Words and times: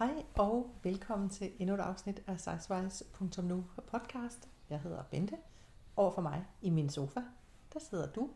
Hej 0.00 0.22
og 0.34 0.70
velkommen 0.82 1.30
til 1.30 1.52
endnu 1.58 1.74
et 1.74 1.80
afsnit 1.80 2.22
af 2.26 2.40
Sizewise.nu 2.40 3.64
podcast. 3.90 4.48
Jeg 4.70 4.80
hedder 4.80 5.02
Bente. 5.10 5.36
Over 5.96 6.10
for 6.10 6.22
mig 6.22 6.44
i 6.62 6.70
min 6.70 6.90
sofa, 6.90 7.20
der 7.74 7.80
sidder 7.90 8.06
du, 8.12 8.30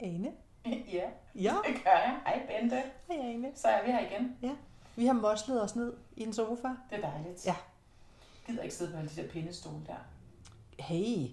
Ane. 0.00 0.32
Ja, 0.92 1.10
Ja, 1.34 1.54
det 1.66 1.84
gør 1.84 1.90
jeg. 1.90 2.20
Hej 2.26 2.46
Bente. 2.46 2.76
hej 3.08 3.18
Ane. 3.32 3.52
Så 3.54 3.68
er 3.68 3.84
vi 3.84 3.90
her 3.90 4.10
igen. 4.10 4.36
Ja, 4.42 4.56
vi 4.96 5.06
har 5.06 5.12
moslet 5.12 5.62
os 5.62 5.76
ned 5.76 5.92
i 6.16 6.22
en 6.22 6.32
sofa. 6.32 6.68
Det 6.90 7.04
er 7.04 7.10
dejligt. 7.10 7.46
Ja. 7.46 7.54
Jeg 7.54 8.46
gider 8.46 8.62
ikke 8.62 8.74
sidde 8.74 8.92
på 8.92 8.98
alle 8.98 9.10
de 9.10 9.22
der 9.22 9.28
pindestole 9.28 9.80
der. 9.86 9.96
Hey, 10.78 11.28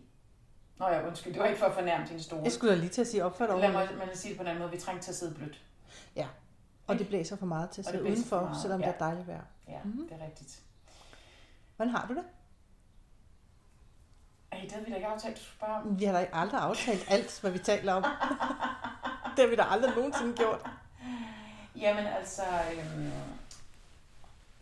Nå 0.80 0.88
ja, 0.88 1.08
undskyld. 1.08 1.34
Det 1.34 1.42
var 1.42 1.48
ikke 1.48 1.60
for 1.60 1.68
at 1.68 1.74
fornærme 1.74 2.06
dine 2.08 2.22
stole. 2.22 2.44
jeg 2.44 2.52
skulle 2.52 2.74
da 2.74 2.80
lige 2.80 2.90
til 2.90 3.02
at 3.02 3.08
sige 3.08 3.26
opført 3.26 3.50
over. 3.50 3.60
Lad 3.62 3.72
mig, 3.72 3.88
mig 3.98 4.18
sige 4.18 4.30
det 4.30 4.38
på 4.38 4.44
en 4.44 4.48
anden 4.48 4.62
måde. 4.62 4.72
Vi 4.72 4.80
trænger 4.80 5.02
til 5.02 5.12
at 5.12 5.16
sidde 5.16 5.36
blødt. 5.36 5.62
Og 6.88 7.00
det 7.00 7.08
blæser 7.08 7.36
for 7.36 7.46
meget 7.46 7.70
til 7.70 7.82
at 7.82 7.86
sidde 7.86 8.04
udenfor, 8.04 8.42
meget, 8.42 8.62
selvom 8.62 8.82
ja. 8.82 8.88
det 8.88 8.94
er 8.96 8.98
dejligt 9.00 9.28
vejr. 9.28 9.42
Ja, 9.68 9.80
Mhm. 9.84 9.88
mm-hmm. 9.94 10.08
det 10.10 10.22
er 10.22 10.26
rigtigt. 10.26 10.62
Hvordan 11.76 11.96
har 11.96 12.08
du 12.08 12.14
det? 12.14 12.24
Ej, 14.52 14.60
det 14.62 14.72
havde 14.72 14.86
vi 14.86 14.92
da 14.92 14.96
ikke 14.96 15.08
aftalt, 15.08 15.36
du 15.38 15.42
skulle 15.42 15.58
spørge 15.58 15.76
om. 15.76 16.00
Vi 16.00 16.06
har 16.06 16.14
da 16.14 16.30
aldrig 16.34 16.62
aftalt 16.62 17.06
alt, 17.12 17.42
hvad 17.42 17.52
vi 17.52 17.60
taler 17.60 17.94
om. 17.94 18.04
det 19.36 19.40
har 19.44 19.48
vi 19.50 19.56
da 19.56 19.64
aldrig 19.64 19.96
nogensinde 19.96 20.34
gjort. 20.38 20.70
Jamen 21.76 22.06
altså, 22.06 22.44
øhm, 22.78 23.12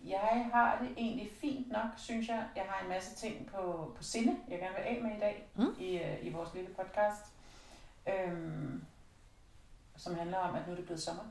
jeg 0.05 0.49
har 0.53 0.80
det 0.81 0.89
egentlig 0.97 1.31
fint 1.41 1.72
nok, 1.72 1.86
synes 1.97 2.27
jeg. 2.27 2.47
Jeg 2.55 2.63
har 2.70 2.83
en 2.83 2.89
masse 2.89 3.16
ting 3.16 3.47
på, 3.47 3.94
på 3.97 4.03
sinde, 4.03 4.38
jeg 4.47 4.59
gerne 4.59 4.75
vil 4.75 4.81
af 4.83 4.99
med 5.03 5.17
i 5.17 5.20
dag 5.20 5.49
Mm. 5.55 5.75
i, 5.80 5.97
øh, 5.97 6.25
i 6.25 6.30
vores 6.30 6.53
lille 6.53 6.70
podcast. 6.70 7.33
Øhm, 8.08 8.83
som 9.97 10.16
handler 10.16 10.38
om, 10.38 10.55
at 10.55 10.67
nu 10.67 10.72
er 10.72 10.75
det 10.75 10.86
blevet 10.86 11.02
sommer. 11.03 11.23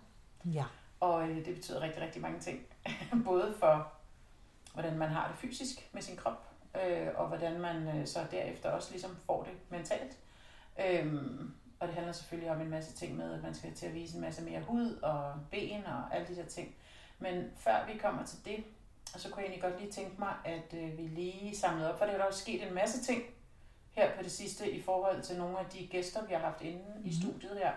Ja. 0.44 0.64
Og 1.00 1.28
øh, 1.28 1.44
det 1.44 1.54
betyder 1.54 1.80
rigtig, 1.80 2.02
rigtig 2.02 2.22
mange 2.22 2.40
ting. 2.40 2.66
Både 3.24 3.54
for, 3.58 3.92
hvordan 4.74 4.98
man 4.98 5.08
har 5.08 5.28
det 5.28 5.36
fysisk 5.36 5.88
med 5.92 6.02
sin 6.02 6.16
krop, 6.16 6.48
øh, 6.86 7.08
og 7.16 7.28
hvordan 7.28 7.60
man 7.60 7.88
øh, 7.98 8.06
så 8.06 8.26
derefter 8.30 8.70
også 8.70 8.90
ligesom 8.90 9.16
får 9.26 9.42
det 9.42 9.52
mentalt. 9.70 10.16
Øhm, 10.86 11.54
og 11.80 11.86
det 11.86 11.94
handler 11.94 12.12
selvfølgelig 12.12 12.50
om 12.50 12.60
en 12.60 12.70
masse 12.70 12.92
ting 12.96 13.16
med, 13.16 13.32
at 13.34 13.42
man 13.42 13.54
skal 13.54 13.74
til 13.74 13.86
at 13.86 13.94
vise 13.94 14.14
en 14.14 14.20
masse 14.20 14.42
mere 14.42 14.60
hud 14.60 14.94
og 15.02 15.34
ben 15.50 15.86
og 15.86 16.16
alle 16.16 16.26
de 16.28 16.36
der 16.36 16.44
ting. 16.44 16.74
Men 17.18 17.50
før 17.56 17.86
vi 17.92 17.98
kommer 17.98 18.26
til 18.26 18.38
det, 18.44 18.64
så 19.16 19.28
kunne 19.30 19.38
jeg 19.42 19.44
egentlig 19.50 19.62
godt 19.62 19.80
lige 19.80 19.92
tænke 19.92 20.14
mig, 20.18 20.34
at 20.44 20.74
øh, 20.74 20.98
vi 20.98 21.02
lige 21.02 21.56
samlede 21.56 21.92
op, 21.92 21.98
for 21.98 22.04
det 22.04 22.14
er 22.14 22.18
der 22.18 22.24
jo 22.24 22.32
sket 22.32 22.66
en 22.68 22.74
masse 22.74 23.02
ting 23.04 23.22
her 23.92 24.16
på 24.16 24.22
det 24.22 24.32
sidste 24.32 24.70
i 24.70 24.82
forhold 24.82 25.22
til 25.22 25.38
nogle 25.38 25.58
af 25.58 25.66
de 25.66 25.86
gæster, 25.86 26.26
vi 26.26 26.32
har 26.34 26.40
haft 26.40 26.62
inde 26.62 26.84
i 27.04 27.08
Mhm. 27.08 27.12
studiet 27.12 27.58
her 27.58 27.72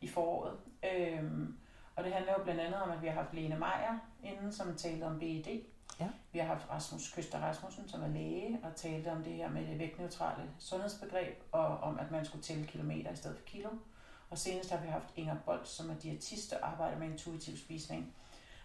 i 0.00 0.08
foråret. 0.08 0.58
Øhm, 0.92 1.56
og 1.96 2.04
det 2.04 2.12
handler 2.12 2.32
jo 2.38 2.44
blandt 2.44 2.60
andet 2.60 2.82
om, 2.82 2.90
at 2.90 3.02
vi 3.02 3.06
har 3.06 3.14
haft 3.14 3.34
Lene 3.34 3.58
Meier 3.58 3.98
inden, 4.22 4.52
som 4.52 4.76
talte 4.76 5.04
om 5.04 5.18
BED. 5.18 5.60
Ja. 6.00 6.08
Vi 6.32 6.38
har 6.38 6.46
haft 6.46 6.70
Rasmus 6.70 7.12
Køster 7.14 7.38
Rasmussen, 7.38 7.88
som 7.88 8.02
er 8.02 8.08
læge, 8.08 8.60
og 8.64 8.76
talte 8.76 9.08
om 9.08 9.24
det 9.24 9.32
her 9.32 9.50
med 9.50 9.66
det 9.66 9.78
vægtneutrale 9.78 10.50
sundhedsbegreb, 10.58 11.42
og 11.52 11.66
om, 11.66 11.98
at 11.98 12.10
man 12.10 12.24
skulle 12.24 12.42
tælle 12.42 12.66
kilometer 12.66 13.12
i 13.12 13.16
stedet 13.16 13.36
for 13.36 13.44
kilo. 13.46 13.68
Og 14.30 14.38
senest 14.38 14.70
har 14.70 14.80
vi 14.80 14.88
haft 14.88 15.08
Inger 15.16 15.36
Bolt, 15.46 15.68
som 15.68 15.90
er 15.90 15.94
diætist 15.94 16.52
og 16.52 16.68
arbejder 16.68 16.98
med 16.98 17.06
intuitiv 17.06 17.56
spisning. 17.56 18.14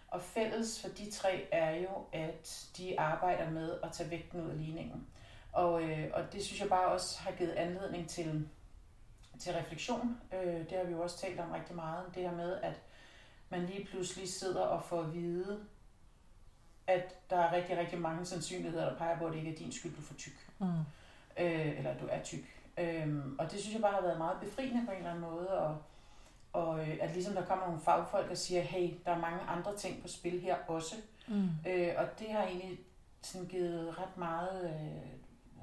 Og 0.08 0.22
fælles 0.22 0.82
for 0.82 0.88
de 0.88 1.10
tre 1.10 1.48
er 1.52 1.76
jo, 1.76 1.90
at 2.12 2.68
de 2.76 3.00
arbejder 3.00 3.50
med 3.50 3.78
at 3.82 3.92
tage 3.92 4.10
vægten 4.10 4.40
ud 4.40 4.50
af 4.50 4.58
ligningen. 4.58 5.06
Og, 5.52 5.82
øh, 5.82 6.10
og 6.14 6.32
det 6.32 6.44
synes 6.44 6.60
jeg 6.60 6.68
bare 6.68 6.92
også 6.92 7.20
har 7.20 7.32
givet 7.32 7.52
anledning 7.52 8.08
til, 8.08 8.48
til 9.40 9.52
refleksion. 9.52 10.20
Øh, 10.32 10.70
det 10.70 10.72
har 10.72 10.84
vi 10.84 10.92
jo 10.92 11.02
også 11.02 11.18
talt 11.18 11.40
om 11.40 11.50
rigtig 11.50 11.76
meget. 11.76 12.04
Det 12.14 12.22
her 12.22 12.36
med, 12.36 12.58
at 12.62 12.80
man 13.50 13.66
lige 13.66 13.84
pludselig 13.84 14.28
sidder 14.28 14.60
og 14.60 14.84
får 14.84 15.02
at 15.02 15.14
vide, 15.14 15.60
at 16.86 17.30
der 17.30 17.36
er 17.36 17.52
rigtig, 17.52 17.78
rigtig 17.78 18.00
mange 18.00 18.24
sandsynligheder, 18.24 18.88
der 18.88 18.98
peger 18.98 19.18
på, 19.18 19.26
at 19.26 19.32
det 19.32 19.38
ikke 19.38 19.52
er 19.52 19.56
din 19.56 19.72
skyld, 19.72 19.92
du 19.94 20.00
er 20.00 20.04
for 20.04 20.14
tyk. 20.14 20.50
Mm. 20.58 20.66
Øh, 21.38 21.78
eller 21.78 21.90
at 21.90 22.00
du 22.00 22.06
er 22.10 22.22
tyk. 22.22 22.58
Øhm, 22.78 23.36
og 23.38 23.52
det 23.52 23.60
synes 23.60 23.74
jeg 23.74 23.82
bare 23.82 23.94
har 23.94 24.00
været 24.00 24.18
meget 24.18 24.40
befriende 24.40 24.86
på 24.86 24.90
en 24.90 24.96
eller 24.96 25.10
anden 25.10 25.24
måde. 25.30 25.48
Og, 25.48 25.82
og 26.52 26.80
øh, 26.80 26.98
at 27.00 27.12
ligesom 27.12 27.34
der 27.34 27.44
kommer 27.44 27.66
nogle 27.66 27.80
fagfolk 27.80 28.30
og 28.30 28.36
siger, 28.36 28.62
hey, 28.62 28.94
der 29.04 29.12
er 29.12 29.18
mange 29.18 29.40
andre 29.40 29.76
ting 29.76 30.02
på 30.02 30.08
spil 30.08 30.40
her 30.40 30.56
også. 30.68 30.94
Mm. 31.28 31.48
Øh, 31.66 31.94
og 31.96 32.18
det 32.18 32.32
har 32.32 32.42
egentlig 32.42 32.78
sådan 33.22 33.48
givet 33.48 33.98
ret 33.98 34.16
meget 34.16 34.64
øh, 34.64 35.18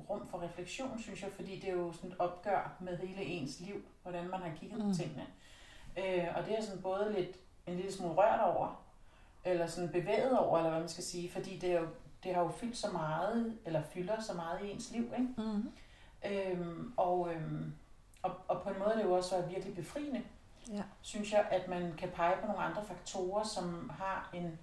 rum 0.10 0.28
for 0.28 0.42
refleksion, 0.42 1.00
synes 1.00 1.24
jeg, 1.24 1.32
fordi 1.32 1.60
det 1.60 1.70
er 1.70 1.74
jo 1.74 1.94
sådan 1.94 2.12
et 2.12 2.18
opgør 2.20 2.78
med 2.80 2.98
hele 2.98 3.24
ens 3.24 3.60
liv, 3.60 3.86
hvordan 4.02 4.30
man 4.30 4.40
har 4.40 4.56
kigget 4.56 4.80
mm. 4.80 4.90
På 4.90 4.96
tingene. 4.96 5.26
Øh, 5.98 6.28
og 6.36 6.46
det 6.46 6.58
er 6.58 6.62
sådan 6.62 6.82
både 6.82 7.14
lidt 7.14 7.38
en 7.68 7.76
lille 7.76 7.92
smule 7.94 8.14
rørt 8.14 8.40
over, 8.42 8.82
eller 9.44 9.68
sådan 9.68 9.90
bevæget 9.90 10.40
over, 10.40 10.58
eller 10.58 10.70
hvad 10.70 10.80
man 10.80 10.90
skal 10.90 11.04
sige, 11.04 11.32
fordi 11.32 11.58
det, 11.58 11.72
er 11.72 11.80
jo, 11.82 11.88
det 12.24 12.36
har 12.36 12.42
jo 12.42 12.50
fyldt 12.50 12.78
så 12.78 12.92
meget, 12.92 13.58
eller 13.66 13.82
fylder 13.82 14.22
så 14.22 14.34
meget 14.34 14.62
i 14.64 14.72
ens 14.72 14.92
liv, 14.92 15.04
ikke? 15.18 15.28
Mm. 15.38 15.72
Øhm, 16.32 16.94
og, 16.98 17.34
øhm, 17.34 17.74
og, 18.24 18.32
og 18.48 18.62
på 18.62 18.70
en 18.70 18.80
måde 18.80 18.96
det 18.98 19.04
jo 19.04 19.14
også 19.14 19.36
været 19.36 19.50
virkelig 19.50 19.76
befriende, 19.76 20.24
Ja. 20.72 20.84
synes 21.02 21.32
jeg, 21.34 21.48
at 21.52 21.68
man 21.68 21.94
kan 21.98 22.10
pege 22.10 22.36
på 22.42 22.48
nogle 22.48 22.62
andre 22.62 22.84
faktorer, 22.86 23.44
som 23.44 23.92
har 24.00 24.30
en, 24.34 24.60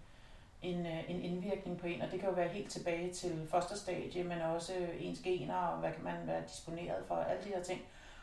en, 0.62 0.86
øh, 0.86 1.10
en 1.10 1.20
indvirkning 1.22 1.78
på 1.78 1.86
en, 1.86 2.02
og 2.02 2.10
det 2.10 2.20
kan 2.20 2.28
jo 2.28 2.34
være 2.34 2.48
helt 2.48 2.70
tilbage 2.70 3.12
til 3.12 3.46
fosterstadie, 3.50 4.24
men 4.24 4.40
også 4.40 4.72
ens 4.98 5.18
gener, 5.18 5.54
og 5.56 5.78
hvad 5.78 5.92
kan 5.92 6.04
man 6.04 6.26
være 6.26 6.42
disponeret 6.48 7.04
for, 7.08 7.14
alle 7.14 7.44
de 7.44 7.48
her 7.48 7.62
ting. 7.62 7.80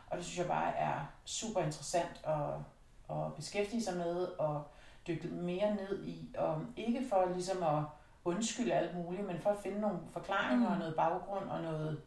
Og 0.10 0.18
det 0.18 0.26
synes 0.26 0.38
jeg 0.40 0.48
bare 0.48 0.76
er 0.76 1.00
super 1.26 1.62
interessant 1.62 2.22
at, 2.24 2.36
at 3.12 3.34
beskæftige 3.36 3.84
sig 3.84 3.98
med, 3.98 4.16
og 4.24 4.64
dykke 5.08 5.28
mere 5.28 5.76
ned 5.76 6.06
i, 6.06 6.36
og 6.38 6.62
ikke 6.78 7.06
for 7.10 7.32
ligesom 7.34 7.64
at 7.64 7.84
undskylde 8.26 8.74
alt 8.74 8.96
muligt, 8.96 9.28
men 9.28 9.40
for 9.42 9.50
at 9.50 9.58
finde 9.64 9.82
nogle 9.82 10.00
forklaringer 10.12 10.68
Mm. 10.68 10.74
og 10.74 10.80
noget 10.80 10.96
baggrund 10.96 11.50
og 11.50 11.62
noget 11.62 12.02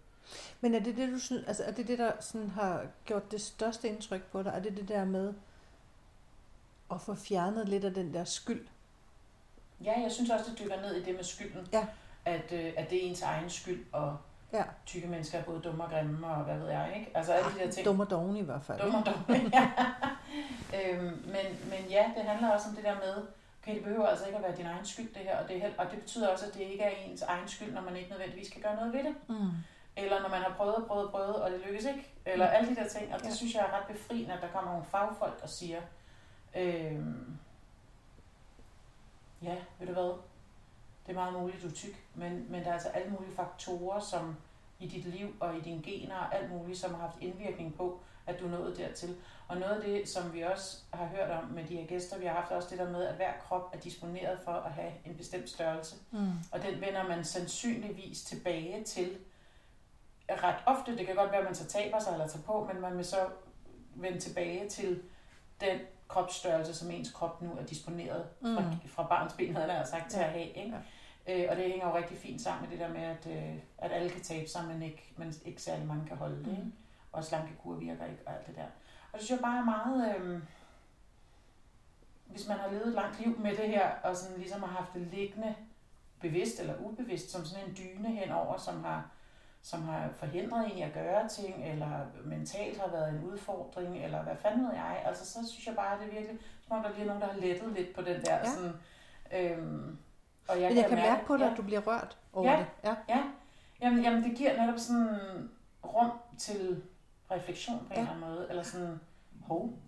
Men 0.61 0.75
er 0.75 0.81
det 0.81 0.97
det, 0.97 1.13
du 1.13 1.19
synes, 1.19 1.47
altså 1.47 1.65
er 1.65 1.73
det 1.73 1.89
det, 1.89 1.99
der 1.99 2.13
sådan 2.21 2.49
har 2.51 2.87
gjort 3.05 3.31
det 3.33 3.41
største 3.41 3.89
indtryk 3.89 4.23
på 4.23 4.43
dig? 4.43 4.51
Er 4.51 4.61
det 4.61 4.77
det 4.77 4.89
der 4.89 5.05
med 5.05 5.35
at 6.91 7.01
få 7.01 7.15
fjernet 7.15 7.69
lidt 7.69 7.85
af 7.85 7.95
den 7.95 8.15
der 8.15 8.25
skyld? 8.25 8.67
Ja, 9.85 10.01
jeg 10.01 10.13
synes 10.13 10.31
også, 10.31 10.45
det 10.51 10.59
dykker 10.59 10.81
ned 10.83 10.95
i 10.95 11.05
det 11.05 11.15
med 11.15 11.25
skylden. 11.25 11.69
Ja. 11.73 11.87
At, 12.25 12.53
øh, 12.53 12.73
at 12.77 12.91
det 12.91 13.05
er 13.05 13.09
ens 13.09 13.23
egen 13.23 13.51
skyld, 13.51 13.87
og 13.93 14.17
Ja. 14.53 14.63
tykke 14.87 15.07
mennesker 15.09 15.39
er 15.39 15.43
både 15.43 15.61
dumme 15.61 15.85
og 15.85 15.91
grimme, 15.91 16.27
og 16.27 16.45
hvad 16.45 16.59
ved 16.59 16.69
jeg, 16.71 16.93
ikke? 16.97 17.11
Altså 17.15 17.33
alle 17.33 17.51
de 17.55 17.59
der 17.65 17.71
ting. 17.71 17.87
Dum 17.87 18.01
og 18.01 18.11
doven 18.11 18.37
i 18.37 18.43
hvert 18.43 18.63
fald. 18.63 18.81
Dumme 18.81 18.99
og 18.99 19.07
dumme, 19.07 19.51
ja. 19.59 19.71
øhm, 20.75 21.05
men, 21.05 21.47
men 21.71 21.91
ja, 21.91 22.11
det 22.17 22.25
handler 22.25 22.51
også 22.51 22.69
om 22.69 22.75
det 22.75 22.85
der 22.85 22.95
med, 22.95 23.27
okay, 23.63 23.75
det 23.75 23.85
behøver 23.85 24.07
altså 24.07 24.25
ikke 24.27 24.37
at 24.39 24.45
være 24.45 24.57
din 24.57 24.67
egen 24.67 24.87
skyld, 24.87 25.09
det 25.15 25.23
her, 25.23 25.39
og 25.43 25.49
det, 25.49 25.65
er 25.65 25.71
og 25.79 25.91
det 25.91 25.99
betyder 26.01 26.29
også, 26.29 26.47
at 26.47 26.55
det 26.55 26.61
ikke 26.61 26.85
er 26.85 26.91
ens 26.91 27.23
egen 27.23 27.49
skyld, 27.49 27.73
når 27.75 27.81
man 27.83 27.97
ikke 27.97 28.11
nødvendigvis 28.11 28.49
kan 28.53 28.63
gøre 28.63 28.77
noget 28.77 28.93
ved 28.93 29.05
det. 29.05 29.15
Mm. 29.29 29.49
Eller 29.97 30.23
når 30.23 30.29
man 30.29 30.39
har 30.43 30.55
prøvet, 30.57 30.85
prøvet, 30.89 31.11
prøvet, 31.11 31.37
og 31.43 31.51
det 31.51 31.61
lykkes 31.67 31.85
ikke. 31.85 32.13
Eller 32.27 32.47
Mm. 32.47 32.55
alle 32.57 32.71
de 32.71 32.77
der 32.77 32.89
ting. 32.89 33.15
Og 33.15 33.21
det 33.21 33.27
Ja. 33.27 33.35
synes 33.35 33.55
jeg 33.55 33.61
er 33.63 33.79
ret 33.79 33.87
befriende, 33.97 34.33
at 34.35 34.43
der 34.43 34.49
kommer 34.49 34.71
nogle 34.71 34.87
fagfolk 34.87 35.41
og 35.43 35.49
siger, 35.49 35.81
øhm, 36.57 37.39
ja, 39.43 39.57
ved 39.79 39.87
du 39.87 39.93
hvad, 39.93 40.19
det 41.07 41.13
er 41.13 41.15
meget 41.15 41.41
muligt, 41.41 41.63
du 41.63 41.69
er 41.69 41.73
tyk, 41.73 42.05
men, 42.15 42.47
men 42.49 42.61
der 42.61 42.69
er 42.69 42.73
altså 42.73 42.89
alle 42.89 43.11
mulige 43.11 43.35
faktorer, 43.37 44.01
som 44.01 44.37
i 44.79 44.89
dit 44.89 45.05
liv 45.05 45.37
og 45.41 45.57
i 45.57 45.61
dine 45.61 45.83
gener 45.83 46.17
og 46.17 46.35
alt 46.35 46.51
muligt, 46.51 46.79
som 46.79 46.95
har 46.95 47.01
haft 47.01 47.17
indvirkning 47.21 47.75
på, 47.75 48.01
at 48.27 48.41
du 48.41 48.49
nået 48.49 48.77
dertil. 48.77 49.17
Og 49.49 49.57
noget 49.57 49.73
af 49.73 49.83
det, 49.83 50.09
som 50.09 50.33
vi 50.33 50.41
også 50.43 50.79
har 50.93 51.07
hørt 51.07 51.31
om 51.31 51.45
med 51.45 51.65
de 51.65 51.77
her 51.77 51.87
gæster, 51.87 52.19
vi 52.19 52.27
har 52.27 52.35
haft 52.35 52.53
også 52.53 52.69
det 52.71 52.79
der 52.79 52.91
med, 52.91 53.05
at 53.07 53.15
hver 53.15 53.33
krop 53.41 53.71
er 53.75 53.79
disponeret 53.79 54.39
for 54.45 54.53
at 54.53 54.73
have 54.73 54.93
en 55.07 55.15
bestemt 55.15 55.49
størrelse. 55.49 55.97
Mm. 56.11 56.31
Og 56.53 56.63
den 56.63 56.81
vender 56.81 57.09
man 57.09 57.25
sandsynligvis 57.25 58.23
tilbage 58.23 58.85
til 58.85 59.19
ret 60.31 60.63
ofte. 60.67 60.99
Det 60.99 61.07
kan 61.07 61.17
godt 61.17 61.31
være, 61.31 61.41
at 61.41 61.47
man 61.47 61.55
så 61.55 61.67
taber 61.67 61.99
sig 61.99 62.13
eller 62.13 62.29
tager 62.29 62.43
på, 62.43 62.71
men 62.73 62.83
man 62.83 62.97
vil 62.97 63.05
så 63.05 63.29
vende 63.95 64.21
tilbage 64.21 64.69
til 64.69 65.03
den 65.61 65.79
kropsstørrelse, 66.13 66.75
som 66.75 66.91
ens 66.91 67.13
krop 67.13 67.43
nu 67.43 67.53
er 67.61 67.65
disponeret 67.65 68.25
fra, 68.43 68.61
Mm. 68.61 68.89
fra 68.89 69.03
barns 69.03 69.33
ben, 69.33 69.57
havde 69.57 69.73
jeg 69.73 69.87
sagt, 69.87 70.11
til 70.11 70.19
Ja. 70.21 70.25
at 70.27 70.33
have. 70.33 70.47
Ikke? 70.49 70.77
Øh, 71.27 71.47
og 71.51 71.57
det 71.57 71.65
hænger 71.65 71.87
jo 71.89 71.97
rigtig 71.97 72.19
fint 72.19 72.41
sammen 72.43 72.63
med 72.63 72.71
det 72.71 72.79
der 72.87 72.93
med, 72.93 73.03
at, 73.03 73.27
øh, 73.27 73.55
at 73.79 73.93
alle 73.93 74.11
kan 74.11 74.21
tabe 74.23 74.49
sig, 74.49 74.65
men 74.65 74.83
ikke, 74.83 75.13
men 75.17 75.35
ikke 75.45 75.63
særlig 75.63 75.87
mange 75.87 76.07
kan 76.09 76.17
holde 76.17 76.39
det. 76.45 76.51
Ikke? 76.51 76.63
Mm. 76.63 76.73
Og 77.13 77.25
slankekur 77.25 77.75
virker 77.75 78.05
ikke, 78.07 78.23
og 78.27 78.33
alt 78.33 78.47
det 78.47 78.57
der. 78.57 78.65
Og 79.13 79.19
det 79.19 79.21
synes 79.27 79.39
jeg 79.41 79.45
bare 79.45 79.59
er 79.59 79.65
meget... 79.65 80.17
Øh, 80.17 80.43
hvis 82.27 82.49
man 82.49 82.57
har 82.59 82.71
levet 82.71 82.87
et 82.87 82.93
langt 82.95 83.21
liv 83.21 83.39
med 83.41 83.57
det 83.57 83.69
her, 83.69 83.91
og 84.03 84.17
sådan 84.17 84.37
ligesom 84.39 84.61
har 84.63 84.69
haft 84.69 84.95
det 84.95 85.03
liggende 85.03 85.55
bevidst 86.21 86.61
eller 86.61 86.75
ubevidst, 86.81 87.31
som 87.31 87.45
sådan 87.45 87.69
en 87.69 87.77
dyne 87.77 88.09
henover, 88.09 88.57
som 88.59 88.85
har, 88.85 89.11
som 89.63 89.83
har 89.83 90.09
forhindret 90.19 90.73
en 90.73 90.79
i 90.79 90.83
at 90.83 90.93
gøre 90.93 91.29
ting, 91.29 91.65
eller 91.73 91.99
mentalt 92.25 92.81
har 92.81 92.89
været 92.91 93.09
en 93.09 93.25
udfordring, 93.25 94.05
eller 94.05 94.23
hvad 94.23 94.37
fanden 94.43 94.65
ved 94.67 94.73
jeg. 94.75 95.03
Altså, 95.07 95.27
så 95.27 95.49
synes 95.53 95.67
jeg 95.67 95.75
bare, 95.77 95.95
at 95.95 96.01
det 96.01 96.09
er 96.09 96.13
virkelig, 96.21 96.41
som 96.67 96.77
om 96.77 96.83
der 96.83 96.91
lige 96.91 97.03
er 97.03 97.07
nogen, 97.07 97.23
der 97.23 97.29
har 97.29 97.41
lettet 97.41 97.73
lidt 97.73 97.95
på 97.95 98.03
den 98.03 98.21
der 98.23 98.35
Ja. 98.37 98.45
sådan... 98.51 98.73
Øhm, 99.33 99.99
og 100.49 100.61
Jeg 100.61 100.69
Men 100.71 100.77
jeg 100.79 100.87
kan 100.89 100.99
mærke 100.99 101.27
på 101.27 101.37
dig, 101.37 101.45
ja, 101.45 101.51
at 101.51 101.57
du 101.57 101.63
bliver 101.63 101.81
rørt 101.81 102.19
over 102.33 102.51
Ja. 102.51 102.57
det. 102.59 102.67
Ja. 102.85 102.95
Ja, 103.09 103.23
jamen, 103.81 104.03
jamen 104.03 104.23
det 104.25 104.37
giver 104.37 104.61
netop 104.67 104.79
sådan 104.79 105.19
rum 105.85 106.11
til 106.39 106.83
refleksion 107.31 107.79
på 107.79 107.85
en 107.85 107.93
Ja. 107.93 108.01
eller 108.01 108.13
anden 108.15 108.29
måde, 108.31 108.47
eller 108.51 108.63
sådan, 108.63 109.01
hov, 109.43 109.79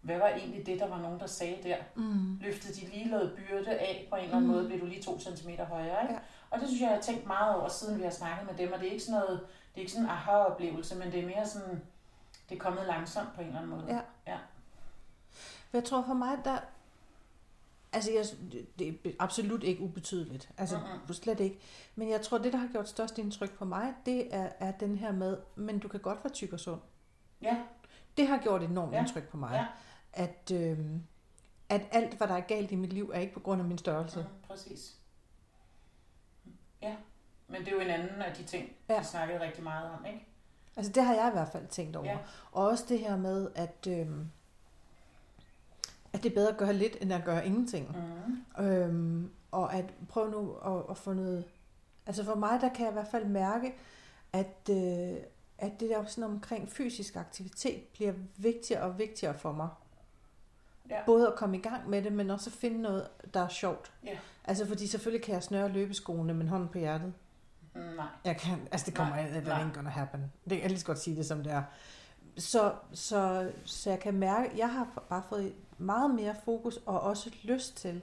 hvad 0.00 0.18
var 0.18 0.28
egentlig 0.28 0.66
det, 0.66 0.80
der 0.80 0.88
var 0.88 0.98
nogen, 0.98 1.20
der 1.20 1.26
sagde 1.26 1.58
der? 1.62 1.76
Mm. 1.94 2.38
Løftede 2.40 2.74
de 2.74 2.86
lige 2.86 3.10
noget 3.10 3.36
byrde 3.36 3.78
af 3.78 4.06
på 4.10 4.16
en 4.16 4.22
eller 4.22 4.36
anden 4.36 4.50
Mm. 4.50 4.56
måde, 4.56 4.66
blev 4.66 4.80
du 4.80 4.86
lige 4.86 5.02
to 5.02 5.20
centimeter 5.20 5.64
højere, 5.64 6.02
ikke? 6.02 6.14
Ja. 6.14 6.20
Og 6.50 6.60
det 6.60 6.68
synes 6.68 6.80
jeg, 6.80 6.88
jeg 6.88 6.96
har 6.96 7.02
tænkt 7.02 7.26
meget 7.26 7.56
over, 7.56 7.68
siden 7.68 7.98
vi 7.98 8.02
har 8.02 8.10
snakket 8.10 8.46
med 8.46 8.54
dem, 8.54 8.72
og 8.72 8.78
det 8.80 8.88
er 8.88 8.92
ikke 8.92 9.04
sådan 9.04 9.20
noget, 9.20 9.40
det 9.40 9.76
er 9.76 9.80
ikke 9.80 9.92
sådan 9.92 10.04
en 10.04 10.10
aha-oplevelse, 10.10 10.98
men 10.98 11.12
det 11.12 11.20
er 11.20 11.26
mere 11.26 11.46
sådan, 11.48 11.82
det 12.48 12.54
er 12.54 12.60
kommet 12.60 12.86
langsomt 12.86 13.28
på 13.34 13.40
en 13.40 13.46
eller 13.46 13.60
anden 13.60 13.76
måde. 13.76 13.86
Ja. 13.88 14.00
ja. 14.32 14.38
Jeg 15.72 15.84
tror 15.84 16.02
for 16.06 16.14
mig, 16.14 16.38
der... 16.44 16.58
Altså, 17.92 18.10
jeg, 18.12 18.24
det 18.78 18.88
er 19.04 19.10
absolut 19.18 19.62
ikke 19.62 19.82
ubetydeligt. 19.82 20.50
Altså, 20.58 20.76
Mm-mm. 20.78 21.14
slet 21.14 21.40
ikke. 21.40 21.58
Men 21.94 22.08
jeg 22.10 22.20
tror, 22.20 22.38
det, 22.38 22.52
der 22.52 22.58
har 22.58 22.68
gjort 22.68 22.88
størst 22.88 23.18
indtryk 23.18 23.50
på 23.58 23.64
mig, 23.64 23.94
det 24.06 24.34
er, 24.34 24.48
er 24.58 24.70
den 24.72 24.96
her 24.96 25.12
med, 25.12 25.36
men 25.54 25.78
du 25.78 25.88
kan 25.88 26.00
godt 26.00 26.24
være 26.24 26.32
tyk 26.32 26.52
og 26.52 26.60
sund. 26.60 26.80
Ja, 27.42 27.56
Det 28.16 28.26
har 28.28 28.38
gjort 28.38 28.62
enormt 28.62 28.92
Ja. 28.92 28.98
indtryk 29.00 29.28
på 29.28 29.36
mig. 29.36 29.52
Ja. 29.52 29.66
At, 30.24 30.50
øhm, 30.54 31.02
at 31.68 31.82
alt, 31.92 32.14
hvad 32.14 32.28
der 32.28 32.34
er 32.34 32.40
galt 32.40 32.70
i 32.72 32.74
mit 32.76 32.92
liv, 32.92 33.10
er 33.14 33.20
ikke 33.20 33.34
på 33.34 33.40
grund 33.40 33.60
af 33.62 33.68
min 33.68 33.78
størrelse. 33.78 34.18
mm, 34.20 34.46
præcis. 34.48 34.96
Men 37.50 37.60
det 37.60 37.68
er 37.68 37.72
jo 37.72 37.80
en 37.80 37.90
anden 37.90 38.22
af 38.22 38.34
de 38.34 38.42
ting, 38.44 38.72
Ja. 38.88 38.98
vi 38.98 39.04
snakkede 39.04 39.40
rigtig 39.40 39.64
meget 39.64 39.90
om, 39.98 40.04
ikke? 40.06 40.26
Altså, 40.76 40.92
det 40.92 41.04
har 41.04 41.14
jeg 41.14 41.28
i 41.28 41.32
hvert 41.32 41.48
fald 41.52 41.66
tænkt 41.66 41.96
over. 41.96 42.06
Ja. 42.06 42.18
Og 42.52 42.66
også 42.68 42.84
det 42.88 42.98
her 42.98 43.16
med, 43.16 43.48
at, 43.54 43.86
øhm, 43.88 44.30
at 46.12 46.22
det 46.22 46.30
er 46.30 46.34
bedre 46.34 46.50
at 46.50 46.56
gøre 46.56 46.72
lidt, 46.72 46.96
end 47.00 47.12
at 47.12 47.24
gøre 47.24 47.46
ingenting. 47.46 47.96
Mm. 48.58 48.64
Øhm, 48.64 49.30
og 49.50 49.74
at 49.74 49.84
prøve 50.08 50.30
nu 50.30 50.56
at, 50.56 50.82
at 50.90 50.96
få 50.96 51.12
noget... 51.12 51.44
Altså 52.06 52.24
for 52.24 52.34
mig, 52.34 52.60
der 52.60 52.68
kan 52.68 52.84
jeg 52.84 52.92
i 52.92 52.94
hvert 52.94 53.08
fald 53.10 53.24
mærke, 53.24 53.74
at, 54.32 54.56
øh, 54.70 55.16
at 55.58 55.80
det 55.80 55.90
der 55.90 56.04
sådan 56.04 56.24
omkring 56.24 56.68
fysisk 56.72 57.16
aktivitet 57.16 57.82
bliver 57.92 58.12
vigtigere 58.36 58.82
og 58.82 58.98
vigtigere 58.98 59.34
for 59.38 59.52
mig. 59.52 59.68
Ja. 60.90 61.04
Både 61.06 61.28
at 61.28 61.34
komme 61.34 61.56
i 61.58 61.60
gang 61.60 61.90
med 61.90 62.02
det, 62.02 62.12
men 62.12 62.30
også 62.30 62.50
at 62.50 62.54
finde 62.54 62.82
noget, 62.82 63.08
der 63.34 63.40
er 63.40 63.48
sjovt. 63.48 63.92
Ja. 64.04 64.18
Altså 64.44 64.66
fordi 64.66 64.86
selvfølgelig 64.86 65.24
kan 65.24 65.34
jeg 65.34 65.42
snøre 65.42 65.68
løbeskoene, 65.68 66.34
men 66.34 66.48
hånden 66.48 66.68
på 66.68 66.78
hjertet. 66.78 67.12
Mm, 67.74 67.80
nej. 67.80 68.06
Jeg 68.24 68.36
kan, 68.36 68.68
altså 68.72 68.86
det 68.86 68.94
kommer 68.94 69.14
Nej, 69.14 69.24
er 69.24 69.64
ikke 69.64 69.74
gonna 69.74 69.90
happen. 69.90 70.32
Det 70.44 70.52
jeg 70.52 70.60
kan 70.60 70.70
lige 70.70 70.80
så 70.80 70.86
godt 70.86 70.98
sige 70.98 71.16
det 71.16 71.26
som 71.26 71.42
det 71.42 71.52
er. 71.52 71.62
Så, 72.38 72.74
så, 72.92 73.52
så 73.64 73.90
jeg 73.90 74.00
kan 74.00 74.14
mærke, 74.14 74.50
jeg 74.56 74.72
har 74.72 75.04
bare 75.08 75.22
fået 75.28 75.54
meget 75.78 76.14
mere 76.14 76.34
fokus 76.44 76.76
og 76.86 77.00
også 77.00 77.30
lyst 77.42 77.76
til 77.76 78.02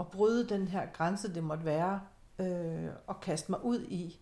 at 0.00 0.08
bryde 0.08 0.48
den 0.48 0.68
her 0.68 0.86
grænse, 0.92 1.34
det 1.34 1.44
måtte 1.44 1.64
være, 1.64 2.00
øh, 2.38 2.90
og 3.06 3.20
kaste 3.20 3.50
mig 3.50 3.64
ud 3.64 3.86
i 3.88 4.20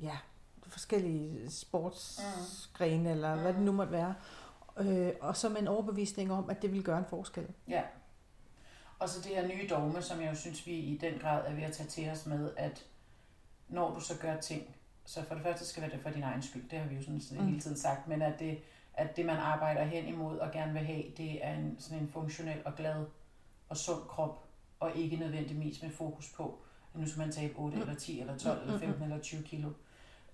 ja, 0.00 0.18
forskellige 0.66 1.50
sportsgrene, 1.50 3.02
mm. 3.02 3.10
eller 3.10 3.36
hvad 3.36 3.52
det 3.54 3.62
nu 3.62 3.72
måtte 3.72 3.92
være. 3.92 4.14
Øh, 4.78 5.12
og 5.20 5.36
så 5.36 5.48
med 5.48 5.60
en 5.60 5.68
overbevisning 5.68 6.32
om, 6.32 6.50
at 6.50 6.62
det 6.62 6.72
vil 6.72 6.84
gøre 6.84 6.98
en 6.98 7.04
forskel. 7.10 7.46
Ja. 7.68 7.82
Og 8.98 9.08
så 9.08 9.20
det 9.20 9.30
her 9.30 9.48
nye 9.48 9.66
dogme, 9.70 10.02
som 10.02 10.20
jeg 10.20 10.30
jo 10.30 10.36
synes, 10.36 10.66
vi 10.66 10.72
i 10.72 10.98
den 10.98 11.18
grad 11.18 11.42
er 11.46 11.54
ved 11.54 11.62
at 11.62 11.72
tage 11.72 11.88
til 11.88 12.10
os 12.10 12.26
med, 12.26 12.50
at 12.56 12.84
når 13.68 13.94
du 13.94 14.00
så 14.00 14.14
gør 14.20 14.40
ting, 14.40 14.76
så 15.04 15.24
for 15.24 15.34
det 15.34 15.42
første 15.44 15.64
skal 15.66 15.82
det 15.82 15.92
være 15.92 16.00
for 16.00 16.10
din 16.10 16.22
egen 16.22 16.42
skyld, 16.42 16.68
det 16.70 16.78
har 16.78 16.88
vi 16.88 16.94
jo 16.94 17.02
sådan, 17.02 17.20
sådan 17.20 17.42
Mm. 17.42 17.48
hele 17.48 17.60
tiden 17.60 17.76
sagt, 17.76 18.08
men 18.08 18.22
at 18.22 18.38
det, 18.38 18.58
at 18.94 19.16
det, 19.16 19.26
man 19.26 19.36
arbejder 19.36 19.84
hen 19.84 20.06
imod 20.08 20.38
og 20.38 20.52
gerne 20.52 20.72
vil 20.72 20.82
have, 20.86 21.02
det 21.16 21.44
er 21.46 21.54
en, 21.54 21.76
sådan 21.78 21.98
en 21.98 22.08
funktionel 22.08 22.58
og 22.64 22.74
glad 22.74 23.06
og 23.68 23.76
sund 23.76 24.02
krop, 24.08 24.44
og 24.80 24.96
ikke 24.96 25.16
nødvendigvis 25.16 25.82
med 25.82 25.90
fokus 25.90 26.32
på, 26.36 26.58
at 26.94 27.00
nu 27.00 27.06
skal 27.08 27.20
man 27.20 27.32
tabe 27.32 27.54
8 27.58 27.76
Mm. 27.76 27.82
eller 27.82 27.94
10 27.94 28.20
eller 28.20 28.38
12 28.38 28.60
eller 28.60 28.72
Mm, 28.74 28.80
mm, 28.80 28.86
15 28.86 29.02
eller 29.04 29.18
20 29.22 29.42
kilo. 29.42 29.70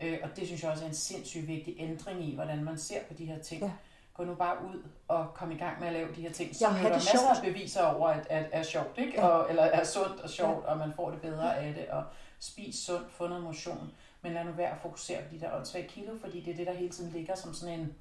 Øh, 0.00 0.18
og 0.22 0.36
det 0.36 0.46
synes 0.46 0.62
jeg 0.62 0.70
også 0.70 0.84
er 0.84 0.88
en 0.88 0.94
sindssygt 0.94 1.46
vigtig 1.48 1.74
ændring 1.78 2.24
i, 2.28 2.34
hvordan 2.34 2.64
man 2.64 2.78
ser 2.78 2.98
på 3.08 3.14
de 3.14 3.26
her 3.26 3.38
ting. 3.38 3.62
Ja. 3.62 3.72
Gå 4.14 4.24
nu 4.24 4.34
bare 4.34 4.56
ud 4.64 4.82
og 5.08 5.34
kom 5.34 5.50
i 5.50 5.56
gang 5.56 5.80
med 5.80 5.86
at 5.88 5.92
lave 5.94 6.08
de 6.14 6.20
her 6.22 6.32
ting, 6.32 6.52
Ja, 6.60 6.68
og 6.68 6.74
ja, 6.74 6.78
der 6.78 6.84
er 6.84 6.92
det 6.92 6.94
masser 6.94 7.18
sjovt. 7.18 7.36
af 7.46 7.52
beviser 7.52 7.82
over, 7.82 8.08
at, 8.08 8.26
at 8.30 8.46
er 8.52 8.62
sjovt, 8.62 8.98
ikke? 8.98 9.12
Ja. 9.14 9.26
Og, 9.26 9.50
eller 9.50 9.62
er 9.62 9.84
sundt 9.84 10.20
og 10.20 10.30
sjovt, 10.30 10.64
og 10.64 10.78
man 10.78 10.92
får 10.96 11.10
det 11.10 11.20
bedre 11.20 11.56
af 11.58 11.74
det, 11.74 11.88
og 11.88 12.04
spis 12.38 12.74
sundt, 12.76 13.12
få 13.12 13.26
noget 13.28 13.42
motion. 13.44 13.90
Men 14.22 14.32
lad 14.32 14.44
nu 14.44 14.52
være 14.52 14.70
at 14.70 14.78
fokusere 14.82 15.22
på 15.22 15.28
de 15.34 15.40
der 15.40 15.56
åndssvage 15.56 15.88
kilo, 15.88 16.18
fordi 16.20 16.40
det 16.40 16.52
er 16.52 16.56
det, 16.56 16.66
der 16.66 16.72
hele 16.72 16.88
tiden 16.90 17.10
ligger 17.12 17.34
som 17.34 17.54
sådan 17.54 17.80
en 17.80 17.94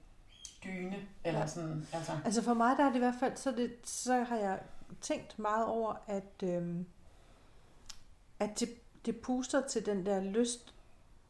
dyne, 0.63 0.95
eller 1.23 1.39
Ja. 1.39 1.47
sådan, 1.47 1.87
altså, 1.93 2.11
Altså 2.25 2.41
for 2.43 2.53
mig, 2.53 2.77
der 2.77 2.83
er 2.83 2.87
det 2.89 2.95
i 2.95 2.99
hvert 2.99 3.15
fald, 3.19 3.35
så, 3.37 3.51
det, 3.51 3.73
så 3.83 4.13
har 4.23 4.37
jeg 4.37 4.59
tænkt 5.01 5.39
meget 5.39 5.65
over, 5.67 5.93
at, 6.07 6.43
øhm, 6.43 6.85
at 8.39 8.59
det, 8.59 8.69
det 9.05 9.17
puster 9.21 9.61
til 9.67 9.85
den 9.85 10.05
der 10.05 10.19
lyst 10.19 10.73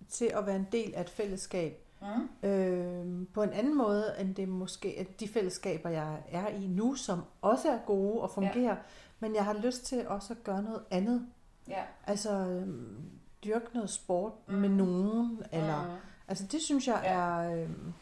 til 0.09 0.25
at 0.25 0.45
være 0.45 0.55
en 0.55 0.67
del 0.71 0.93
af 0.95 1.01
et 1.01 1.09
fællesskab. 1.09 1.79
Mm, 2.03 2.49
Øhm, 2.49 3.25
på 3.33 3.43
en 3.43 3.53
anden 3.53 3.77
måde, 3.77 4.15
end 4.19 4.35
det 4.35 4.47
måske 4.49 4.95
at 4.99 5.19
de 5.19 5.27
fællesskaber, 5.27 5.89
jeg 5.89 6.17
er 6.31 6.47
i 6.47 6.67
nu, 6.67 6.95
som 6.95 7.21
også 7.41 7.69
er 7.69 7.77
gode 7.85 8.21
og 8.21 8.31
fungerer, 8.31 8.69
ja. 8.69 8.75
men 9.19 9.35
jeg 9.35 9.45
har 9.45 9.53
lyst 9.53 9.85
til 9.85 10.07
også 10.07 10.33
at 10.33 10.43
gøre 10.43 10.63
noget 10.63 10.81
andet. 10.91 11.25
ja. 11.67 11.83
Altså 12.07 12.31
øhm, 12.31 13.09
dyrke 13.43 13.65
noget 13.73 13.89
sport 13.89 14.31
Mm. 14.47 14.53
med 14.53 14.69
nogen, 14.69 15.41
eller... 15.51 15.83
Mm. 15.83 15.97
Altså 16.27 16.45
det 16.51 16.61
synes 16.61 16.87
jeg 16.87 17.01
Ja. 17.03 17.13
er... 17.13 17.61
Øhm, 17.63 17.93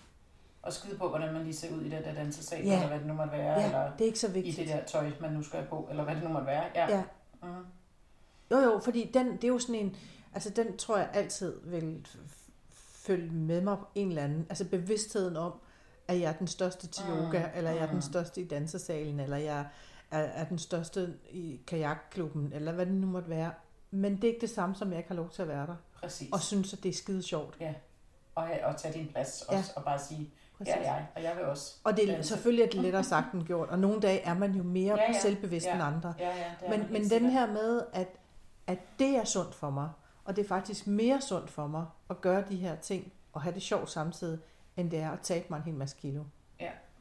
Og 0.61 0.73
skide 0.73 0.97
på, 0.97 1.09
hvordan 1.09 1.33
man 1.33 1.43
lige 1.43 1.53
ser 1.55 1.75
ud 1.75 1.81
i 1.81 1.89
det 1.89 2.05
der 2.05 2.13
dansesal, 2.13 2.65
Ja. 2.65 2.73
eller 2.75 2.87
hvad 2.87 2.99
det 2.99 3.07
nu 3.07 3.13
måtte 3.13 3.31
være, 3.31 3.59
ja, 3.59 3.65
eller 3.65 3.91
det 3.91 4.01
er 4.01 4.05
ikke 4.05 4.19
så 4.19 4.27
i 4.27 4.31
vigtigt. 4.31 4.57
det 4.57 4.67
der 4.67 4.83
tøj, 4.83 5.11
man 5.21 5.31
nu 5.33 5.43
skal 5.43 5.65
på, 5.69 5.87
eller 5.89 6.03
hvad 6.03 6.15
det 6.15 6.23
nu 6.23 6.29
måtte 6.29 6.47
være. 6.47 6.63
Ja. 6.75 6.89
Ja. 6.89 7.03
Mm. 7.43 7.49
Jo, 8.51 8.57
jo, 8.57 8.79
fordi 8.83 9.11
den, 9.13 9.31
det 9.31 9.43
er 9.43 9.47
jo 9.47 9.59
sådan 9.59 9.75
en, 9.75 9.95
altså 10.33 10.49
den 10.49 10.77
tror 10.77 10.97
jeg 10.97 11.09
altid 11.13 11.59
vil 11.63 12.07
følge 13.11 13.31
med 13.31 13.61
mig 13.61 13.77
på 13.77 13.85
en 13.95 14.09
eller 14.09 14.23
anden, 14.23 14.45
altså 14.49 14.65
bevidstheden 14.69 15.37
om, 15.37 15.53
at 16.07 16.19
jeg 16.19 16.29
er 16.29 16.33
den 16.33 16.47
største 16.47 16.87
til 16.87 17.03
Mm, 17.07 17.11
yoga, 17.17 17.43
eller 17.55 17.71
jeg 17.71 17.79
er 17.83 17.91
den 17.91 18.01
største 18.01 18.41
i 18.41 18.47
dansesalen, 18.47 19.19
eller 19.19 19.37
jeg 19.37 19.65
er, 20.11 20.19
er 20.19 20.43
den 20.45 20.59
største 20.59 21.13
i 21.29 21.59
kajakklubben, 21.67 22.51
eller 22.53 22.71
hvad 22.71 22.85
det 22.85 22.93
nu 22.93 23.07
måtte 23.07 23.29
være. 23.29 23.51
Men 23.91 24.15
det 24.15 24.23
er 24.23 24.27
ikke 24.27 24.41
det 24.41 24.49
samme, 24.49 24.75
som 24.75 24.89
jeg 24.89 24.97
ikke 24.97 25.09
har 25.09 25.15
lov 25.15 25.29
til 25.29 25.41
at 25.41 25.47
være 25.47 25.67
der, 25.67 25.75
Præcis. 26.01 26.29
og 26.33 26.39
synes, 26.41 26.73
at 26.73 26.83
det 26.83 26.89
er 26.89 26.93
skide 26.93 27.23
sjovt. 27.23 27.57
Og, 28.35 28.47
og 28.63 28.77
tage 28.77 28.93
din 28.93 29.07
plads 29.07 29.45
Ja. 29.51 29.57
også, 29.57 29.71
og 29.75 29.83
bare 29.83 29.99
sige, 29.99 30.29
her 30.65 30.75
er 30.75 30.81
jeg, 30.81 31.07
og 31.15 31.23
jeg 31.23 31.35
vil 31.37 31.45
også. 31.45 31.75
Og 31.83 31.97
det 31.97 32.09
er 32.09 32.21
selvfølgelig 32.21 32.63
er 32.65 32.69
det 32.69 32.81
lettere 32.85 33.03
sagt 33.03 33.33
end 33.33 33.43
gjort, 33.43 33.69
og 33.69 33.79
nogle 33.79 34.01
dage 34.01 34.19
er 34.19 34.33
man 34.33 34.51
jo 34.51 34.63
mere 34.63 34.95
Ja, 34.99 35.11
ja. 35.13 35.19
selvbevidst 35.19 35.65
Ja. 35.67 35.73
end 35.73 35.83
andre. 35.83 36.13
Ja, 36.19 36.27
ja, 36.37 36.69
Men, 36.77 36.91
men 36.93 37.09
den 37.09 37.29
her 37.29 37.47
med, 37.47 37.81
at, 37.93 38.07
at 38.67 38.77
det 38.99 39.09
er 39.17 39.23
sundt 39.23 39.55
for 39.55 39.69
mig, 39.69 39.89
og 40.31 40.35
det 40.35 40.43
er 40.43 40.47
faktisk 40.47 40.87
mere 40.87 41.21
sundt 41.21 41.49
for 41.49 41.67
mig 41.67 41.85
at 42.09 42.21
gøre 42.21 42.43
de 42.49 42.55
her 42.55 42.75
ting, 42.75 43.11
og 43.33 43.41
have 43.41 43.53
det 43.55 43.61
sjovt 43.61 43.89
samtidig, 43.89 44.39
end 44.77 44.91
det 44.91 44.99
er 44.99 45.11
at 45.11 45.19
tabe 45.19 45.45
mig 45.49 45.57
en 45.57 45.63
hel 45.63 45.73
masse 45.73 45.95
kilo. 45.99 46.23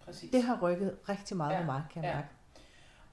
Præcis. 0.04 0.30
Det 0.30 0.42
har 0.42 0.58
rykket 0.62 0.96
rigtig 1.08 1.36
meget 1.36 1.50
Ja, 1.50 1.54
ja. 1.58 1.64
med 1.64 1.72
mig, 1.72 1.82
kan 1.92 2.02
jeg 2.04 2.10
ja. 2.10 2.14
mærke. 2.16 2.28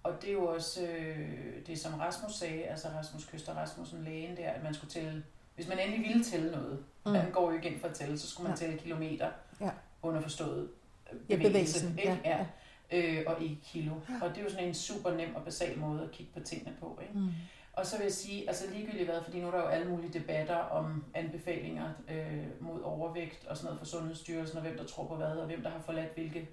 Og 0.04 0.22
det 0.22 0.30
er 0.30 0.34
jo 0.34 0.46
også 0.48 0.82
øh, 0.88 1.28
det, 1.68 1.80
som 1.80 1.94
Rasmus 2.00 2.32
sagde, 2.34 2.64
altså 2.64 2.88
Rasmus 2.98 3.26
Køster 3.26 3.54
Rasmussen, 3.54 4.04
lægen 4.04 4.38
der, 4.38 4.50
at 4.50 4.64
man 4.64 4.74
skulle 4.74 4.92
tælle, 4.92 5.24
hvis 5.56 5.68
man 5.68 5.80
endelig 5.80 6.08
ville 6.08 6.24
tælle 6.24 6.52
noget, 6.52 6.84
mm. 7.06 7.14
han 7.16 7.32
går 7.32 7.50
jo 7.52 7.56
ikke 7.58 7.70
ind 7.70 7.80
for 7.82 7.88
at 7.88 7.94
tælle, 7.94 8.20
så 8.20 8.28
skulle 8.30 8.48
man 8.50 8.58
Ja. 8.60 8.66
tælle 8.66 8.78
kilometer, 8.80 9.30
Ja. 9.62 9.70
underforstået 10.02 10.70
øh, 11.14 11.20
Ja, 11.30 11.36
bevægelse, 11.36 11.88
bevægelsen. 11.88 12.00
ikke? 12.00 12.22
Ja, 12.26 12.46
ja. 12.92 13.20
Øh, 13.20 13.24
og 13.28 13.42
ikke 13.44 13.58
kilo. 13.64 13.94
Og 14.22 14.30
det 14.30 14.38
er 14.38 14.44
jo 14.44 14.50
sådan 14.50 14.68
en 14.68 14.74
super 14.74 15.14
nem 15.16 15.36
og 15.36 15.44
basal 15.44 15.80
måde 15.80 16.04
at 16.04 16.12
kigge 16.12 16.32
på 16.34 16.40
tingene 16.40 16.76
på. 16.80 17.00
Ikke? 17.02 17.20
Mm. 17.20 17.30
Og 17.78 17.86
så 17.86 17.98
vil 17.98 18.04
jeg 18.04 18.14
sige, 18.14 18.48
altså 18.48 18.66
ligegyldigt 18.74 19.10
hvad, 19.10 19.22
fordi 19.24 19.42
nu 19.42 19.48
er 19.48 19.52
der 19.52 19.62
jo 19.62 19.68
alle 19.68 19.90
mulige 19.90 20.20
debatter 20.20 20.56
om 20.56 21.04
anbefalinger 21.14 21.90
øh, 22.10 22.44
mod 22.60 22.82
overvægt 22.82 23.48
og 23.48 23.58
sådan 23.58 23.66
noget 23.66 23.80
fra 23.80 23.86
Sundhedsstyrelsen, 23.86 24.58
og 24.58 24.64
hvem 24.64 24.78
der 24.78 24.84
tror 24.84 25.06
på 25.06 25.16
hvad, 25.16 25.28
og 25.28 25.46
hvem 25.46 25.62
der 25.62 25.70
har 25.70 25.80
forladt 25.80 26.14
hvilke, 26.14 26.50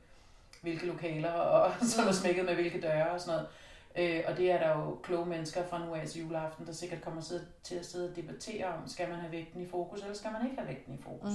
hvilke 0.62 0.87
lokaler, 0.87 1.31
og 1.33 1.73
som 1.93 2.09
er 2.09 2.12
smækket 2.12 2.45
med 2.45 2.54
hvilke 2.54 2.81
døre 2.81 3.11
og 3.11 3.21
sådan 3.21 3.35
noget. 3.35 3.49
Øh, 3.97 4.25
og 4.28 4.37
det 4.37 4.50
er 4.50 4.59
der 4.59 4.69
jo 4.69 4.99
kloge 5.02 5.26
mennesker 5.26 5.66
fra 5.66 5.87
nu 5.87 5.95
af 5.95 6.09
til 6.09 6.23
juleaften, 6.23 6.66
der 6.66 6.73
sikkert 6.73 7.02
kommer 7.02 7.21
sidde, 7.21 7.47
til 7.62 7.75
at 7.75 7.87
sidde 7.87 8.11
og 8.11 8.16
debattere 8.16 8.66
om, 8.66 8.88
skal 8.88 9.09
man 9.09 9.19
have 9.19 9.33
vægten 9.33 9.62
i 9.62 9.66
fokus, 9.66 10.00
eller 10.00 10.14
skal 10.14 10.33
man 10.33 10.45
ikke 10.45 10.57
have 10.57 10.69
vægten 10.69 10.95
i 10.95 11.02
fokus. 11.02 11.33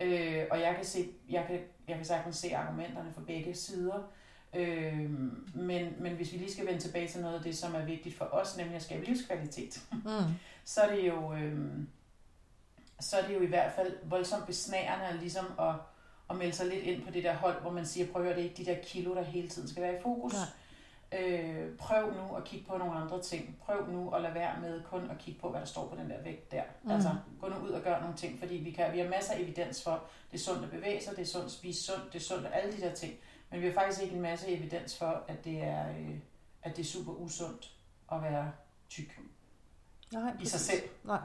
Mm. 0.00 0.06
Øh, 0.06 0.46
og 0.50 0.60
jeg 0.60 0.74
kan, 0.76 0.84
se, 0.84 1.08
jeg, 1.30 1.44
kan, 1.46 1.60
jeg 1.88 1.96
kan 1.96 2.04
sagtens 2.04 2.36
se 2.36 2.56
argumenterne 2.56 3.12
for 3.14 3.20
begge 3.20 3.54
sider. 3.54 4.02
Øh, 4.54 5.10
men, 5.54 5.94
men 5.98 6.12
hvis 6.12 6.32
vi 6.32 6.38
lige 6.38 6.52
skal 6.52 6.66
vende 6.66 6.80
tilbage 6.80 7.08
til 7.08 7.20
noget 7.20 7.34
af 7.36 7.42
det, 7.42 7.58
som 7.58 7.74
er 7.74 7.84
vigtigt 7.84 8.16
for 8.16 8.24
os, 8.24 8.56
nemlig 8.56 8.76
at 8.76 8.82
skabe 8.82 9.04
livskvalitet, 9.04 9.82
Mm. 9.92 10.34
så 10.64 10.80
er 10.80 10.94
det 10.96 11.08
jo, 11.08 11.34
øh, 11.34 11.58
så 13.00 13.16
er 13.16 13.26
det 13.26 13.34
jo 13.34 13.40
i 13.40 13.46
hvert 13.46 13.72
fald 13.72 13.96
voldsomt 14.04 14.46
besnærende 14.46 15.20
ligesom 15.20 15.46
at, 15.60 15.74
at 16.30 16.36
melde 16.36 16.52
sig 16.52 16.66
lidt 16.66 16.84
ind 16.84 17.04
på 17.04 17.10
det 17.10 17.24
der 17.24 17.34
hold, 17.34 17.60
hvor 17.60 17.70
man 17.70 17.86
siger, 17.86 18.06
prøv 18.12 18.22
at 18.22 18.26
høre, 18.26 18.36
det 18.36 18.44
er 18.44 18.50
ikke 18.50 18.64
de 18.64 18.70
der 18.70 18.82
kilo, 18.82 19.14
der 19.14 19.22
hele 19.22 19.48
tiden 19.48 19.68
skal 19.68 19.82
være 19.82 19.98
i 19.98 20.02
fokus. 20.02 20.32
Øh, 21.18 21.76
prøv 21.78 22.14
nu 22.14 22.36
at 22.36 22.44
kigge 22.44 22.66
på 22.66 22.78
nogle 22.78 22.94
andre 22.94 23.22
ting. 23.22 23.56
Prøv 23.64 23.86
nu 23.90 24.10
at 24.10 24.22
lade 24.22 24.34
være 24.34 24.60
med 24.60 24.82
kun 24.82 25.10
at 25.10 25.18
kigge 25.18 25.40
på, 25.40 25.50
hvad 25.50 25.60
der 25.60 25.66
står 25.66 25.88
på 25.88 25.96
den 25.96 26.10
der 26.10 26.22
vægt 26.24 26.52
der. 26.52 26.62
Mm. 26.62 26.88
Mm. 26.88 26.94
Altså, 26.94 27.10
gå 27.40 27.48
nu 27.48 27.56
ud 27.56 27.70
og 27.70 27.82
gør 27.82 28.00
nogle 28.00 28.16
ting, 28.16 28.38
fordi 28.38 28.54
vi, 28.54 28.70
kan, 28.70 28.92
vi 28.92 28.98
har 28.98 29.08
masser 29.08 29.34
af 29.34 29.40
evidens 29.40 29.82
for, 29.84 30.02
det 30.32 30.38
er 30.38 30.42
sundt 30.42 30.64
at 30.64 30.70
bevæge 30.70 31.02
sig, 31.02 31.16
det 31.16 31.22
er 31.22 31.26
sundt 31.26 31.46
at 31.46 31.52
spise 31.52 31.82
sundt, 31.84 32.12
det 32.12 32.18
er 32.18 32.24
sundt 32.24 32.46
alle 32.52 32.72
de 32.72 32.80
der 32.80 32.94
ting. 32.94 33.14
Men 33.52 33.60
vi 33.60 33.66
har 33.66 33.74
faktisk 33.74 34.02
ikke 34.02 34.14
en 34.14 34.22
masse 34.22 34.48
evidens 34.48 34.98
for, 34.98 35.24
at 35.28 35.44
det 35.44 35.62
er, 35.62 35.88
øh, 35.90 36.10
at 36.62 36.76
det 36.76 36.82
er 36.82 36.86
super 36.86 37.12
usundt 37.12 37.72
at 38.12 38.22
være 38.22 38.52
tyk 38.90 39.20
Nej, 40.12 40.22
i 40.40 40.46
sig 40.46 40.52
præcis. 40.54 40.60
selv. 40.60 40.82
Nej, 41.04 41.20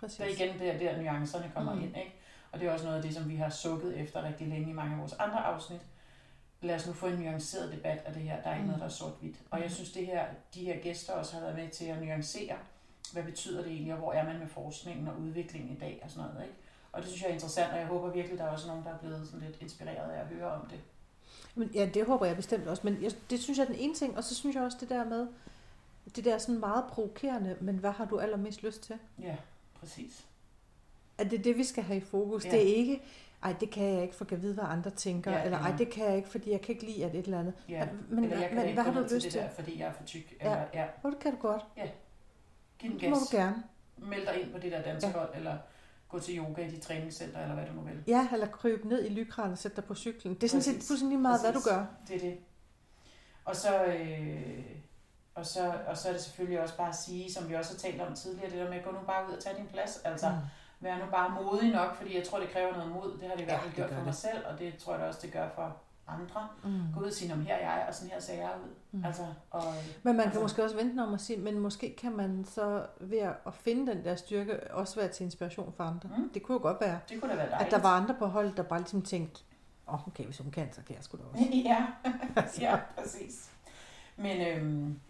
præcis. 0.00 0.16
Der 0.18 0.24
er 0.24 0.28
igen 0.28 0.58
der, 0.58 0.78
der 0.78 1.02
nuancerne 1.02 1.50
kommer 1.54 1.72
mm. 1.74 1.78
Mm. 1.78 1.84
ind, 1.84 1.96
ikke? 1.96 2.14
Og 2.52 2.60
det 2.60 2.68
er 2.68 2.72
også 2.72 2.84
noget 2.84 2.96
af 2.96 3.02
det, 3.02 3.14
som 3.14 3.28
vi 3.28 3.36
har 3.36 3.48
sukket 3.50 3.96
efter 4.00 4.22
rigtig 4.22 4.48
længe 4.48 4.70
i 4.70 4.72
mange 4.72 4.94
af 4.94 5.00
vores 5.00 5.12
andre 5.12 5.38
afsnit. 5.44 5.80
lad 6.62 6.74
os 6.74 6.86
nu 6.86 6.92
få 6.92 7.06
en 7.06 7.18
nuanceret 7.18 7.72
debat 7.72 7.98
af 7.98 8.12
det 8.12 8.22
her. 8.22 8.42
Der 8.42 8.48
er 8.50 8.54
ikke 8.54 8.62
Mm. 8.62 8.66
noget, 8.66 8.80
der 8.80 8.86
er 8.86 8.90
sort-hvidt. 8.90 9.36
Og 9.50 9.58
jeg 9.58 9.66
Mm. 9.66 9.72
synes, 9.74 9.92
det 9.92 10.06
her, 10.06 10.26
de 10.54 10.64
her 10.64 10.80
gæster 10.80 11.12
også 11.12 11.34
har 11.34 11.40
været 11.40 11.54
med 11.56 11.68
til 11.68 11.84
at 11.84 12.02
nuancere, 12.02 12.56
hvad 13.12 13.22
betyder 13.22 13.62
det 13.62 13.72
egentlig, 13.72 13.92
og 13.92 13.98
hvor 13.98 14.12
er 14.12 14.24
man 14.24 14.38
med 14.38 14.48
forskningen 14.48 15.08
og 15.08 15.18
udviklingen 15.20 15.76
i 15.76 15.78
dag 15.78 16.00
og 16.04 16.10
sådan 16.10 16.28
noget. 16.30 16.42
Ikke? 16.46 16.56
Og 16.92 17.02
det 17.02 17.08
synes 17.10 17.22
jeg 17.22 17.28
er 17.30 17.34
interessant, 17.34 17.72
og 17.72 17.78
jeg 17.78 17.86
håber 17.86 18.10
virkelig, 18.10 18.38
der 18.38 18.44
er 18.44 18.48
også 18.50 18.66
nogen, 18.68 18.84
der 18.84 18.90
er 18.94 18.98
blevet 18.98 19.26
sådan 19.28 19.46
lidt 19.46 19.60
inspireret 19.62 20.10
af 20.12 20.20
at 20.20 20.26
høre 20.26 20.50
om 20.52 20.66
det. 20.68 20.80
Men, 21.54 21.70
ja, 21.74 21.88
det 21.94 22.06
håber 22.06 22.26
jeg 22.26 22.36
bestemt 22.36 22.66
også. 22.68 22.82
Men 22.84 22.98
jeg, 23.02 23.12
det 23.30 23.40
synes 23.40 23.58
jeg 23.58 23.64
er 23.64 23.68
den 23.68 23.78
ene 23.78 23.94
ting. 23.94 24.16
Og 24.16 24.24
så 24.24 24.34
synes 24.34 24.56
jeg 24.56 24.62
også 24.64 24.76
det 24.80 24.88
der 24.88 25.04
med, 25.04 25.26
det 26.16 26.24
der 26.24 26.38
sådan 26.38 26.60
meget 26.60 26.84
provokerende, 26.84 27.56
men 27.60 27.76
hvad 27.76 27.90
har 27.90 28.04
du 28.04 28.18
allermest 28.18 28.62
lyst 28.62 28.82
til? 28.82 28.98
Ja, 29.22 29.36
præcis. 29.80 30.24
At 31.18 31.30
det 31.30 31.38
er 31.38 31.42
det, 31.42 31.56
vi 31.58 31.64
skal 31.64 31.84
have 31.84 31.96
i 31.96 32.00
fokus. 32.04 32.44
Ja. 32.44 32.50
Ja. 32.50 32.56
Det 32.56 32.70
er 32.70 32.74
ikke, 32.74 33.02
ej, 33.42 33.54
det 33.60 33.70
kan 33.70 33.84
jeg 33.84 34.02
ikke, 34.02 34.14
for 34.14 34.26
jeg 34.30 34.42
vide, 34.42 34.54
hvad 34.54 34.64
andre 34.68 34.90
tænker. 34.90 35.30
Ja, 35.30 35.38
Ja, 35.38 35.44
eller 35.44 35.58
ej, 35.58 35.70
ja. 35.70 35.76
det 35.76 35.90
kan 35.90 36.06
jeg 36.06 36.16
ikke, 36.16 36.28
fordi 36.28 36.50
jeg 36.50 36.60
kan 36.60 36.74
ikke 36.74 36.86
lide, 36.86 37.04
at 37.04 37.14
et 37.14 37.24
eller 37.24 37.38
andet. 37.40 37.54
Ja. 37.68 37.88
Men, 38.10 38.24
Eller 38.24 38.38
jeg 38.38 38.48
kan 38.48 38.56
men 38.58 38.66
ikke 38.66 38.82
hvad 38.82 38.92
har 38.92 38.92
du 38.92 39.00
ned 39.00 39.08
til 39.08 39.16
lyst 39.16 39.24
det 39.24 39.32
til? 39.32 39.40
der, 39.40 39.48
fordi 39.48 39.78
jeg 39.80 39.88
er 39.88 39.92
for 39.92 40.02
tyk. 40.04 40.34
Ja. 40.40 40.44
Eller, 40.44 40.64
ja. 40.74 40.86
Hvor 41.00 41.10
det 41.10 41.18
kan 41.18 41.32
du 41.34 41.38
godt. 41.40 41.62
Giv 42.78 42.90
den 42.90 43.00
Det 43.00 43.10
må 43.10 43.16
gas. 43.16 43.28
du 43.28 43.36
gerne. 43.36 43.62
Meld 43.96 44.26
dig 44.26 44.42
ind 44.42 44.52
på 44.52 44.58
det 44.58 44.72
der 44.72 44.82
dansehold, 44.82 45.28
ja. 45.32 45.38
eller 45.38 45.56
gå 46.08 46.18
til 46.18 46.38
yoga 46.38 46.66
i 46.66 46.70
dit 46.70 46.82
træningscenter, 46.82 47.40
eller 47.42 47.54
hvad 47.54 47.66
du 47.66 47.72
nu 47.72 47.80
vil. 47.80 48.02
Ja, 48.06 48.28
eller 48.32 48.46
krybe 48.46 48.88
ned 48.88 49.04
i 49.04 49.08
lykran 49.08 49.52
og 49.52 49.58
sætte 49.58 49.76
dig 49.76 49.84
på 49.84 49.94
cyklen. 49.94 50.34
Det 50.34 50.42
er 50.44 50.48
sådan 50.48 50.62
set 50.62 50.74
Præcis. 50.74 50.88
fuldstændig 50.88 51.18
meget, 51.18 51.40
hvad 51.40 51.52
du 51.52 51.58
Præcis. 51.58 51.72
gør. 51.72 51.84
Det 52.08 52.16
er 52.16 52.20
det. 52.20 52.38
Og 53.44 53.56
så, 53.56 53.84
øh, 53.84 54.64
og, 55.34 55.46
så, 55.46 55.72
og 55.86 55.96
så 55.96 56.08
er 56.08 56.12
det 56.12 56.22
selvfølgelig 56.22 56.60
også 56.60 56.76
bare 56.76 56.88
at 56.88 56.96
sige, 56.96 57.32
som 57.32 57.48
vi 57.48 57.54
også 57.54 57.72
har 57.72 57.78
talt 57.78 58.00
om 58.00 58.14
tidligere, 58.14 58.50
det 58.50 58.58
der 58.58 58.70
med, 58.70 58.82
gå 58.84 58.90
nu 58.90 58.98
bare 59.06 59.28
ud 59.28 59.32
og 59.36 59.42
tage 59.42 59.56
din 59.56 59.66
plads. 59.66 60.00
Altså, 60.04 60.28
mm. 60.28 60.34
vær 60.80 60.98
nu 60.98 61.04
bare 61.10 61.42
modig 61.42 61.70
nok, 61.72 61.94
fordi 61.96 62.16
jeg 62.16 62.24
tror, 62.28 62.38
det 62.40 62.48
kræver 62.48 62.72
noget 62.76 62.92
mod. 62.92 63.18
Det 63.20 63.28
har 63.28 63.34
det 63.34 63.40
i 63.40 63.44
hvert 63.44 63.54
Ja, 63.54 63.58
fald 63.60 63.68
det 63.70 63.76
gjort 63.76 63.88
for 63.88 63.96
det. 63.96 64.04
mig 64.04 64.14
selv, 64.14 64.46
og 64.46 64.58
det 64.58 64.76
tror 64.78 64.92
jeg 64.92 65.02
da 65.02 65.06
også, 65.06 65.20
det 65.22 65.32
gør 65.32 65.48
for 65.54 65.76
andre. 66.08 66.48
Mm. 66.64 66.80
Gå 66.94 67.00
ud 67.00 67.06
og 67.06 67.12
sige, 67.12 67.28
"Nå, 67.30 67.36
men 67.36 67.46
her 67.46 67.54
er 67.54 67.76
jeg, 67.78 67.84
og 67.88 67.94
sådan 67.94 68.10
her 68.10 68.20
ser 68.20 68.34
jeg 68.34 68.50
ud. 68.64 68.74
Mm. 68.98 69.04
Altså, 69.04 69.22
og, 69.50 69.62
Men 70.02 70.16
man 70.16 70.16
kan 70.16 70.24
Altså- 70.24 70.40
måske 70.40 70.64
også 70.64 70.76
vente 70.76 71.00
om 71.02 71.14
at 71.14 71.20
sige, 71.20 71.38
men 71.38 71.58
måske 71.58 71.96
kan 71.98 72.12
man 72.16 72.44
så 72.44 72.86
ved 73.00 73.18
at 73.18 73.54
finde 73.54 73.92
den 73.92 74.04
der 74.04 74.16
styrke 74.16 74.72
også 74.74 75.00
være 75.00 75.08
til 75.08 75.24
inspiration 75.24 75.72
for 75.72 75.84
andre. 75.84 76.08
Mm. 76.18 76.30
Det 76.34 76.42
kunne 76.42 76.54
jo 76.54 76.62
godt 76.62 76.80
være, 76.80 76.98
det 77.08 77.20
kunne 77.20 77.30
da 77.30 77.36
være 77.36 77.44
at 77.46 77.50
dejligt. 77.52 77.70
der 77.74 77.80
var 77.82 77.96
andre 78.00 78.14
på 78.18 78.26
holdet, 78.26 78.56
der 78.56 78.62
bare 78.62 78.78
ligesom 78.78 79.02
tænkte, 79.02 79.40
åh, 79.88 79.94
oh, 79.94 80.08
okay, 80.08 80.24
hvis 80.24 80.38
hun 80.38 80.50
kan, 80.50 80.72
så 80.72 80.80
kan 80.86 80.96
jeg 80.96 81.04
sgu 81.04 81.16
da 81.18 81.22
også. 81.32 81.44
ja, 81.64 81.86
Altså. 82.36 82.60
ja, 82.62 82.78
præcis. 82.98 83.50
Men, 84.16 84.46
øhm, 84.46 85.00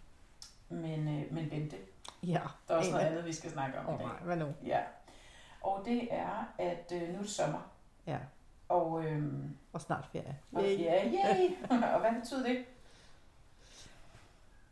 men, 0.69 1.07
øh, 1.19 1.33
men 1.33 1.49
Bente, 1.49 1.75
Ja. 2.23 2.41
der 2.67 2.73
er 2.73 2.77
også 2.77 2.91
noget 2.91 3.05
andet, 3.05 3.25
vi 3.25 3.33
skal 3.33 3.51
snakke 3.51 3.79
om 3.79 3.87
Åh 3.87 3.95
i 3.95 3.97
dag. 3.97 4.07
nej, 4.07 4.15
hvad 4.23 4.37
nu? 4.37 4.45
Ja. 4.65 4.79
Og 5.61 5.81
det 5.85 6.07
er, 6.13 6.53
at 6.57 6.91
øh, 6.95 7.01
nu 7.09 7.15
er 7.15 7.21
det 7.21 7.29
sommer. 7.29 7.59
Ja, 8.07 8.17
Og, 8.69 9.05
øhm, 9.05 9.49
og 9.73 9.81
snart 9.81 10.05
ferie. 10.11 10.37
og 10.51 10.63
ja, 10.63 11.05
yay. 11.05 11.49
og 11.93 11.99
hvad 11.99 12.21
betyder 12.21 12.43
det 12.47 12.65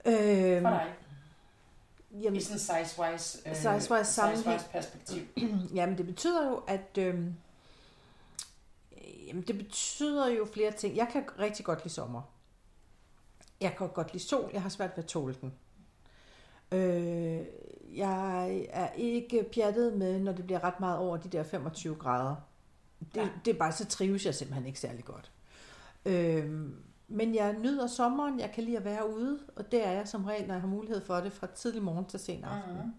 Øhm, 0.08 0.64
for 0.64 0.70
dig? 0.70 0.94
jamen, 2.12 2.36
I 2.36 2.42
sådan 2.42 2.60
size-wise, 2.60 3.50
øh, 3.50 3.56
Size-wise 3.56 4.04
size-wise 4.22 4.70
perspektiv. 4.72 5.24
jamen, 5.76 5.98
det 5.98 6.06
betyder 6.06 6.50
jo, 6.50 6.64
at... 6.68 6.98
Øhm, 6.98 7.36
jamen, 9.28 9.42
det 9.44 9.58
betyder 9.58 10.28
jo 10.30 10.48
flere 10.54 10.72
ting. 10.72 10.96
Jeg 10.96 11.08
kan 11.12 11.24
rigtig 11.40 11.66
godt 11.66 11.84
lide 11.84 11.94
sommer. 11.94 12.22
Jeg 13.62 13.76
kan 13.78 13.88
godt 13.90 14.14
lide 14.14 14.24
sol. 14.24 14.50
Jeg 14.54 14.62
har 14.62 14.70
svært 14.70 14.92
ved 14.98 15.04
at 15.04 15.10
tåle 15.10 15.36
den. 15.42 15.54
Øh, 16.72 17.46
jeg 17.98 18.68
er 18.70 18.90
ikke 18.92 19.50
pjattet 19.54 19.94
med, 19.94 20.20
når 20.20 20.32
det 20.32 20.46
bliver 20.46 20.64
ret 20.64 20.80
meget 20.80 20.98
over 21.00 21.18
de 21.18 21.30
der 21.30 21.44
25 21.44 21.96
grader. 21.96 22.36
Det, 23.00 23.16
Nej. 23.16 23.30
det 23.46 23.54
er 23.54 23.58
bare, 23.60 23.72
så 23.72 23.86
trives 23.86 24.26
jeg 24.26 24.36
simpelthen 24.36 24.66
ikke 24.66 24.80
særlig 24.80 25.06
godt. 25.06 25.32
Øh, 26.06 26.70
men 27.08 27.36
jeg 27.36 27.54
nyder 27.54 27.88
sommeren. 27.88 28.40
Jeg 28.40 28.52
kan 28.52 28.64
lide 28.64 28.78
at 28.78 28.86
være 28.86 29.10
ude, 29.16 29.40
og 29.56 29.72
det 29.72 29.88
er 29.88 29.92
jeg 29.92 30.08
som 30.08 30.26
regel, 30.26 30.48
når 30.48 30.54
jeg 30.54 30.62
har 30.62 30.68
mulighed 30.68 31.06
for 31.06 31.16
det, 31.16 31.34
fra 31.34 31.48
tidlig 31.48 31.84
morgen 31.84 32.06
til 32.06 32.20
sen 32.20 32.44
aften. 32.44 32.74
Mhm. 32.76 32.94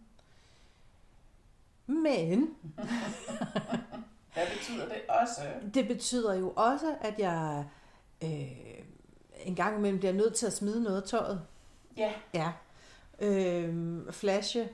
Men 2.02 2.40
Hvad 4.34 4.46
betyder 4.56 4.88
det 4.88 5.00
også? 5.08 5.40
det 5.74 5.88
betyder 5.88 6.34
jo 6.34 6.52
også, 6.56 6.96
at 7.00 7.14
jeg 7.18 7.66
øh, 8.24 8.84
en 9.44 9.54
gang 9.54 9.76
imellem 9.78 9.98
bliver 9.98 10.12
nødt 10.12 10.34
til 10.34 10.46
at 10.46 10.52
smide 10.52 10.82
noget 10.82 11.02
af 11.02 11.08
tøjet. 11.08 11.42
Ja, 11.96 12.12
Ja. 12.34 12.52
Øh, 13.18 14.12
flashe 14.12 14.68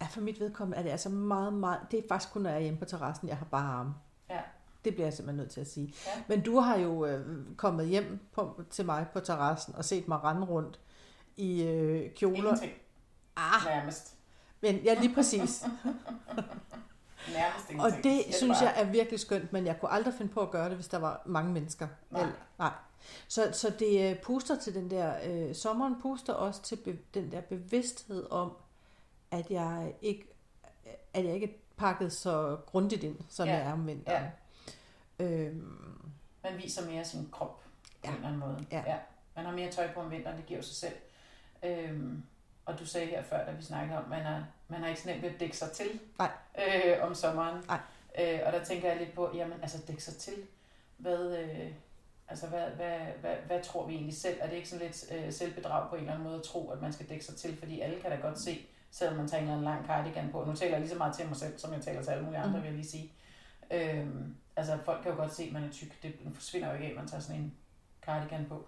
er 0.00 0.08
for 0.08 0.20
mit 0.20 0.40
vedkommende, 0.40 0.78
er 0.78 0.82
det 0.82 0.90
altså 0.90 1.08
meget, 1.08 1.52
meget... 1.52 1.80
Det 1.90 1.98
er 1.98 2.02
faktisk 2.08 2.32
kun, 2.32 2.42
når 2.42 2.50
jeg 2.50 2.56
er 2.58 2.62
hjemme 2.62 2.78
på 2.78 2.84
terrassen, 2.84 3.28
jeg 3.28 3.36
har 3.36 3.44
bare 3.44 3.72
arme. 3.72 3.94
Ja. 4.30 4.40
Det 4.84 4.94
bliver 4.94 5.06
jeg 5.06 5.12
simpelthen 5.12 5.36
nødt 5.36 5.50
til 5.50 5.60
at 5.60 5.70
sige. 5.70 5.94
Ja. 6.06 6.22
Men 6.28 6.40
du 6.40 6.58
har 6.58 6.78
jo 6.78 7.06
øh, 7.06 7.26
kommet 7.56 7.86
hjem 7.88 8.18
på, 8.32 8.62
til 8.70 8.86
mig 8.86 9.06
på 9.12 9.20
terrassen 9.20 9.74
og 9.74 9.84
set 9.84 10.08
mig 10.08 10.24
rende 10.24 10.46
rundt 10.46 10.80
i 11.36 11.62
øh, 11.62 12.10
kjoler. 12.14 12.36
ingenting. 12.36 12.72
Ah, 13.36 13.64
Nærmest. 13.66 14.14
men 14.60 14.76
ja, 14.76 14.94
lige 15.00 15.14
præcis. 15.14 15.64
Nærmest. 17.32 17.66
Og 17.78 17.90
det 17.90 18.22
Siger 18.24 18.36
synes 18.36 18.60
jeg 18.60 18.74
er 18.76 18.84
virkelig 18.84 19.20
skønt, 19.20 19.52
men 19.52 19.66
jeg 19.66 19.80
kunne 19.80 19.90
aldrig 19.90 20.14
finde 20.14 20.32
på 20.32 20.40
at 20.40 20.50
gøre 20.50 20.68
det, 20.68 20.74
hvis 20.74 20.88
der 20.88 20.98
var 20.98 21.22
mange 21.26 21.52
mennesker. 21.52 21.88
Nej. 22.10 22.20
Eller, 22.20 22.34
nej. 22.58 22.72
Så, 23.28 23.50
så 23.52 23.70
det 23.78 24.10
øh, 24.10 24.22
puster 24.22 24.56
til 24.58 24.74
den 24.74 24.90
der, 24.90 25.14
øh, 25.26 25.54
sommeren 25.54 25.94
puster 26.02 26.32
også 26.32 26.62
til 26.62 26.76
be, 26.76 26.98
den 27.14 27.32
der 27.32 27.40
bevidsthed 27.40 28.30
om, 28.30 28.52
at 29.30 29.50
jeg 29.50 29.94
ikke 30.02 30.26
at 31.14 31.24
jeg 31.24 31.34
ikke 31.34 31.62
pakket 31.80 32.12
så 32.12 32.56
grundigt 32.66 33.04
ind, 33.04 33.16
som 33.28 33.48
Ja. 33.48 33.54
jeg 33.54 33.62
er 33.66 33.72
om 33.72 33.86
vinteren. 33.86 34.26
Øhm, 35.18 36.02
Man 36.42 36.58
viser 36.58 36.86
mere 36.90 37.04
sin 37.04 37.28
krop 37.32 37.60
på 37.60 37.64
Ja. 38.04 38.08
en 38.08 38.14
eller 38.14 38.26
anden 38.28 38.40
måde. 38.40 38.66
Ja. 38.72 38.82
ja. 38.86 38.96
Man 39.36 39.44
har 39.44 39.52
mere 39.52 39.70
tøj 39.70 39.92
på 39.94 40.00
om 40.00 40.10
vinteren, 40.10 40.36
det 40.36 40.46
giver 40.46 40.62
sig 40.62 40.76
selv. 40.76 40.94
Øhm, 41.62 42.22
og 42.66 42.78
du 42.78 42.86
sagde 42.86 43.06
her 43.06 43.22
før, 43.22 43.44
da 43.44 43.52
vi 43.52 43.62
snakkede 43.62 43.98
om, 43.98 44.08
man 44.08 44.26
er, 44.26 44.42
man 44.68 44.80
har 44.80 44.88
ikke 44.88 45.00
så 45.00 45.08
nemt 45.08 45.22
ved 45.22 45.30
at 45.30 45.40
dække 45.40 45.56
sig 45.56 45.70
til 45.70 46.00
Nej. 46.18 46.30
Øh, 46.58 46.96
om 47.04 47.14
sommeren. 47.14 47.64
Nej. 47.68 47.80
Øh, 48.20 48.40
og 48.46 48.52
der 48.52 48.64
tænker 48.64 48.88
jeg 48.88 48.98
lidt 48.98 49.14
på, 49.14 49.30
jamen 49.34 49.58
altså 49.62 49.78
dække 49.86 50.02
sig 50.04 50.16
til. 50.16 50.34
Hvad, 50.96 51.38
øh, 51.38 51.72
altså, 52.28 52.46
hvad, 52.46 52.70
hvad, 52.70 52.98
hvad, 53.20 53.36
hvad 53.46 53.62
tror 53.62 53.86
vi 53.86 53.94
egentlig 53.94 54.16
selv? 54.16 54.36
Er 54.40 54.48
det 54.48 54.56
ikke 54.56 54.68
sådan 54.68 54.86
lidt 54.86 55.04
øh, 55.12 55.32
selvbedrag 55.32 55.88
på 55.90 55.94
en 55.94 56.00
eller 56.00 56.12
anden 56.12 56.26
måde 56.28 56.38
at 56.38 56.44
tro, 56.44 56.70
at 56.70 56.80
man 56.82 56.92
skal 56.92 57.08
dække 57.08 57.24
sig 57.24 57.36
til? 57.36 57.56
Fordi 57.58 57.80
alle 57.80 58.00
kan 58.00 58.10
da 58.10 58.16
godt 58.16 58.40
se, 58.40 58.66
selvom 58.90 59.16
man 59.16 59.28
tager 59.28 59.56
en 59.56 59.64
lang 59.64 59.86
cardigan 59.86 60.28
på. 60.32 60.44
Nu 60.46 60.54
taler 60.54 60.72
jeg 60.72 60.80
lige 60.80 60.90
så 60.90 60.98
meget 60.98 61.14
til 61.14 61.26
mig 61.26 61.36
selv, 61.36 61.58
som 61.58 61.72
jeg 61.72 61.80
taler 61.80 62.02
til 62.02 62.10
alle 62.10 62.24
mulige 62.24 62.40
andre, 62.40 62.50
mm. 62.56 62.62
vil 62.62 62.68
jeg 62.68 62.76
lige 62.76 62.88
sige. 62.88 63.12
Øhm, 63.70 64.34
altså 64.56 64.78
folk 64.84 65.02
kan 65.02 65.10
jo 65.12 65.16
godt 65.16 65.34
se, 65.34 65.42
at 65.42 65.52
man 65.52 65.64
er 65.64 65.70
tyk. 65.72 66.02
Det 66.02 66.14
forsvinder 66.34 66.68
jo 66.68 66.74
ikke 66.74 66.86
af, 66.86 66.90
at 66.90 66.96
man 66.96 67.06
tager 67.08 67.20
sådan 67.20 67.40
en 67.40 67.52
cardigan 68.06 68.46
på. 68.48 68.66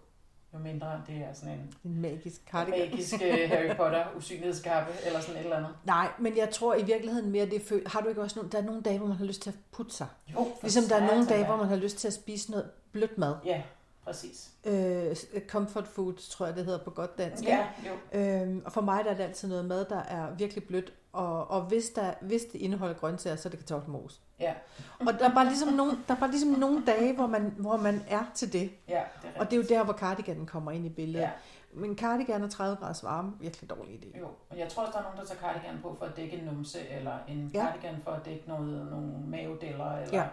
Jo 0.55 0.59
mindre 0.59 1.02
det 1.07 1.17
er 1.17 1.33
sådan 1.33 1.55
en 1.55 1.75
en 1.85 2.00
magisk 2.00 2.41
cardigan. 2.50 2.81
magisk 2.91 3.14
øh, 3.14 3.50
Harry 3.50 3.76
Potter 3.76 4.05
usynlighedskappe, 4.17 4.93
eller 5.07 5.21
sådan 5.21 5.37
et 5.37 5.43
eller 5.45 5.57
andet. 5.57 5.71
Nej, 5.85 6.09
men 6.19 6.37
jeg 6.37 6.50
tror 6.50 6.75
i 6.75 6.83
virkeligheden 6.85 7.31
mere, 7.31 7.47
det 7.47 7.62
føl- 7.62 7.88
har 7.88 8.00
du 8.00 8.09
ikke 8.09 8.23
også 8.23 8.37
nogle, 8.38 8.50
der 8.52 8.59
er 8.59 8.62
nogle 8.62 8.83
dage, 8.83 8.99
hvor 8.99 9.07
man 9.07 9.17
har 9.17 9.25
lyst 9.25 9.43
til 9.43 9.50
at 9.50 9.57
putte 9.73 9.93
sig. 9.95 10.07
Jo, 10.33 10.49
Ligesom 10.62 10.85
der 10.85 10.97
er 10.97 11.07
nogle 11.07 11.26
dage, 11.26 11.41
da. 11.41 11.47
hvor 11.47 11.57
man 11.57 11.69
har 11.69 11.76
lyst 11.76 11.97
til 11.99 12.09
at 12.09 12.14
spise 12.14 12.50
noget 12.50 12.71
blødt 12.93 13.19
mad. 13.19 13.35
Ja, 13.45 13.62
præcis. 14.04 14.50
Øh, 14.64 15.16
comfort 15.49 15.88
food, 15.88 16.14
tror 16.14 16.47
jeg, 16.47 16.56
det 16.56 16.64
hedder 16.64 16.85
på 16.85 16.90
godt 16.90 17.18
dansk. 17.18 17.44
Ja, 17.44 17.66
jo. 17.87 18.18
Øhm, 18.21 18.62
og 18.64 18.73
for 18.73 18.80
mig 18.80 19.04
der 19.04 19.11
er 19.11 19.14
det 19.14 19.23
altid 19.25 19.49
noget 19.49 19.64
mad, 19.64 19.85
der 19.85 19.99
er 20.02 20.35
virkelig 20.35 20.64
blødt. 20.64 20.92
Og, 21.12 21.50
og 21.50 21.62
hvis, 21.62 21.88
der, 21.90 22.14
hvis 22.21 22.42
det 22.42 22.59
indeholder 22.61 22.94
grøntsager, 22.94 23.37
så 23.37 23.49
er 23.49 23.50
det 23.50 23.59
kartoffelmos. 23.59 24.21
Ja. 24.40 24.54
Og 25.00 25.12
der 25.18 25.28
er 25.30 25.35
bare 25.35 25.44
ligesom 25.44 25.73
nogle, 25.73 25.92
der 26.09 26.14
er 26.14 26.18
bare 26.18 26.30
ligesom 26.30 26.50
nogle 26.50 26.82
dage, 26.87 27.14
hvor 27.14 27.26
man, 27.26 27.54
hvor 27.59 27.76
man 27.76 28.02
er 28.09 28.25
til 28.35 28.52
det. 28.52 28.71
Ja, 28.88 29.02
det 29.23 29.30
er 29.35 29.40
Og 29.40 29.50
det 29.50 29.52
er 29.52 29.56
jo 29.56 29.62
der, 29.68 29.85
hvor 29.85 29.92
cardiganen 29.92 30.47
kommer 30.47 30.71
ind 30.71 30.87
i 30.87 30.88
billedet. 30.88 31.21
Ja, 31.25 31.30
Men 31.75 31.99
cardigan 31.99 32.42
og 32.42 32.50
30 32.50 32.76
graders 32.76 33.04
varme, 33.04 33.32
virkelig 33.40 33.71
dårlig 33.71 33.94
idé. 33.94 34.18
jo. 34.18 34.26
Og 34.50 34.59
jeg 34.59 34.68
tror 34.68 34.82
også, 34.82 34.92
der 34.92 34.99
er 34.99 35.02
nogen, 35.02 35.18
der 35.18 35.25
tager 35.25 35.40
cardigan 35.40 35.78
på 35.82 35.97
for 35.99 36.04
at 36.06 36.16
dække 36.16 36.37
en 36.37 36.44
numse, 36.44 36.78
eller 36.88 37.12
en 37.28 37.50
Ja. 37.54 37.61
cardigan 37.66 37.94
for 38.04 38.11
at 38.11 38.25
dække 38.25 38.44
noget, 38.49 38.87
nogle 38.90 39.12
mavedeller, 39.26 39.92
eller 39.97 40.18
Ja. 40.18 40.26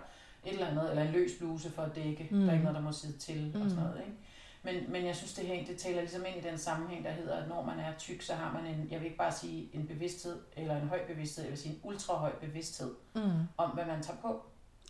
Et 0.49 0.53
eller 0.53 0.67
andet, 0.67 0.89
eller 0.89 1.03
en 1.03 1.11
løs 1.11 1.31
bluse 1.39 1.71
for 1.71 1.81
at 1.81 1.95
dække. 1.95 2.27
Mm. 2.31 2.37
Mm. 2.37 2.43
Der 2.43 2.49
er 2.49 2.53
ikke 2.53 2.63
noget, 2.63 2.75
der 2.75 2.81
må 2.83 2.91
sidde 2.91 3.17
til, 3.17 3.51
og 3.55 3.61
Mm. 3.61 3.69
sådan 3.69 3.83
noget, 3.83 3.99
ikke? 3.99 4.17
Men, 4.63 4.91
men 4.91 5.05
jeg 5.05 5.15
synes, 5.15 5.33
det 5.33 5.45
her 5.47 5.65
det 5.65 5.77
taler 5.77 5.99
ligesom 6.01 6.25
ind 6.27 6.45
i 6.45 6.49
den 6.49 6.57
sammenhæng, 6.57 7.05
der 7.05 7.11
hedder, 7.11 7.35
at 7.35 7.49
når 7.49 7.65
man 7.65 7.79
er 7.79 7.93
tyk, 7.97 8.21
så 8.21 8.33
har 8.33 8.53
man 8.53 8.65
en, 8.65 8.87
jeg 8.91 8.99
vil 8.99 9.05
ikke 9.05 9.17
bare 9.17 9.31
sige 9.31 9.69
en 9.73 9.87
bevidsthed, 9.87 10.39
eller 10.57 10.81
en 10.81 10.87
høj 10.87 11.05
bevidsthed, 11.07 11.43
jeg 11.43 11.51
vil 11.51 11.59
sige 11.59 11.73
en 11.75 11.79
ultrahøj 11.83 12.31
bevidsthed 12.41 12.95
Mm. 13.15 13.21
om, 13.57 13.69
hvad 13.69 13.85
man 13.85 14.03
tager 14.03 14.17
på, 14.21 14.41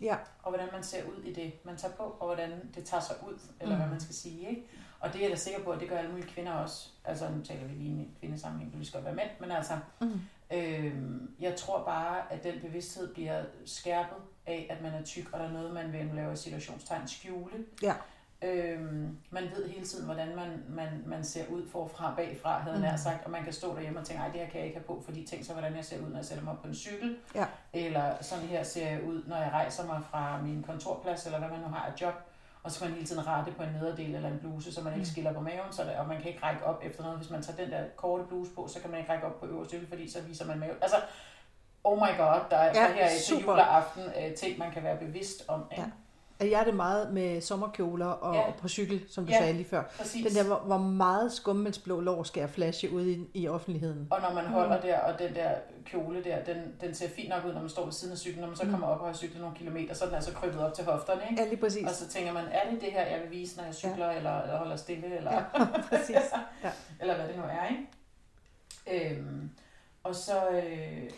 Ja, 0.02 0.16
og 0.42 0.50
hvordan 0.50 0.68
man 0.72 0.82
ser 0.82 1.04
ud 1.04 1.22
i 1.24 1.32
det, 1.32 1.52
man 1.64 1.76
tager 1.76 1.94
på, 1.94 2.02
og 2.02 2.26
hvordan 2.26 2.50
det 2.74 2.84
tager 2.84 3.00
sig 3.02 3.16
ud, 3.28 3.38
eller 3.60 3.74
Mm. 3.74 3.80
hvad 3.80 3.90
man 3.90 4.00
skal 4.00 4.14
sige. 4.14 4.48
Ikke? 4.48 4.62
Og 5.00 5.12
det 5.12 5.18
er 5.18 5.22
jeg 5.22 5.30
da 5.30 5.36
sikker 5.36 5.64
på, 5.64 5.70
at 5.70 5.80
det 5.80 5.88
gør 5.88 5.98
alle 5.98 6.10
mulige 6.10 6.26
kvinder 6.28 6.52
også. 6.52 6.88
Altså 7.04 7.30
nu 7.30 7.44
taler 7.44 7.64
vi 7.66 7.72
lige 7.74 7.88
i 7.88 7.92
en 7.92 8.16
kvindesammenhæng, 8.20 8.72
lige 8.74 8.86
skal 8.86 9.04
være 9.04 9.14
mænd, 9.14 9.30
men 9.40 9.50
altså, 9.50 9.72
mm. 10.00 10.20
øh, 10.52 10.94
jeg 11.40 11.56
tror 11.56 11.84
bare, 11.84 12.32
at 12.32 12.44
den 12.44 12.60
bevidsthed 12.60 13.14
bliver 13.14 13.44
skærpet 13.66 14.16
af, 14.46 14.66
at 14.70 14.82
man 14.82 14.92
er 14.92 15.02
tyk, 15.04 15.32
og 15.32 15.38
der 15.40 15.46
er 15.48 15.52
noget, 15.52 15.74
man 15.74 15.92
vil 15.92 16.10
lave 16.14 16.36
situationstegn 16.36 17.08
skjule. 17.08 17.52
Ja. 17.82 17.94
Øhm, 18.42 19.18
man 19.30 19.42
ved 19.56 19.68
hele 19.68 19.86
tiden, 19.86 20.04
hvordan 20.04 20.36
man, 20.36 20.64
man, 20.68 20.88
man 21.06 21.24
ser 21.24 21.44
ud 21.50 21.68
forfra 21.68 22.10
og 22.10 22.16
bagfra, 22.16 22.58
havde 22.60 22.76
Mm. 22.76 22.82
nær 22.82 22.96
sagt, 22.96 23.24
og 23.24 23.30
man 23.30 23.44
kan 23.44 23.52
stå 23.52 23.74
derhjemme 23.74 23.98
og 24.00 24.06
tænke, 24.06 24.22
ej, 24.22 24.28
det 24.28 24.40
her 24.40 24.46
kan 24.48 24.56
jeg 24.58 24.66
ikke 24.66 24.78
have 24.78 24.86
på, 24.86 25.02
fordi 25.04 25.26
tænk 25.26 25.44
så, 25.44 25.52
hvordan 25.52 25.76
jeg 25.76 25.84
ser 25.84 26.00
ud, 26.02 26.08
når 26.08 26.16
jeg 26.16 26.24
sætter 26.24 26.44
mig 26.44 26.52
op 26.52 26.62
på 26.62 26.68
en 26.68 26.74
cykel, 26.74 27.16
Ja. 27.34 27.46
eller 27.72 28.14
sådan 28.20 28.44
her 28.44 28.62
ser 28.62 28.90
jeg 28.90 29.02
ud, 29.04 29.22
når 29.26 29.36
jeg 29.36 29.50
rejser 29.52 29.86
mig 29.86 30.02
fra 30.10 30.42
min 30.42 30.62
kontorplads, 30.62 31.26
eller 31.26 31.38
hvad 31.38 31.48
man 31.48 31.60
nu 31.60 31.66
har 31.66 31.84
af 31.86 32.00
job, 32.00 32.14
og 32.62 32.70
så 32.70 32.76
skal 32.76 32.88
man 32.88 32.94
hele 32.94 33.06
tiden 33.06 33.26
rette 33.26 33.52
på 33.52 33.62
en 33.62 33.68
nederdel 33.72 34.14
eller 34.14 34.28
en 34.28 34.38
bluse, 34.38 34.72
så 34.72 34.80
man 34.82 34.92
ikke 34.92 35.00
Mm. 35.00 35.04
skiller 35.10 35.32
på 35.32 35.40
maven, 35.40 35.72
så 35.72 35.84
det, 35.84 35.94
og 35.96 36.08
man 36.08 36.16
kan 36.20 36.26
ikke 36.30 36.42
række 36.42 36.64
op 36.64 36.80
efter 36.84 37.02
noget. 37.02 37.18
Hvis 37.18 37.30
man 37.30 37.42
tager 37.42 37.56
den 37.64 37.70
der 37.70 37.84
korte 37.96 38.24
bluse 38.24 38.52
på, 38.54 38.68
så 38.68 38.80
kan 38.80 38.90
man 38.90 38.98
ikke 39.00 39.12
række 39.12 39.26
op 39.26 39.40
på 39.40 39.46
øverste 39.46 39.86
fordi 39.88 40.10
så 40.10 40.22
viser 40.22 40.46
man 40.46 40.58
maven. 40.58 40.76
Altså, 40.82 40.96
oh 41.84 41.96
my 41.98 42.16
god, 42.18 42.40
der 42.50 42.56
er 42.56 42.72
Ja, 42.74 42.86
ja, 42.88 42.92
her 42.94 43.08
til 43.26 43.38
juleaften 43.38 44.02
øh, 44.02 44.34
ting, 44.34 44.58
man 44.58 44.70
kan 44.72 44.82
være 44.82 44.96
bevidst 44.96 45.44
om. 45.48 45.64
Ikke? 45.72 45.82
Ja. 45.82 45.88
Altså, 46.40 46.52
Jeg 46.52 46.60
er 46.60 46.64
det 46.64 46.74
meget 46.74 47.12
med 47.12 47.40
sommerkjoler 47.40 48.06
og, 48.06 48.34
Ja. 48.34 48.50
på 48.58 48.68
cykel, 48.68 49.02
som 49.10 49.26
du 49.26 49.32
Ja. 49.32 49.38
sagde 49.38 49.52
lige 49.52 49.68
før. 49.68 49.82
Præcis. 49.98 50.26
Den 50.26 50.34
der, 50.36 50.44
hvor, 50.44 50.56
hvor 50.58 50.78
meget 50.78 51.32
skummelsblå 51.32 52.00
lår 52.00 52.22
skal 52.22 52.40
jeg 52.40 52.50
flashe 52.50 52.90
ude 52.92 53.12
i, 53.12 53.26
i 53.34 53.48
offentligheden. 53.48 54.08
Og 54.10 54.20
når 54.22 54.32
man 54.34 54.44
holder 54.46 54.80
der, 54.80 54.98
og 54.98 55.18
den 55.18 55.34
der 55.34 55.50
kjole 55.84 56.24
der, 56.24 56.44
den, 56.44 56.56
den 56.80 56.94
ser 56.94 57.08
fint 57.08 57.28
nok 57.28 57.44
ud, 57.44 57.52
når 57.52 57.60
man 57.60 57.68
står 57.70 57.84
ved 57.84 57.92
siden 57.92 58.12
af 58.12 58.18
cyklen. 58.18 58.40
Når 58.40 58.46
man 58.48 58.56
så 58.56 58.64
Mm. 58.64 58.70
kommer 58.70 58.86
op 58.86 59.00
og 59.00 59.06
har 59.06 59.14
cyklet 59.14 59.40
nogle 59.40 59.56
kilometer, 59.56 59.94
så 59.94 60.04
er 60.04 60.08
den 60.08 60.14
altså 60.16 60.32
krybet 60.32 60.60
op 60.64 60.74
til 60.74 60.84
hofterne. 60.84 61.20
Ikke? 61.30 61.42
Ja, 61.42 61.48
lige 61.48 61.60
præcis. 61.60 61.84
Og 61.88 61.94
så 61.94 62.08
tænker 62.08 62.32
man, 62.32 62.44
er 62.44 62.70
det 62.70 62.80
det 62.80 62.92
her, 62.92 63.06
jeg 63.06 63.20
vil 63.22 63.30
vise, 63.30 63.56
når 63.56 63.64
jeg 63.64 63.74
cykler, 63.74 64.10
ja. 64.10 64.16
eller, 64.16 64.42
eller 64.42 64.58
holder 64.58 64.76
stille, 64.76 65.16
eller, 65.16 65.32
Ja, 65.32 65.42
præcis. 65.90 66.16
Ja. 66.64 66.70
eller 67.00 67.16
hvad 67.16 67.28
det 67.28 67.36
nu 67.36 67.42
er. 67.42 67.66
Ikke? 67.70 69.10
Øhm, 69.16 69.50
og 70.02 70.14
så... 70.14 70.48
Øh, 70.48 71.10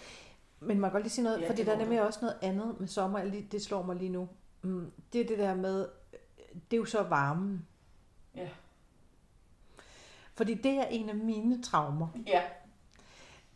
Men 0.67 0.81
man 0.81 0.91
kan 0.91 0.93
godt 0.93 1.03
lige 1.03 1.11
sige 1.13 1.25
noget, 1.25 1.41
Ja, 1.41 1.49
fordi 1.49 1.59
det 1.59 1.67
der 1.67 1.73
er 1.73 1.79
nemlig 1.79 2.03
også 2.03 2.19
noget 2.23 2.37
andet 2.43 2.81
med 2.81 2.89
sommer, 2.89 3.31
det 3.53 3.63
slår 3.63 3.83
mig 3.83 3.97
lige 3.97 4.09
nu. 4.11 4.29
Mm, 4.63 4.93
Det 5.13 5.21
er 5.21 5.27
det 5.27 5.39
der 5.39 5.55
med, 5.55 5.89
det 6.71 6.77
er 6.77 6.77
jo 6.77 6.85
så 6.85 7.03
varmen. 7.03 7.67
Ja. 8.37 8.49
Fordi 10.35 10.55
det 10.55 10.73
er 10.73 10.85
en 10.85 11.09
af 11.09 11.15
mine 11.15 11.63
traumer. 11.63 12.09
ja, 12.27 12.43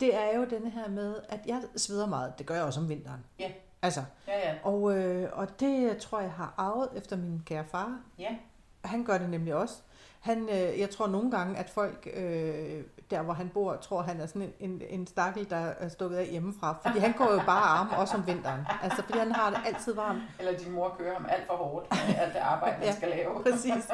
Det 0.00 0.14
er 0.16 0.36
jo 0.38 0.44
denne 0.44 0.70
her 0.70 0.88
med, 0.88 1.14
at 1.28 1.40
jeg 1.46 1.62
sveder 1.76 2.06
meget. 2.06 2.38
Det 2.38 2.46
gør 2.46 2.54
jeg 2.54 2.64
også 2.64 2.80
om 2.80 2.88
vinteren. 2.88 3.20
Ja. 3.38 3.52
Altså, 3.82 4.04
ja, 4.28 4.48
ja. 4.52 4.58
og, 4.62 4.96
øh, 4.98 5.28
og 5.32 5.60
det 5.60 5.96
tror 5.96 6.20
jeg 6.20 6.32
har 6.32 6.54
arvet 6.56 6.88
efter 6.94 7.16
min 7.16 7.42
kære 7.46 7.64
far. 7.64 8.00
Ja. 8.18 8.36
Han 8.84 9.04
gør 9.04 9.18
det 9.18 9.30
nemlig 9.30 9.54
også. 9.54 9.74
Han, 10.20 10.42
øh, 10.42 10.78
jeg 10.80 10.90
tror 10.90 11.06
nogle 11.06 11.30
gange, 11.30 11.58
at 11.58 11.70
folk 11.70 12.08
øh, 12.14 12.84
der, 13.10 13.22
hvor 13.22 13.32
han 13.32 13.48
bor, 13.48 13.76
tror, 13.76 14.02
han 14.02 14.20
er 14.20 14.26
sådan 14.26 14.42
en, 14.42 14.70
en, 14.70 14.82
en 14.88 15.06
stakkel, 15.06 15.50
der 15.50 15.56
er 15.56 15.88
stukket 15.88 16.16
af 16.16 16.26
hjemmefra. 16.26 16.78
Fordi 16.86 16.98
han 16.98 17.12
går 17.12 17.32
jo 17.32 17.38
bare 17.46 17.62
arm, 17.62 17.88
også 18.00 18.16
om 18.16 18.26
vinteren. 18.26 18.60
Altså, 18.82 19.02
fordi 19.02 19.18
han 19.18 19.32
har 19.32 19.50
det 19.50 19.58
altid 19.66 19.94
varmt. 19.94 20.22
Eller 20.38 20.58
din 20.58 20.72
mor 20.72 20.94
kører 20.98 21.14
ham 21.14 21.26
alt 21.28 21.46
for 21.46 21.54
hårdt 21.56 21.90
med 21.90 22.14
alt 22.18 22.34
det 22.34 22.40
arbejde, 22.40 22.78
man 22.78 22.86
Ja, 22.86 22.94
skal 22.96 23.08
lave. 23.08 23.42
Præcis. 23.42 23.88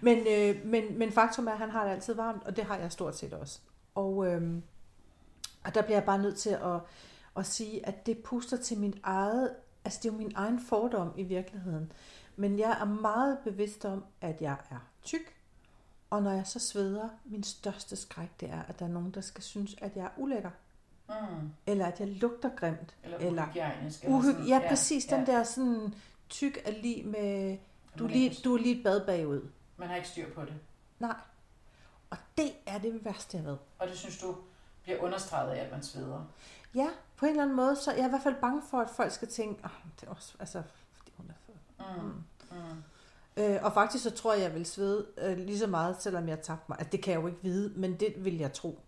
Men, 0.00 0.18
øh, 0.18 0.66
men, 0.66 0.98
men 0.98 1.12
faktum 1.12 1.46
er, 1.46 1.52
at 1.52 1.58
han 1.58 1.70
har 1.70 1.84
det 1.84 1.90
altid 1.90 2.14
varmt, 2.14 2.44
og 2.44 2.56
det 2.56 2.64
har 2.64 2.76
jeg 2.76 2.92
stort 2.92 3.16
set 3.16 3.32
også. 3.32 3.60
Og, 3.94 4.26
øh, 4.26 4.42
og 5.64 5.74
der 5.74 5.82
bliver 5.82 5.96
jeg 5.96 6.04
bare 6.04 6.18
nødt 6.18 6.36
til 6.36 6.50
at, 6.50 6.80
at 7.36 7.46
sige, 7.46 7.86
at 7.86 8.06
det 8.06 8.18
puster 8.18 8.56
til 8.56 8.78
mit 8.78 8.96
eget, 9.02 9.50
altså 9.84 10.00
det 10.02 10.08
er 10.08 10.12
jo 10.12 10.18
min 10.18 10.32
egen 10.34 10.60
fordom 10.60 11.12
i 11.16 11.22
virkeligheden. 11.22 11.92
Men 12.36 12.58
jeg 12.58 12.76
er 12.80 12.84
meget 12.84 13.38
bevidst 13.44 13.84
om, 13.84 14.04
at 14.20 14.40
jeg 14.40 14.56
er 14.70 14.88
tyk, 15.02 15.34
og 16.14 16.22
når 16.22 16.30
jeg 16.30 16.46
så 16.46 16.58
sveder, 16.58 17.08
min 17.24 17.42
største 17.42 17.96
skræk, 17.96 18.40
det 18.40 18.50
er, 18.50 18.62
at 18.68 18.78
der 18.78 18.84
er 18.84 18.88
nogen, 18.90 19.10
der 19.10 19.20
skal 19.20 19.42
synes, 19.44 19.74
at 19.82 19.96
jeg 19.96 20.04
er 20.04 20.10
ulækker. 20.16 20.50
Mm. 21.08 21.50
Eller 21.66 21.86
at 21.86 22.00
jeg 22.00 22.08
lugter 22.08 22.50
grimt. 22.56 22.94
Eller 23.04 23.18
Eller 23.18 23.42
uhygienisk. 23.46 24.04
eller 24.04 24.18
Uhyg- 24.18 24.32
sådan. 24.32 24.46
ja, 24.46 24.60
præcis. 24.68 25.04
Den 25.04 25.26
der 25.26 25.44
sådan 25.44 25.94
tyk 26.28 26.58
er 26.64 26.70
lige 26.82 27.02
med... 27.02 27.58
Du 27.98 28.04
er 28.04 28.08
lige, 28.08 28.36
du 28.44 28.54
er 28.54 28.58
lige 28.58 28.76
et 28.78 28.84
bad 28.84 29.06
bagud. 29.06 29.48
Man 29.76 29.88
har 29.88 29.96
ikke 29.96 30.08
styr 30.08 30.34
på 30.34 30.44
det. 30.44 30.54
Nej. 30.98 31.16
Og 32.10 32.16
det 32.38 32.52
er 32.66 32.78
det 32.78 33.04
værste, 33.04 33.36
jeg 33.36 33.46
ved. 33.46 33.56
Og 33.78 33.88
det 33.88 33.98
synes 33.98 34.18
du 34.18 34.36
bliver 34.82 34.98
understreget 35.02 35.50
af, 35.50 35.64
at 35.64 35.70
man 35.70 35.82
sveder. 35.82 36.24
Ja, 36.74 36.88
på 37.16 37.26
en 37.26 37.30
eller 37.30 37.42
anden 37.42 37.56
måde, 37.56 37.76
så 37.76 37.92
jeg 37.92 38.00
er 38.00 38.06
i 38.06 38.10
hvert 38.10 38.22
fald 38.22 38.40
bange 38.40 38.62
for, 38.70 38.80
at 38.80 38.90
folk 38.90 39.12
skal 39.12 39.28
tænke, 39.28 39.64
oh, 39.64 39.70
det 40.00 40.06
er 40.06 40.10
også, 40.10 40.34
altså, 40.40 40.62
fordi 40.92 41.10
hun 41.16 41.26
er 41.30 41.34
fed. 41.46 41.54
Mm. 42.02 42.08
Mm. 42.50 42.82
Øh, 43.36 43.56
og 43.62 43.72
faktisk 43.74 44.04
så 44.04 44.10
tror 44.10 44.32
jeg, 44.34 44.42
jeg 44.42 44.54
vil 44.54 44.66
svede 44.66 45.06
øh, 45.18 45.38
lige 45.38 45.58
så 45.58 45.66
meget, 45.66 46.02
selvom 46.02 46.28
jeg 46.28 46.40
tabte 46.40 46.64
mig. 46.68 46.78
Altså, 46.78 46.90
det 46.92 47.02
kan 47.02 47.12
jeg 47.12 47.22
jo 47.22 47.26
ikke 47.26 47.42
vide, 47.42 47.72
men 47.76 47.94
det 47.94 48.24
vil 48.24 48.38
jeg 48.38 48.52
tro. 48.52 48.80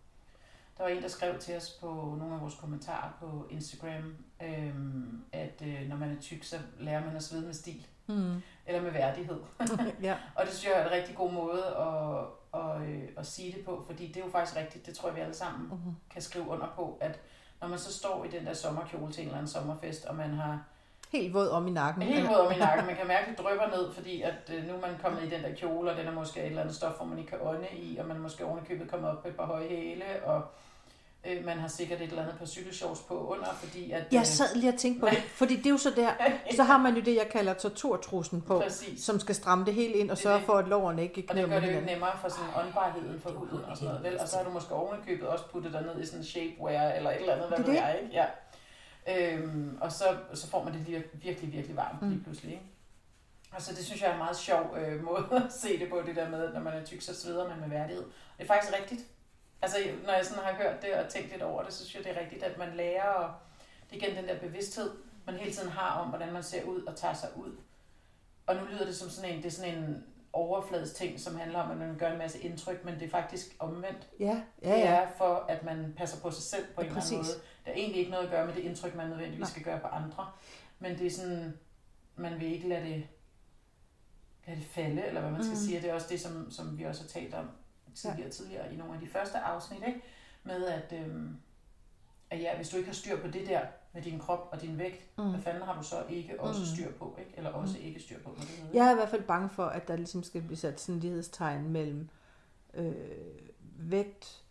Der 0.79 0.83
var 0.83 0.91
en, 0.91 1.03
der 1.03 1.09
skrev 1.09 1.39
til 1.39 1.57
os 1.57 1.79
på 1.81 2.15
nogle 2.19 2.35
af 2.35 2.41
vores 2.41 2.55
kommentarer 2.55 3.11
på 3.21 3.47
Instagram, 3.51 4.17
øhm, 4.43 5.25
at 5.33 5.63
øh, 5.67 5.89
når 5.89 5.97
man 5.97 6.11
er 6.17 6.21
tyk, 6.21 6.45
så 6.45 6.57
lærer 6.81 7.05
man 7.05 7.17
at 7.17 7.23
svede 7.23 7.43
med 7.43 7.55
stil. 7.55 7.87
Mm. 8.07 8.43
Eller 8.67 8.83
med 8.83 8.91
værdighed. 8.91 9.41
ja. 10.03 10.17
Og 10.35 10.47
det 10.47 10.55
synes 10.55 10.73
jeg 10.73 10.81
er 10.81 10.87
en 10.87 10.91
rigtig 10.93 11.17
god 11.17 11.33
måde 11.33 11.65
at, 11.67 12.61
at, 12.61 12.89
øh, 12.89 13.09
at 13.17 13.27
sige 13.27 13.53
det 13.53 13.65
på, 13.65 13.83
fordi 13.87 14.07
det 14.07 14.17
er 14.17 14.25
jo 14.25 14.31
faktisk 14.31 14.57
rigtigt, 14.57 14.87
det 14.87 14.95
tror 14.95 15.09
jeg 15.09 15.17
vi 15.17 15.21
alle 15.21 15.35
sammen 15.35 15.69
Mm-hmm. 15.69 15.95
kan 16.11 16.23
skrive 16.23 16.49
under 16.49 16.73
på, 16.77 16.99
at 17.01 17.21
når 17.61 17.69
man 17.69 17.79
så 17.79 17.93
står 17.93 18.25
i 18.25 18.29
den 18.29 18.47
der 18.47 18.55
sommerkjole 18.55 19.13
til 19.13 19.23
en 19.23 19.27
eller 19.27 19.39
anden 19.39 19.53
sommerfest, 19.53 20.05
og 20.05 20.17
man 20.17 20.31
har 20.31 20.65
Helt 21.17 21.35
våd 21.35 21.49
om 21.49 21.69
i 21.69 21.71
nakken. 21.71 22.03
helt 22.03 22.29
våd 22.29 22.37
om 22.47 22.53
i 22.53 22.59
nakken, 22.59 22.87
man 22.87 22.97
kan 22.97 23.07
mærke, 23.07 23.27
at 23.31 23.39
det 23.39 23.45
drypper 23.45 23.67
ned, 23.77 23.93
fordi 23.93 24.23
at 24.23 24.51
øh, 24.55 24.67
nu 24.69 24.75
er 24.75 24.81
man 24.81 24.91
kommet 25.03 25.23
i 25.23 25.31
den 25.31 25.43
der 25.43 25.55
kjole, 25.57 25.91
og 25.91 25.97
den 25.97 26.07
er 26.07 26.13
måske 26.13 26.41
et 26.41 26.47
eller 26.47 26.63
andet 26.63 26.77
stof, 26.77 26.97
hvor 26.97 27.07
man 27.07 27.19
ikke 27.19 27.31
kan 27.31 27.39
ånde 27.43 27.69
i, 27.73 27.97
og 28.01 28.07
man 28.07 28.17
er 28.17 28.21
måske 28.21 28.45
ovenikøbet 28.45 28.91
kommet 28.91 29.11
op 29.11 29.23
på 29.23 29.29
et 29.29 29.37
par 29.37 29.47
høje 29.47 29.69
hæle, 29.69 30.05
og 30.25 30.43
øh, 31.27 31.45
man 31.45 31.59
har 31.59 31.69
sikkert 31.69 32.01
et 32.01 32.09
eller 32.09 32.23
andet 32.23 32.39
par 32.39 32.47
cykelshorts 32.47 33.01
på 33.01 33.27
under, 33.27 33.55
fordi 33.63 33.93
at... 33.93 34.03
Jeg 34.13 34.27
sad 34.27 34.55
lige 34.55 34.73
og 34.73 34.79
tænkte 34.79 35.01
på 35.01 35.07
det, 35.07 35.19
fordi 35.41 35.57
det 35.57 35.67
er 35.67 35.71
jo 35.71 35.77
så 35.77 35.93
der, 35.97 36.11
så 36.57 36.63
har 36.63 36.79
man 36.79 36.95
jo 36.95 37.01
det, 37.01 37.17
jeg 37.17 37.29
kalder 37.29 37.55
torturtrussen 37.55 38.43
på, 38.43 38.59
Præcis. 38.59 39.05
som 39.05 39.21
skal 39.21 39.35
stramme 39.35 39.65
det 39.65 39.75
hele 39.75 39.93
ind 39.93 40.11
og 40.11 40.19
sørge 40.19 40.41
for, 40.41 40.53
at 40.53 40.69
lårene 40.69 41.03
ikke 41.03 41.25
Og 41.29 41.37
det 41.37 41.45
knæver 41.45 41.49
gør 41.49 41.61
det 41.61 41.75
jo 41.77 41.81
nemmere 41.81 42.13
for 42.21 42.29
sådan 42.29 42.67
åndbarheden 42.67 43.21
for 43.21 43.31
huden 43.31 43.65
og 43.65 43.77
sådan 43.77 43.89
noget, 43.89 44.05
vel? 44.05 44.21
Og 44.21 44.29
så 44.29 44.37
har 44.37 44.45
du 44.45 44.51
måske 44.51 44.75
ovenikøbet 44.75 45.29
også 45.29 45.45
puttet 45.53 45.73
dig 45.73 45.83
ned 45.83 46.03
i 46.03 46.07
sådan 46.07 46.25
shapewear 46.25 46.93
eller 46.93 47.11
et 47.11 47.21
eller 47.21 47.35
andet, 47.35 47.49
hvad 47.49 47.59
Det 47.59 47.69
er 47.69 47.73
ved 47.73 47.81
jeg, 47.81 47.99
ikke? 48.03 48.15
Ja. 48.15 48.25
Øhm, 49.09 49.79
og 49.81 49.93
så, 49.93 50.19
så 50.35 50.47
får 50.51 50.65
man 50.65 50.73
det 50.75 50.81
lige, 50.81 51.05
virkelig, 51.13 51.53
virkelig 51.53 51.77
varmt 51.77 51.99
lige 52.03 52.17
Mm. 52.17 52.25
pludselig, 52.25 52.53
ikke? 52.53 52.65
Og 53.53 53.63
så 53.63 53.75
det 53.75 53.85
synes 53.85 54.01
jeg 54.01 54.09
er 54.09 54.13
en 54.13 54.19
meget 54.19 54.37
sjov 54.37 54.77
øh, 54.79 55.03
måde 55.11 55.27
at 55.47 55.53
se 55.53 55.79
det 55.79 55.89
på, 55.91 56.03
det 56.07 56.17
der 56.17 56.29
med, 56.31 56.45
at 56.45 56.55
når 56.55 56.61
man 56.61 56.73
er 56.73 56.85
tyk, 56.85 57.01
så 57.03 57.15
sveder 57.21 57.49
man 57.49 57.61
med 57.61 57.69
værdighed. 57.69 58.05
Det 58.39 58.43
er 58.43 58.47
faktisk 58.47 58.73
rigtigt. 58.81 59.01
Altså, 59.63 59.79
når 60.07 60.13
jeg 60.13 60.25
sådan 60.27 60.45
har 60.45 60.53
hørt 60.55 60.83
det 60.83 60.93
og 60.95 61.09
tænkt 61.09 61.31
lidt 61.31 61.43
over 61.43 61.63
det, 61.63 61.73
så 61.73 61.87
synes 61.87 61.95
jeg, 61.95 62.05
det 62.05 62.17
er 62.19 62.25
rigtigt, 62.25 62.43
at 62.43 62.59
man 62.59 62.77
lærer, 62.77 63.09
og 63.09 63.35
det 63.91 64.03
er 64.03 64.07
igen 64.07 64.17
den 64.17 64.29
der 64.29 64.39
bevidsthed, 64.39 64.91
man 65.27 65.35
hele 65.35 65.53
tiden 65.53 65.71
har 65.71 66.01
om, 66.01 66.09
hvordan 66.09 66.33
man 66.33 66.43
ser 66.43 66.65
ud 66.65 66.83
og 66.83 66.97
tager 66.97 67.15
sig 67.15 67.29
ud. 67.37 67.57
Og 68.47 68.57
nu 68.57 68.61
lyder 68.71 68.85
det 68.85 68.97
som 68.97 69.11
sådan 69.11 69.31
en, 69.31 69.37
det 69.43 69.47
er 69.47 69.51
sådan 69.51 69.79
en 69.79 70.05
overfladisk 70.37 70.95
ting, 70.95 71.21
som 71.21 71.37
handler 71.37 71.59
om, 71.59 71.71
at 71.71 71.77
man 71.77 71.99
gør 71.99 72.13
en 72.13 72.19
masse 72.19 72.41
indtryk, 72.41 72.85
men 72.85 72.95
det 72.95 73.03
er 73.03 73.09
faktisk 73.11 73.57
omvendt. 73.59 74.09
Ja, 74.21 74.43
ja, 74.63 74.71
Det 74.73 74.79
ja. 74.79 74.95
er 74.95 75.09
for, 75.19 75.35
at 75.49 75.63
man 75.65 75.95
passer 75.97 76.21
på 76.21 76.31
sig 76.31 76.43
selv 76.43 76.65
på 76.75 76.81
Ja, 76.83 76.87
en 76.87 76.93
eller 76.97 77.03
anden 77.03 77.17
måde. 77.17 77.27
Det 77.27 77.41
har 77.65 77.73
egentlig 77.73 77.99
ikke 77.99 78.11
noget 78.11 78.25
at 78.25 78.31
gøre 78.31 78.47
med 78.47 78.55
det 78.55 78.61
indtryk, 78.63 78.95
man 78.95 79.09
nødvendigvis 79.09 79.41
Nej. 79.41 79.51
skal 79.51 79.63
gøre 79.63 79.81
på 79.81 79.87
andre. 79.87 80.31
Men 80.79 80.99
det 80.99 81.07
er 81.07 81.11
sådan, 81.11 81.59
man 82.17 82.41
vil 82.41 82.53
ikke 82.53 82.69
lade 82.69 82.85
det, 82.85 83.07
lade 84.47 84.57
det 84.61 84.67
falde, 84.67 85.03
eller 85.07 85.21
hvad 85.21 85.31
man 85.31 85.43
skal 85.45 85.55
Mm. 85.57 85.61
sige. 85.61 85.83
Det 85.83 85.91
er 85.91 85.95
også 85.95 86.07
det, 86.11 86.21
som, 86.21 86.51
som 86.51 86.79
vi 86.79 86.85
også 86.85 87.03
har 87.03 87.09
talt 87.09 87.35
om 87.35 87.51
tidligere, 87.95 88.31
tidligere 88.31 88.73
i 88.75 88.77
nogle 88.77 88.95
af 88.95 89.01
de 89.01 89.07
første 89.09 89.39
afsnit, 89.39 89.83
ikke? 89.87 90.01
med 90.43 90.67
at, 90.67 90.93
øhm, 90.93 91.37
at 92.31 92.41
ja, 92.41 92.57
hvis 92.57 92.69
du 92.69 92.77
ikke 92.77 92.89
har 92.89 92.95
styr 92.95 93.21
på 93.21 93.27
det 93.27 93.47
der 93.49 93.61
med 93.97 94.05
din 94.05 94.19
krop 94.19 94.49
og 94.53 94.61
din 94.63 94.79
vægt, 94.79 95.19
Mm. 95.19 95.31
hvad 95.31 95.41
fanden 95.41 95.63
har 95.63 95.77
du 95.77 95.83
så 95.83 96.05
ikke 96.09 96.41
også 96.41 96.61
Mm. 96.61 96.67
styr 96.67 96.93
på, 96.93 97.17
ikke? 97.19 97.31
eller 97.37 97.51
også 97.51 97.79
ikke 97.79 98.01
styr 98.01 98.19
på? 98.23 98.35
Det 98.41 98.71
Jeg 98.75 98.87
er 98.87 98.93
i 98.93 98.95
hvert 98.95 99.09
fald 99.09 99.23
bange 99.23 99.49
for, 99.51 99.65
at 99.67 99.89
der 99.89 99.97
ligesom 99.97 100.23
skal 100.23 100.43
blive 100.43 100.57
sat 100.57 100.81
sådan 100.81 100.95
en 100.95 101.01
lighedstegn 101.01 101.69
mellem 101.71 102.09
øh, 102.75 102.95
vægt 103.79 104.43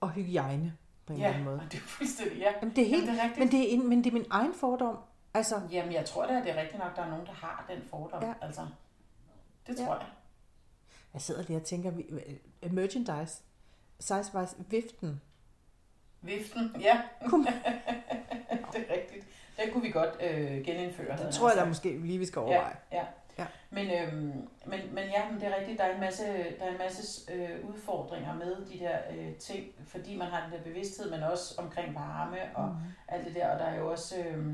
og 0.00 0.10
hygiejne 0.10 0.76
på 1.06 1.12
en 1.12 1.16
eller 1.18 1.28
Ja, 1.28 1.32
anden 1.34 1.44
måde. 1.44 1.60
det 1.72 1.76
er 1.76 1.80
fuldstændig, 1.80 2.38
ja. 2.38 2.52
Jamen, 2.62 2.76
det 2.76 2.84
er 2.84 2.88
helt, 2.88 3.04
Jamen, 3.06 3.14
det 3.14 3.20
er 3.20 3.24
rigtigt. 3.24 3.38
men, 3.38 3.52
det 3.52 3.60
er 3.60 3.74
en, 3.74 3.88
men 3.88 4.04
det 4.04 4.10
er 4.10 4.14
min 4.14 4.26
egen 4.30 4.54
fordom. 4.54 4.96
Altså, 5.34 5.60
Jamen, 5.70 5.92
jeg 5.92 6.04
tror 6.04 6.26
da, 6.26 6.38
at 6.38 6.44
det 6.44 6.52
er 6.56 6.60
rigtigt 6.60 6.78
nok, 6.82 6.96
der 6.96 7.02
er 7.02 7.10
nogen, 7.10 7.26
der 7.26 7.32
har 7.32 7.64
den 7.68 7.82
fordom. 7.90 8.22
Ja. 8.22 8.28
Ja. 8.28 8.34
Altså, 8.42 8.66
det 9.66 9.78
Ja. 9.80 9.84
tror 9.86 9.94
jeg. 9.94 10.06
jeg 11.14 11.22
sidder 11.22 11.42
lige 11.42 11.56
og 11.56 11.62
tænker, 11.64 11.92
øh, 12.62 12.72
merchandise, 12.72 13.42
size-wise, 14.00 14.56
viften. 14.70 15.20
Viften, 16.22 16.76
ja. 16.80 17.02
Kunne. 17.26 17.46
Den 19.64 19.72
kunne 19.72 19.82
vi 19.82 19.90
godt 19.90 20.10
øh, 20.22 20.64
genindføre. 20.64 21.16
Det 21.16 21.24
jeg 21.24 21.30
tror 21.32 21.48
jeg 21.48 21.54
da 21.56 21.60
sagt. 21.60 21.68
måske 21.68 21.98
lige, 21.98 22.18
vi 22.18 22.26
skal 22.26 22.40
overveje. 22.40 22.76
Ja, 22.92 22.98
ja. 22.98 23.04
Ja. 23.38 23.46
Men, 23.70 23.86
øhm, 23.90 24.48
men, 24.66 24.80
men 24.92 25.04
ja, 25.04 25.30
men 25.30 25.40
det 25.40 25.48
er 25.48 25.56
rigtigt. 25.58 25.78
Der 25.78 25.84
er 25.84 25.94
en 25.94 26.00
masse, 26.00 26.24
der 26.58 26.64
er 26.64 26.70
en 26.70 26.78
masse 26.78 27.32
øh, 27.32 27.68
udfordringer 27.68 28.34
med 28.34 28.56
de 28.72 28.78
der 28.78 28.98
øh, 29.16 29.34
ting, 29.34 29.66
fordi 29.86 30.16
man 30.16 30.26
har 30.28 30.42
den 30.44 30.52
der 30.58 30.64
bevidsthed, 30.64 31.10
men 31.10 31.22
også 31.22 31.54
omkring 31.58 31.94
varme 31.94 32.36
og 32.54 32.68
Mm. 32.68 32.74
alt 33.08 33.26
det 33.26 33.34
der. 33.34 33.52
Og 33.52 33.58
der 33.58 33.64
er 33.64 33.78
jo 33.78 33.90
også, 33.90 34.18
øh, 34.18 34.46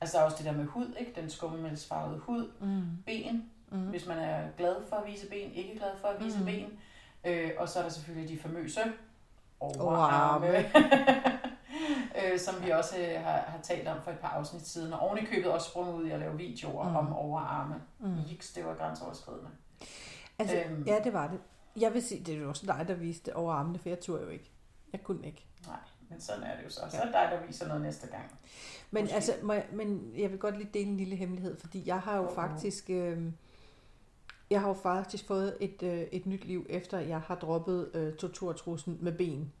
altså 0.00 0.16
der 0.16 0.22
er 0.22 0.26
også 0.26 0.36
det 0.38 0.46
der 0.46 0.52
med 0.52 0.64
hud, 0.64 0.94
ikke? 0.98 1.20
den 1.20 1.30
skummelmælsfarvede 1.30 2.18
hud, 2.18 2.50
Mm. 2.60 2.82
ben, 3.06 3.50
Mm. 3.70 3.78
hvis 3.80 4.06
man 4.06 4.18
er 4.18 4.40
glad 4.58 4.76
for 4.88 4.96
at 4.96 5.06
vise 5.06 5.26
ben, 5.30 5.52
ikke 5.54 5.76
glad 5.78 5.90
for 6.00 6.08
at 6.08 6.24
vise 6.24 6.36
Mhm. 6.38 6.46
ben. 6.46 6.78
Øh, 7.24 7.50
og 7.58 7.68
så 7.68 7.78
er 7.78 7.82
der 7.82 7.90
selvfølgelig 7.90 8.28
de 8.36 8.38
famøse 8.42 8.80
Overarme. 9.60 9.90
overarme, 9.90 10.46
øh, 12.32 12.38
som 12.38 12.54
vi 12.64 12.70
også 12.70 12.98
øh, 12.98 13.20
har, 13.24 13.36
har 13.36 13.58
talt 13.62 13.88
om 13.88 13.96
for 14.04 14.10
et 14.10 14.18
par 14.18 14.28
afsnit 14.28 14.66
siden, 14.66 14.92
og 14.92 14.98
oven 15.00 15.18
i 15.18 15.24
købet 15.24 15.50
også 15.52 15.70
sprunget 15.70 15.94
ud 15.94 16.06
i 16.06 16.10
at 16.10 16.18
lave 16.20 16.36
videoer 16.36 16.88
Mm. 16.88 16.96
om 16.96 17.12
overarme. 17.12 17.74
Mm. 18.00 18.14
Jiks, 18.30 18.52
det 18.52 18.64
var 18.64 18.74
grænseoverskridende. 18.74 19.50
Altså, 20.38 20.56
Øhm. 20.56 20.82
ja, 20.86 20.98
det 21.04 21.12
var 21.12 21.26
det. 21.30 21.38
Jeg 21.80 21.94
vil 21.94 22.02
sige, 22.02 22.24
det 22.24 22.34
er 22.34 22.38
jo 22.38 22.48
også 22.48 22.66
dig, 22.66 22.84
der 22.88 22.94
viste 22.94 23.36
over 23.36 23.52
armene, 23.52 23.78
for 23.78 23.88
jeg 23.88 24.00
turde 24.00 24.22
jo 24.22 24.28
ikke. 24.28 24.50
Jeg 24.92 25.02
kunne 25.02 25.26
ikke. 25.26 25.46
Nej, 25.66 25.76
men 26.10 26.20
sådan 26.20 26.42
er 26.42 26.56
det 26.56 26.64
jo 26.64 26.70
så. 26.70 26.80
Så 26.90 26.96
er 26.96 27.04
det 27.04 27.12
dig, 27.14 27.28
der 27.32 27.46
viser 27.46 27.68
noget 27.68 27.82
næste 27.82 28.06
gang. 28.06 28.38
Men 28.90 29.02
Måske. 29.04 29.14
altså, 29.14 29.32
må 29.42 29.52
jeg, 29.52 29.66
men 29.72 30.12
jeg 30.16 30.30
vil 30.30 30.38
godt 30.38 30.56
lige 30.58 30.70
dele 30.74 30.86
en 30.90 30.96
lille 30.96 31.16
hemmelighed, 31.16 31.56
fordi 31.60 31.82
jeg 31.86 32.00
har 32.00 32.16
jo 32.16 32.28
Åh. 32.28 32.34
faktisk, 32.34 32.90
øh, 32.90 33.22
Jeg 34.50 34.60
har 34.60 34.68
jo 34.68 34.74
faktisk 34.74 35.26
fået 35.26 35.56
et, 35.60 35.82
øh, 35.82 36.00
et 36.00 36.26
nyt 36.26 36.44
liv, 36.44 36.66
efter 36.68 36.98
jeg 36.98 37.20
har 37.20 37.34
droppet 37.34 37.90
øh, 37.94 38.14
torturtrussen 38.16 38.98
med 39.00 39.12
ben. 39.12 39.52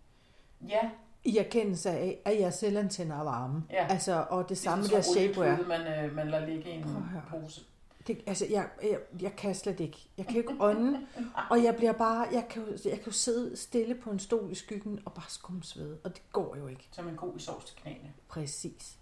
Ja, 0.68 0.90
I 1.24 1.36
erkendelse 1.38 1.90
af, 1.90 2.18
at 2.24 2.40
jeg 2.40 2.54
selvantænder 2.54 3.16
er 3.18 3.22
varme. 3.24 3.64
Ja. 3.70 3.86
Altså, 3.90 4.26
og 4.30 4.48
det 4.48 4.58
samme 4.58 4.82
ligesom 4.84 4.96
der 4.96 5.02
sådan 5.02 5.22
en 5.22 5.28
shapewear. 5.34 5.52
olieklude, 5.54 5.68
man, 5.94 6.04
øh, 6.04 6.16
man 6.16 6.30
lader 6.30 6.46
ligge 6.46 6.70
i 6.70 6.74
en 6.74 6.84
pose. 7.30 7.60
Det, 8.06 8.22
altså, 8.26 8.46
jeg, 8.50 8.68
jeg, 8.82 8.98
jeg 9.20 9.36
kan 9.36 9.54
slet 9.54 9.80
ikke. 9.80 10.08
Jeg 10.18 10.26
kan 10.26 10.34
jo 10.34 10.40
ikke 10.40 10.56
ånde, 10.60 11.06
og 11.50 11.62
jeg 11.64 11.76
bliver 11.76 11.92
bare, 11.92 12.28
jeg 12.32 12.46
kan, 12.50 12.62
jeg 12.84 12.92
kan 12.92 13.02
jo 13.06 13.12
sidde 13.12 13.56
stille 13.56 13.94
på 13.94 14.10
en 14.10 14.18
stol 14.18 14.50
i 14.52 14.54
skyggen 14.54 15.00
og 15.04 15.12
bare 15.12 15.24
skumsvede, 15.28 15.98
og 16.04 16.14
det 16.14 16.22
går 16.32 16.56
jo 16.56 16.66
ikke. 16.66 16.88
Som 16.92 17.08
en 17.08 17.16
ko 17.16 17.34
i 17.36 17.38
sovs 17.40 17.64
til 17.64 17.76
knæene. 17.76 18.12
Præcis. 18.28 18.96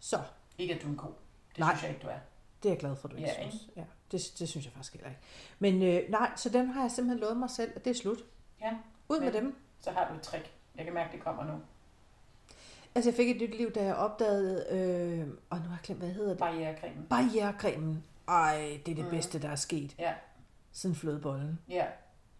Så, 0.00 0.18
Ikke 0.58 0.74
at 0.74 0.82
du 0.82 0.86
er 0.86 0.90
en 0.90 0.96
ko. 0.96 1.06
Det 1.50 1.58
Nej. 1.58 1.70
synes 1.72 1.82
jeg 1.82 1.90
ikke, 1.90 2.02
du 2.02 2.08
er. 2.08 2.18
det 2.62 2.68
er 2.68 2.72
jeg 2.72 2.78
glad 2.78 2.96
for, 2.96 3.08
du 3.08 3.16
ikke 3.16 3.28
Ja, 3.28 3.48
synes. 3.50 3.68
Ja, 3.76 3.84
det, 4.12 4.32
det 4.38 4.48
synes 4.48 4.64
jeg 4.66 4.72
faktisk 4.72 4.92
heller 4.92 5.08
ikke. 5.08 5.20
Men 5.58 5.82
øh, 5.82 6.10
nej, 6.10 6.30
så 6.36 6.48
dem 6.48 6.68
har 6.68 6.80
jeg 6.82 6.90
simpelthen 6.90 7.20
lovet 7.20 7.36
mig 7.36 7.50
selv, 7.50 7.72
at 7.76 7.84
det 7.84 7.90
er 7.90 7.94
slut. 7.94 8.18
Ja, 8.60 8.70
Ud 9.08 9.20
med 9.20 9.32
dem. 9.32 9.56
Så 9.80 9.90
har 9.90 10.08
du 10.10 10.14
et 10.14 10.22
trick. 10.22 10.52
Jeg 10.78 10.84
kan 10.84 10.94
mærke, 10.94 11.12
det 11.12 11.20
kommer 11.24 11.44
nu. 11.44 11.52
Altså, 12.94 13.10
jeg 13.10 13.16
fik 13.16 13.30
et 13.30 13.48
nyt 13.48 13.56
liv, 13.58 13.70
da 13.72 13.84
jeg 13.84 13.94
opdagede, 13.94 14.66
øh, 14.70 15.28
og 15.50 15.56
nu 15.58 15.62
har 15.64 15.70
jeg 15.70 15.78
glemt, 15.82 16.00
hvad 16.00 16.10
hedder 16.10 16.28
det? 16.30 16.38
Barrierecremen. 16.38 17.06
Barrierecremen. 17.10 18.04
Ej, 18.28 18.80
det 18.86 18.92
er 18.92 18.94
det 18.96 19.04
Mhm. 19.04 19.10
bedste, 19.10 19.42
der 19.42 19.48
er 19.48 19.54
sket. 19.56 19.94
Ja. 19.98 20.12
Siden 20.72 20.96
flødebollen. 20.96 21.58
Ja. 21.68 21.84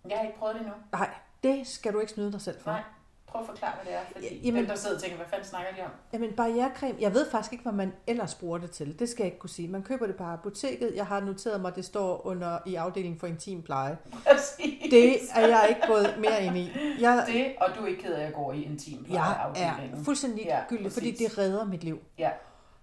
Jeg 0.09 0.19
har 0.19 0.27
ikke 0.27 0.39
prøvet 0.39 0.55
det 0.55 0.61
endnu. 0.63 0.75
Nej, 0.93 1.11
det 1.43 1.67
skal 1.67 1.93
du 1.93 2.01
ikke 2.01 2.13
snyde 2.13 2.33
dig 2.33 2.41
selv 2.41 2.61
for. 2.61 2.71
Nej. 2.71 2.83
Prøv 3.29 3.41
at 3.41 3.47
forklare, 3.47 3.73
hvad 3.75 3.93
det 3.93 4.01
er. 4.01 4.05
Fordi 4.13 4.27
Ja, 4.27 4.35
ja, 4.35 4.41
jamen- 4.45 4.59
dem, 4.61 4.67
der 4.69 4.75
sidder 4.77 4.97
og 4.97 5.03
tænker, 5.03 5.17
hvad 5.17 5.27
fanden 5.31 5.47
snakker 5.49 5.73
de 5.77 5.83
om? 5.83 5.91
Jamen 6.13 6.33
barrierecreme, 6.33 6.99
jeg 7.01 7.15
ved 7.15 7.31
faktisk 7.31 7.53
ikke, 7.53 7.63
hvad 7.63 7.73
man 7.73 7.93
ellers 8.07 8.35
bruger 8.35 8.59
det 8.59 8.71
til. 8.71 8.99
Det 8.99 9.09
skal 9.09 9.23
jeg 9.23 9.27
ikke 9.27 9.39
kunne 9.39 9.51
sige. 9.51 9.69
Man 9.69 9.83
køber 9.83 10.07
det 10.07 10.17
på 10.17 10.25
apoteket. 10.25 10.93
Jeg 10.97 11.07
har 11.07 11.21
noteret 11.21 11.61
mig, 11.61 11.69
at 11.69 11.77
det 11.77 11.85
står 11.85 12.27
under 12.27 12.59
i 12.67 12.75
afdelingen 12.75 13.21
for 13.21 13.27
intim 13.27 13.63
pleje. 13.63 13.99
Præcis. 14.13 14.91
Det 14.91 15.17
er 15.35 15.47
jeg 15.47 15.67
ikke 15.69 15.81
gået 15.87 16.15
mere 16.19 16.45
ind 16.45 16.57
i. 16.57 16.71
Jeg, 17.01 17.25
Det, 17.27 17.55
og 17.61 17.69
du 17.77 17.83
er 17.83 17.87
ikke 17.87 18.03
ked 18.03 18.13
af 18.15 18.27
at 18.27 18.35
gå 18.35 18.53
i 18.53 18.63
intim 18.63 19.07
jeg 19.11 19.53
er 19.57 20.03
fuldstændig 20.05 20.45
Ja, 20.45 20.61
gyldig, 20.69 20.93
fordi 20.93 21.11
det 21.11 21.39
redder 21.39 21.65
mit 21.65 21.85
liv. 21.85 21.99
Ja, 22.19 22.31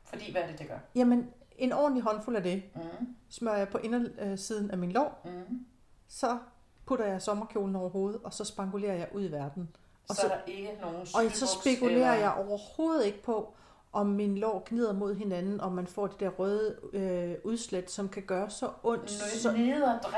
fordi 0.04 0.32
hvad 0.32 0.42
er 0.42 0.48
det, 0.48 0.60
det 0.60 0.68
gør? 0.68 0.78
Jamen, 0.96 1.28
en 1.58 1.74
ordentlig 1.74 2.04
håndfuld 2.04 2.36
af 2.36 2.44
det 2.44 2.64
Mm, 2.76 2.82
smører 3.30 3.58
jeg 3.58 3.70
på 3.70 3.78
indersiden 3.78 4.72
af 4.72 4.78
min 4.78 4.92
lår. 4.92 5.22
mm. 5.26 5.66
Så 6.08 6.38
putter 6.86 7.06
jeg 7.06 7.22
sommerkjolen 7.22 7.76
over 7.76 7.90
hovedet, 7.90 8.20
og 8.24 8.34
så 8.34 8.44
spangulerer 8.46 8.94
jeg 8.96 9.08
ud 9.14 9.24
i 9.24 9.32
verden. 9.32 9.70
Og 10.10 10.16
Så, 10.16 10.22
så- 10.22 10.28
er 10.28 10.32
der 10.32 10.38
ikke 10.48 10.70
nogen 10.82 10.96
Og 10.98 11.32
så 11.32 11.46
spekulerer 11.62 11.96
eller... 11.96 12.14
jeg 12.14 12.34
overhovedet 12.50 13.06
ikke 13.06 13.24
på, 13.24 13.54
om 13.94 14.06
min 14.08 14.38
lår 14.38 14.64
gnider 14.70 14.94
mod 14.94 15.16
hinanden, 15.16 15.62
og 15.62 15.72
man 15.72 15.88
får 15.88 16.08
det 16.08 16.20
der 16.20 16.30
røde 16.30 16.76
øh, 16.94 17.36
udslæt, 17.44 17.92
som 17.92 18.10
kan 18.10 18.24
gøre 18.24 18.50
så 18.50 18.70
ondt. 18.84 19.12
Så... 19.12 19.42
Så 19.42 19.50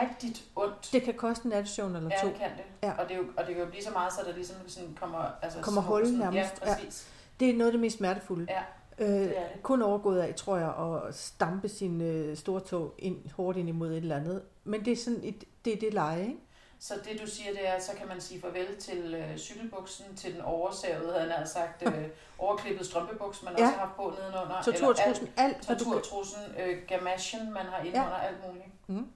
rigtigt 0.02 0.46
ondt. 0.56 0.90
det 0.92 1.02
kan 1.04 1.14
koste 1.14 1.46
en 1.46 1.50
nattesøvn 1.50 1.96
eller 1.96 2.10
Ja, 2.12 2.22
to. 2.22 2.28
det 2.28 2.36
kan 2.36 2.50
det. 2.58 2.64
Ja. 2.88 2.92
Og, 2.98 3.08
det 3.10 3.14
er 3.14 3.18
jo, 3.18 3.24
og 3.38 3.46
det 3.48 3.56
kan 3.56 3.64
jo 3.64 3.70
blive 3.70 3.84
så 3.84 3.92
meget, 3.92 4.14
så 4.14 4.20
der 4.26 4.34
ligesom 4.36 4.56
sådan 4.68 4.98
kommer... 5.02 5.26
Altså, 5.42 5.60
Kommer 5.62 5.82
små 5.82 5.92
hul 5.92 6.06
sådan- 6.06 6.20
nærmest. 6.20 6.62
Ja, 6.66 6.74
præcis. 6.76 7.08
Det 7.40 7.50
er 7.50 7.54
noget 7.54 7.66
af 7.68 7.72
det 7.72 7.82
mest 7.82 7.98
smertefulde. 7.98 8.48
Ja, 8.50 9.06
øh, 9.06 9.10
det 9.20 9.30
det. 9.30 9.64
kun 9.64 9.82
overgået 9.82 10.20
af, 10.20 10.36
tror 10.36 10.58
jeg, 10.58 10.74
at 11.08 11.16
stampe 11.16 11.70
sin 11.70 12.02
øh, 12.02 12.38
store 12.38 12.60
tog 12.60 12.94
ind, 13.00 13.30
hårdt 13.36 13.58
ind 13.58 13.70
imod 13.70 13.92
et 13.92 13.98
eller 13.98 14.16
andet. 14.16 14.42
Men 14.64 14.86
det 14.86 14.92
er 14.94 14.98
sådan 14.98 15.20
et, 15.24 15.44
det 15.66 15.74
er 15.74 15.80
det 15.80 15.94
leje, 15.94 16.22
ikke? 16.22 16.40
Så 16.80 16.94
det 17.06 17.22
du 17.22 17.28
siger, 17.28 17.52
det 17.52 17.68
er, 17.68 17.80
så 17.80 17.92
kan 17.98 18.08
man 18.08 18.22
sige 18.22 18.42
farvel 18.42 18.78
til 18.80 19.14
øh, 19.14 19.38
cykelbuksen, 19.38 20.16
til 20.16 20.34
den 20.34 20.42
oversavede, 20.42 21.20
havde 21.20 21.32
han 21.32 21.48
sagt, 21.48 21.84
øh, 21.88 22.08
overklippet 22.40 22.86
strømpebuks, 22.86 23.44
man 23.44 23.54
Ja. 23.58 23.64
også 23.64 23.74
har 23.78 23.86
haft 23.86 23.96
på 23.96 24.14
nedenunder. 24.20 24.62
Torturtrussen, 24.62 25.30
alt, 25.38 25.68
kan. 25.68 25.78
Torturtrussen, 25.78 26.42
øh, 26.60 26.88
gamashen, 26.88 27.54
man 27.54 27.66
har 27.66 27.78
inde 27.84 28.02
Ja. 28.02 28.20
alt 28.28 28.38
muligt. 28.48 28.66
Mm. 28.88 29.12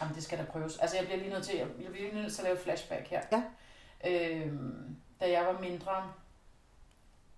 Jamen, 0.00 0.14
det 0.14 0.24
skal 0.24 0.38
der 0.38 0.44
prøves. 0.44 0.78
Altså, 0.78 0.96
jeg 0.96 1.04
bliver 1.04 1.18
lige 1.18 1.30
nødt 1.30 1.44
til, 1.44 1.56
jeg 1.56 1.68
bliver 1.76 1.90
lige 2.10 2.14
nødt 2.22 2.32
til 2.34 2.40
at 2.42 2.44
lave 2.44 2.58
flashback 2.58 3.08
her. 3.08 3.22
Ja. 3.32 3.42
Øhm, 4.10 4.96
da 5.20 5.30
jeg 5.30 5.46
var 5.46 5.60
mindre, 5.60 6.12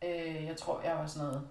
øh, 0.04 0.44
jeg 0.46 0.56
tror, 0.56 0.80
jeg 0.82 0.96
var 0.96 1.06
sådan 1.06 1.28
noget 1.28 1.48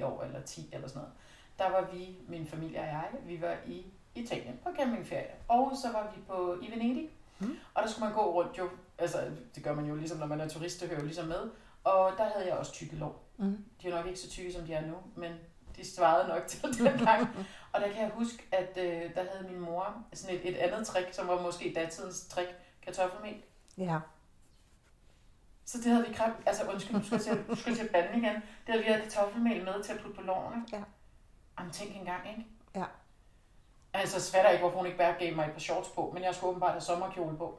8-9 0.00 0.02
år 0.04 0.22
eller 0.22 0.42
10 0.42 0.70
eller 0.72 0.88
sådan 0.88 0.98
noget, 1.02 1.14
der 1.58 1.70
var 1.70 1.88
vi, 1.92 2.16
min 2.28 2.46
familie 2.46 2.80
og 2.80 2.86
jeg, 2.86 3.08
vi 3.24 3.40
var 3.40 3.56
i 3.66 3.86
Italien 4.14 4.60
på 4.64 4.70
campingferie. 4.78 5.30
Og 5.48 5.72
så 5.82 5.92
var 5.92 6.12
vi 6.16 6.22
på 6.28 6.58
i 6.62 6.70
Venedig. 6.70 7.10
Mm. 7.38 7.56
Og 7.74 7.82
der 7.82 7.88
skulle 7.88 8.04
man 8.04 8.14
gå 8.14 8.34
rundt 8.34 8.58
jo, 8.58 8.70
altså 8.98 9.30
det 9.54 9.64
gør 9.64 9.74
man 9.74 9.84
jo 9.84 9.94
ligesom, 9.94 10.18
når 10.18 10.26
man 10.26 10.40
er 10.40 10.48
turist, 10.48 10.80
det 10.80 10.88
hører 10.88 11.00
jo 11.00 11.06
ligesom 11.06 11.26
med. 11.26 11.50
Og 11.84 12.12
der 12.18 12.24
havde 12.24 12.46
jeg 12.46 12.56
også 12.56 12.72
tykke 12.72 12.96
lår. 12.96 13.24
Mm. 13.36 13.64
De 13.82 13.88
er 13.88 13.96
nok 13.96 14.06
ikke 14.06 14.20
så 14.20 14.30
tykke, 14.30 14.52
som 14.52 14.66
de 14.66 14.72
er 14.74 14.86
nu, 14.86 14.96
men 15.16 15.32
de 15.76 15.90
svarede 15.94 16.28
nok 16.28 16.46
til 16.46 16.62
den 16.62 16.98
gang. 16.98 17.28
og 17.72 17.80
der 17.80 17.88
kan 17.88 18.02
jeg 18.02 18.10
huske, 18.14 18.48
at 18.52 18.78
øh, 18.78 19.14
der 19.14 19.24
havde 19.32 19.48
min 19.50 19.60
mor 19.60 20.04
sådan 20.12 20.36
et, 20.36 20.48
et 20.48 20.56
andet 20.56 20.86
trick, 20.86 21.14
som 21.14 21.28
var 21.28 21.42
måske 21.42 21.72
datidens 21.76 22.26
trick, 22.28 22.54
kartoffelmel. 22.82 23.42
Ja. 23.78 23.98
Så 25.64 25.78
det 25.78 25.86
havde 25.86 26.06
vi 26.06 26.14
kræft, 26.14 26.36
altså 26.46 26.64
undskyld, 26.72 26.96
nu 26.96 27.02
skal 27.02 27.18
til, 27.18 27.56
skal 27.56 27.70
jeg 27.70 27.78
til 27.78 27.88
banden 27.88 28.24
igen. 28.24 28.34
Det 28.34 28.42
havde 28.66 28.84
vi 28.84 28.90
havde 28.90 29.02
kartoffelmel 29.02 29.64
med 29.64 29.82
til 29.82 29.92
at 29.92 30.00
putte 30.00 30.16
på 30.16 30.22
lårene. 30.22 30.64
Ja. 30.72 30.82
Jamen 31.58 31.72
tænk 31.72 31.96
engang, 31.96 32.28
ikke? 32.28 32.46
Ja. 32.74 32.84
Altså, 33.94 34.36
jeg 34.36 34.52
ikke, 34.52 34.60
hvorfor 34.62 34.76
hun 34.76 34.86
ikke 34.86 34.98
bare 34.98 35.14
gav 35.18 35.36
mig 35.36 35.44
et 35.46 35.52
par 35.52 35.60
shorts 35.60 35.88
på, 35.88 36.10
men 36.14 36.22
jeg 36.22 36.34
skulle 36.34 36.48
åbenbart 36.48 36.70
have 36.72 36.80
sommerkjole 36.80 37.36
på. 37.36 37.58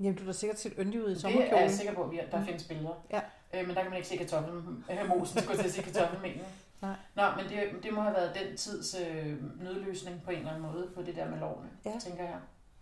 Jamen, 0.00 0.14
du 0.14 0.22
er 0.22 0.26
da 0.26 0.32
sikkert 0.32 0.58
set 0.58 0.72
yndig 0.78 1.00
ud 1.04 1.06
i 1.06 1.10
Det 1.10 1.16
er 1.16 1.20
sommerkjolen. 1.20 1.62
jeg 1.64 1.70
sikker 1.70 1.94
på, 1.94 2.02
at 2.02 2.10
vi- 2.10 2.20
der 2.30 2.38
Mm. 2.40 2.46
findes 2.46 2.64
billeder. 2.64 2.94
Ja. 3.10 3.20
Øh, 3.54 3.66
men 3.66 3.76
der 3.76 3.82
kan 3.82 3.90
man 3.90 3.96
ikke 3.96 4.08
se 4.08 4.16
kartoffelmosen, 4.16 4.84
øh, 4.90 5.26
skulle 5.26 5.50
jeg 5.50 5.58
til 5.58 5.64
at 5.66 5.72
sige 5.72 5.84
kartoffelmelen. 5.92 6.40
Nej. 6.82 6.94
Nå, 7.14 7.22
men 7.36 7.44
det, 7.48 7.82
det 7.82 7.92
må 7.94 8.00
have 8.00 8.14
været 8.14 8.30
den 8.34 8.56
tids 8.56 8.96
øh, 9.00 9.62
nødløsning 9.62 10.22
på 10.24 10.30
en 10.30 10.38
eller 10.38 10.50
anden 10.54 10.72
måde 10.72 10.90
på 10.94 11.02
det 11.02 11.16
der 11.16 11.30
med 11.30 11.38
lovene, 11.38 11.68
Ja. 11.84 11.92
tænker 12.00 12.22
jeg. 12.24 12.32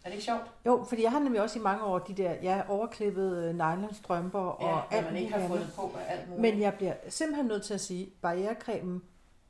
Er 0.04 0.08
det 0.08 0.12
ikke 0.12 0.24
sjovt? 0.24 0.42
Jo, 0.66 0.84
fordi 0.88 1.02
jeg 1.02 1.10
har 1.10 1.18
nemlig 1.18 1.42
også 1.42 1.58
i 1.58 1.62
mange 1.62 1.84
år 1.84 1.98
de 1.98 2.14
der, 2.14 2.34
ja, 2.42 2.62
overklippede 2.68 3.48
øh, 3.48 3.54
nylonstrømper 3.54 4.38
og 4.40 4.68
Ja, 4.68 4.80
hvad 4.88 4.98
alt 4.98 5.06
man 5.06 5.16
ikke 5.16 5.30
muligt 5.30 5.32
har 5.32 5.56
andet. 5.56 5.72
fundet 5.76 5.92
på 5.92 5.98
af 5.98 6.12
alt 6.12 6.28
muligt. 6.28 6.40
Men 6.52 6.60
jeg 6.62 6.74
bliver 6.74 6.94
simpelthen 7.08 7.46
nødt 7.46 7.62
til 7.64 7.74
at 7.74 7.80
sige, 7.80 8.10
barrierecremen 8.22 9.02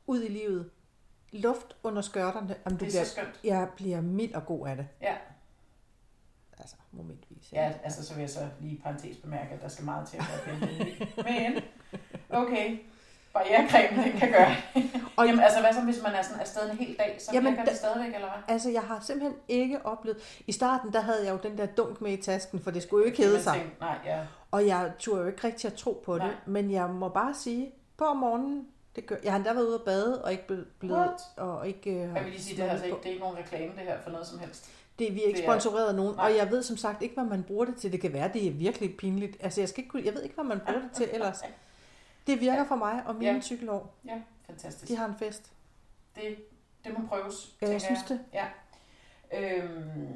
ud 0.07 0.23
i 0.23 0.27
livet, 0.27 0.69
luft 1.31 1.75
under 1.83 2.01
skørterne, 2.01 2.55
jamen, 2.65 2.77
du 2.79 2.85
det 2.85 2.87
er 2.87 2.91
bliver, 2.91 3.03
så 3.03 3.11
skønt. 3.11 3.39
jeg 3.43 3.67
bliver 3.75 4.01
mild 4.01 4.33
og 4.33 4.45
god 4.45 4.67
af 4.67 4.75
det. 4.75 4.87
Ja. 5.01 5.15
Altså, 6.59 6.75
momentvis. 6.91 7.51
ikke? 7.51 7.55
Ja, 7.63 7.73
altså 7.83 8.05
så 8.05 8.13
vil 8.13 8.21
jeg 8.21 8.29
så 8.29 8.39
lige 8.59 8.81
parentes 8.83 9.17
bemærke, 9.17 9.53
at 9.53 9.61
der 9.61 9.67
skal 9.67 9.85
meget 9.85 10.07
til 10.07 10.17
at 10.17 10.23
være. 10.45 10.69
Men, 11.23 11.63
okay, 12.29 12.79
barrierecremen, 13.33 14.03
den 14.11 14.19
kan 14.19 14.31
gøre. 14.31 14.55
Og- 15.17 15.25
Jamen 15.25 15.39
altså, 15.43 15.59
hvad 15.59 15.73
så 15.73 15.81
hvis 15.81 16.01
man 16.03 16.11
er 16.13 16.21
sådan 16.21 16.39
afsted 16.39 16.69
en 16.71 16.77
hel 16.77 16.95
dag, 16.99 17.15
så 17.19 17.31
Jamen, 17.33 17.55
da- 17.55 17.61
det 17.65 17.77
stadigvæk, 17.77 18.15
eller 18.15 18.27
hvad? 18.31 18.43
Altså, 18.47 18.69
jeg 18.69 18.81
har 18.81 18.99
simpelthen 18.99 19.39
ikke 19.47 19.85
oplevet... 19.85 20.41
I 20.47 20.51
starten, 20.51 20.93
der 20.93 21.01
havde 21.01 21.25
jeg 21.25 21.31
jo 21.31 21.49
den 21.49 21.57
der 21.57 21.65
dunk 21.65 22.01
med 22.01 22.11
i 22.11 22.21
tasken, 22.21 22.59
for 22.59 22.71
det 22.71 22.83
skulle 22.83 23.01
jo 23.01 23.05
ikke 23.11 23.23
hedde 23.23 23.43
sig. 23.43 23.65
Nej, 23.79 23.97
ja. 24.05 24.19
Og 24.51 24.67
jeg 24.67 24.91
turde 24.99 25.21
jo 25.21 25.27
ikke 25.27 25.47
rigtig 25.47 25.67
at 25.71 25.77
tro 25.77 26.01
på 26.05 26.17
Nej. 26.17 26.27
det. 26.27 26.35
Men 26.45 26.71
jeg 26.71 26.89
må 26.89 27.09
bare 27.09 27.33
sige, 27.33 27.71
på 27.97 28.13
morgenen, 28.13 28.67
det 28.95 29.05
gør, 29.05 29.15
jeg 29.23 29.31
har 29.31 29.37
endda 29.37 29.53
været 29.53 29.65
ude 29.65 29.75
at 29.75 29.81
bade, 29.81 30.23
og 30.23 30.31
ikke 30.31 30.43
ble- 30.51 30.65
blevet... 30.79 30.97
What? 30.97 31.21
Og 31.37 31.67
ikke, 31.67 31.89
øh, 31.91 31.97
Jeg 31.97 32.23
vil 32.23 32.31
lige 32.31 32.41
sige, 32.43 32.57
det, 32.57 32.65
er 32.65 32.69
altså 32.71 32.85
ikke, 32.85 32.97
det 32.97 33.05
er 33.05 33.09
ikke 33.09 33.21
nogen 33.23 33.37
reklame, 33.37 33.71
det 33.71 33.81
her, 33.81 34.01
for 34.01 34.09
noget 34.09 34.27
som 34.27 34.39
helst. 34.39 34.69
Det, 34.99 35.15
vi 35.15 35.21
er 35.23 35.27
ikke 35.27 35.37
Det 35.37 35.45
er- 35.45 35.51
sponsoreret 35.51 35.87
af 35.89 35.95
nogen, 35.95 36.15
Nej. 36.15 36.25
og 36.31 36.37
jeg 36.37 36.51
ved 36.51 36.63
som 36.63 36.77
sagt 36.77 37.01
ikke, 37.01 37.15
hvad 37.15 37.23
man 37.25 37.43
bruger 37.43 37.65
det 37.65 37.75
til. 37.77 37.91
Det 37.91 38.01
kan 38.01 38.13
være, 38.13 38.29
det 38.33 38.47
er 38.47 38.51
virkelig 38.51 38.97
pinligt. 38.97 39.37
Altså, 39.39 39.61
jeg, 39.61 39.69
skal 39.69 39.79
ikke, 39.79 39.89
kunne- 39.91 40.05
jeg 40.05 40.13
ved 40.13 40.23
ikke, 40.23 40.35
hvad 40.35 40.45
man 40.45 40.59
bruger 40.59 40.79
det 40.81 40.89
til 40.93 41.09
ellers. 41.11 41.41
Det 42.27 42.39
virker 42.41 42.65
for 42.65 42.75
mig 42.75 43.03
og 43.05 43.15
mine 43.15 43.31
Ja. 43.31 43.41
cykelår. 43.41 43.93
Ja, 44.05 44.21
fantastisk. 44.47 44.87
De 44.91 44.95
har 44.95 45.05
en 45.05 45.15
fest. 45.19 45.51
Det, 46.15 46.35
det 46.85 46.93
må 46.99 47.07
prøves, 47.07 47.55
Ja, 47.61 47.69
jeg 47.69 47.81
synes 47.81 47.99
det. 48.03 48.19
Ja. 48.33 48.45
Øhm, 49.33 50.07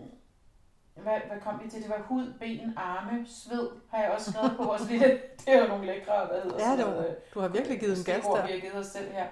hvad, 1.04 1.20
hvad 1.28 1.40
kom 1.42 1.62
vi 1.64 1.70
til? 1.70 1.82
Det 1.82 1.90
var 1.90 2.02
hud, 2.02 2.34
ben, 2.40 2.74
arme, 2.78 3.26
sved, 3.28 3.70
har 3.92 4.02
jeg 4.04 4.12
også 4.12 4.32
skrevet 4.32 4.54
på 4.58 4.64
vores 4.64 4.90
lille... 4.90 5.06
Det 5.46 5.56
er 5.56 5.62
jo 5.62 5.68
nogle 5.68 5.86
lækre, 5.86 6.26
hvad 6.26 6.42
hedder 6.42 6.66
Ja, 6.66 6.72
det 6.72 6.80
noget, 6.80 6.98
var, 6.98 7.16
du 7.34 7.40
har 7.40 7.48
virkelig 7.48 7.80
givet 7.80 7.98
en 7.98 8.04
gas 8.04 8.16
stikord, 8.16 8.38
der. 8.38 8.46
vi 8.46 8.52
har 8.52 8.60
givet 8.60 8.76
os 8.76 8.86
selv 8.88 9.12
her. 9.12 9.28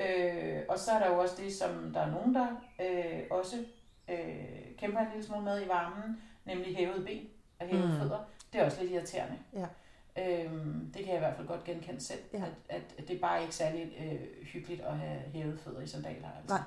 Øh, 0.00 0.62
og 0.68 0.78
så 0.78 0.90
er 0.90 0.98
der 0.98 1.08
jo 1.14 1.18
også 1.20 1.34
det, 1.42 1.54
som 1.54 1.90
der 1.94 2.00
er 2.00 2.10
nogen, 2.10 2.34
der 2.34 2.46
øh, 2.82 3.20
også 3.30 3.56
øh, 4.08 4.76
kæmper 4.78 5.00
en 5.00 5.06
lille 5.12 5.26
smule 5.26 5.42
med 5.44 5.64
i 5.64 5.68
varmen, 5.68 6.22
nemlig 6.44 6.76
hævede 6.76 7.04
ben 7.04 7.28
og 7.60 7.66
hævede 7.66 7.88
Mm. 7.88 7.98
fødder. 8.00 8.18
Det 8.52 8.60
er 8.60 8.64
også 8.64 8.80
lidt 8.80 8.92
irriterende. 8.92 9.38
Ja. 9.54 9.66
Øhm, 10.18 10.92
det 10.94 11.04
kan 11.04 11.08
jeg 11.08 11.16
i 11.16 11.18
hvert 11.18 11.36
fald 11.36 11.46
godt 11.46 11.64
genkende 11.64 12.00
selv, 12.00 12.18
Ja. 12.32 12.42
at, 12.68 12.80
at 12.98 13.08
det 13.08 13.16
er 13.16 13.20
bare 13.20 13.42
ikke 13.42 13.54
særlig 13.54 13.92
øh, 14.04 14.46
hyggeligt 14.46 14.80
at 14.80 14.96
have 14.98 15.18
hævede 15.32 15.58
fødder 15.58 15.80
i 15.80 15.86
sandaler. 15.86 16.28
Altså. 16.40 16.58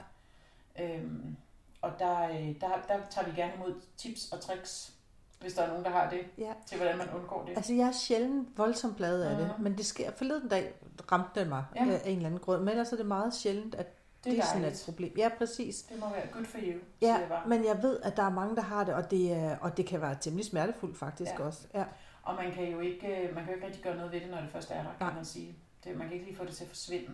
Nej. 0.77 0.85
Øhm, 0.95 1.35
og 1.81 1.91
der, 1.99 2.29
øh, 2.29 2.61
der, 2.61 2.67
der 2.87 2.97
tager 3.09 3.27
vi 3.29 3.41
gerne 3.41 3.53
imod 3.55 3.81
tips 3.97 4.31
og 4.31 4.39
tricks, 4.41 4.93
hvis 5.39 5.53
der 5.53 5.61
er 5.63 5.67
nogen, 5.67 5.83
der 5.85 5.89
har 5.91 6.09
det, 6.09 6.19
Ja. 6.37 6.53
til 6.65 6.77
hvordan 6.77 6.97
man 6.97 7.07
undgår 7.15 7.45
det. 7.45 7.55
Altså, 7.57 7.73
jeg 7.73 7.87
er 7.87 7.91
sjældent 7.91 8.57
voldsomt 8.57 8.97
plade 8.97 9.29
af 9.29 9.37
det, 9.37 9.47
Mhm. 9.55 9.63
men 9.63 9.77
det 9.77 9.85
sker. 9.85 10.11
Forleden 10.11 10.49
dag 10.49 10.73
ramte 11.11 11.39
den 11.39 11.49
mig 11.49 11.65
Ja. 11.75 11.83
ja. 11.85 11.91
af 11.93 12.01
en 12.05 12.15
eller 12.15 12.25
anden 12.25 12.39
grund, 12.39 12.59
men 12.61 12.69
ellers 12.69 12.91
er 12.91 12.97
det 12.97 13.05
meget 13.05 13.33
sjældent, 13.33 13.75
at 13.75 13.85
det, 13.87 13.95
det 14.23 14.31
det 14.31 14.39
er 14.39 14.43
er 14.43 14.47
sådan 14.47 14.63
et 14.65 14.81
problem. 14.85 15.13
Ja, 15.17 15.29
præcis. 15.37 15.81
Det 15.81 15.99
må 15.99 16.09
være 16.09 16.27
good 16.33 16.45
for 16.45 16.57
you, 16.61 16.79
Ja, 17.01 17.13
jeg 17.15 17.25
bare. 17.29 17.47
men 17.47 17.65
jeg 17.65 17.83
ved, 17.83 17.99
at 18.03 18.17
der 18.17 18.23
er 18.23 18.29
mange, 18.29 18.55
der 18.55 18.61
har 18.61 18.83
det, 18.83 18.93
og 18.93 19.11
det, 19.11 19.31
er, 19.33 19.57
og 19.57 19.77
det 19.77 19.85
kan 19.85 20.01
være 20.01 20.15
temmelig 20.21 20.45
smertefuldt 20.45 20.97
faktisk 20.97 21.31
Ja. 21.39 21.43
også. 21.45 21.67
Ja. 21.73 21.83
Og 22.23 22.35
man 22.35 22.51
kan 22.51 22.63
jo 22.71 22.79
ikke, 22.79 23.07
øh, 23.27 23.35
man 23.35 23.43
kan 23.43 23.47
jo 23.47 23.55
ikke 23.55 23.65
rigtig 23.67 23.83
gøre 23.83 23.95
noget 23.95 24.11
ved 24.11 24.19
det, 24.21 24.29
når 24.29 24.41
det 24.41 24.49
først 24.51 24.71
er 24.71 24.75
der, 24.75 24.83
kan 24.83 25.07
Nej. 25.07 25.13
man 25.15 25.25
sige. 25.25 25.55
Det, 25.83 25.97
man 25.97 26.07
kan 26.07 26.13
ikke 26.13 26.25
lige 26.25 26.37
få 26.37 26.45
det 26.45 26.53
til 26.55 26.63
at 26.63 26.69
forsvinde. 26.69 27.11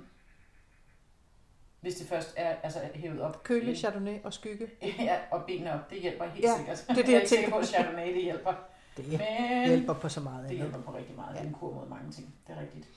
Hvis 1.81 1.95
det 1.95 2.07
først 2.07 2.33
er 2.37 2.55
altså, 2.63 2.79
hævet 2.95 3.21
op. 3.21 3.43
Køle, 3.43 3.75
chardonnay 3.75 4.23
og 4.23 4.33
skygge. 4.33 4.69
Ja, 4.99 5.17
og 5.31 5.43
benene 5.47 5.73
op. 5.73 5.89
Det 5.89 6.01
hjælper 6.01 6.25
helt 6.25 6.45
Ja, 6.45 6.57
sikkert. 6.57 6.85
det 6.87 6.97
er 6.97 7.03
det, 7.03 7.03
jeg 7.03 7.07
er 7.07 7.11
jeg 7.11 7.21
ikke 7.21 7.29
sikker 7.29 7.43
tænker 7.43 7.57
på, 7.57 7.61
at 7.61 7.67
chardonnay 7.67 8.13
det 8.15 8.23
hjælper. 8.23 8.53
Det 8.97 9.07
Men 9.07 9.67
hjælper 9.67 9.93
på 9.93 10.09
så 10.09 10.19
meget 10.21 10.37
det 10.43 10.45
andet. 10.49 10.57
hjælper 10.57 10.81
på 10.81 10.97
rigtig 10.97 11.15
meget. 11.15 11.29
Det 11.33 11.37
er 11.39 11.43
Ja. 11.43 11.47
en 11.49 11.53
kur 11.53 11.73
mod 11.73 11.87
mange 11.87 12.11
ting. 12.11 12.35
Det 12.47 12.55
er 12.57 12.61
rigtigt. 12.61 12.87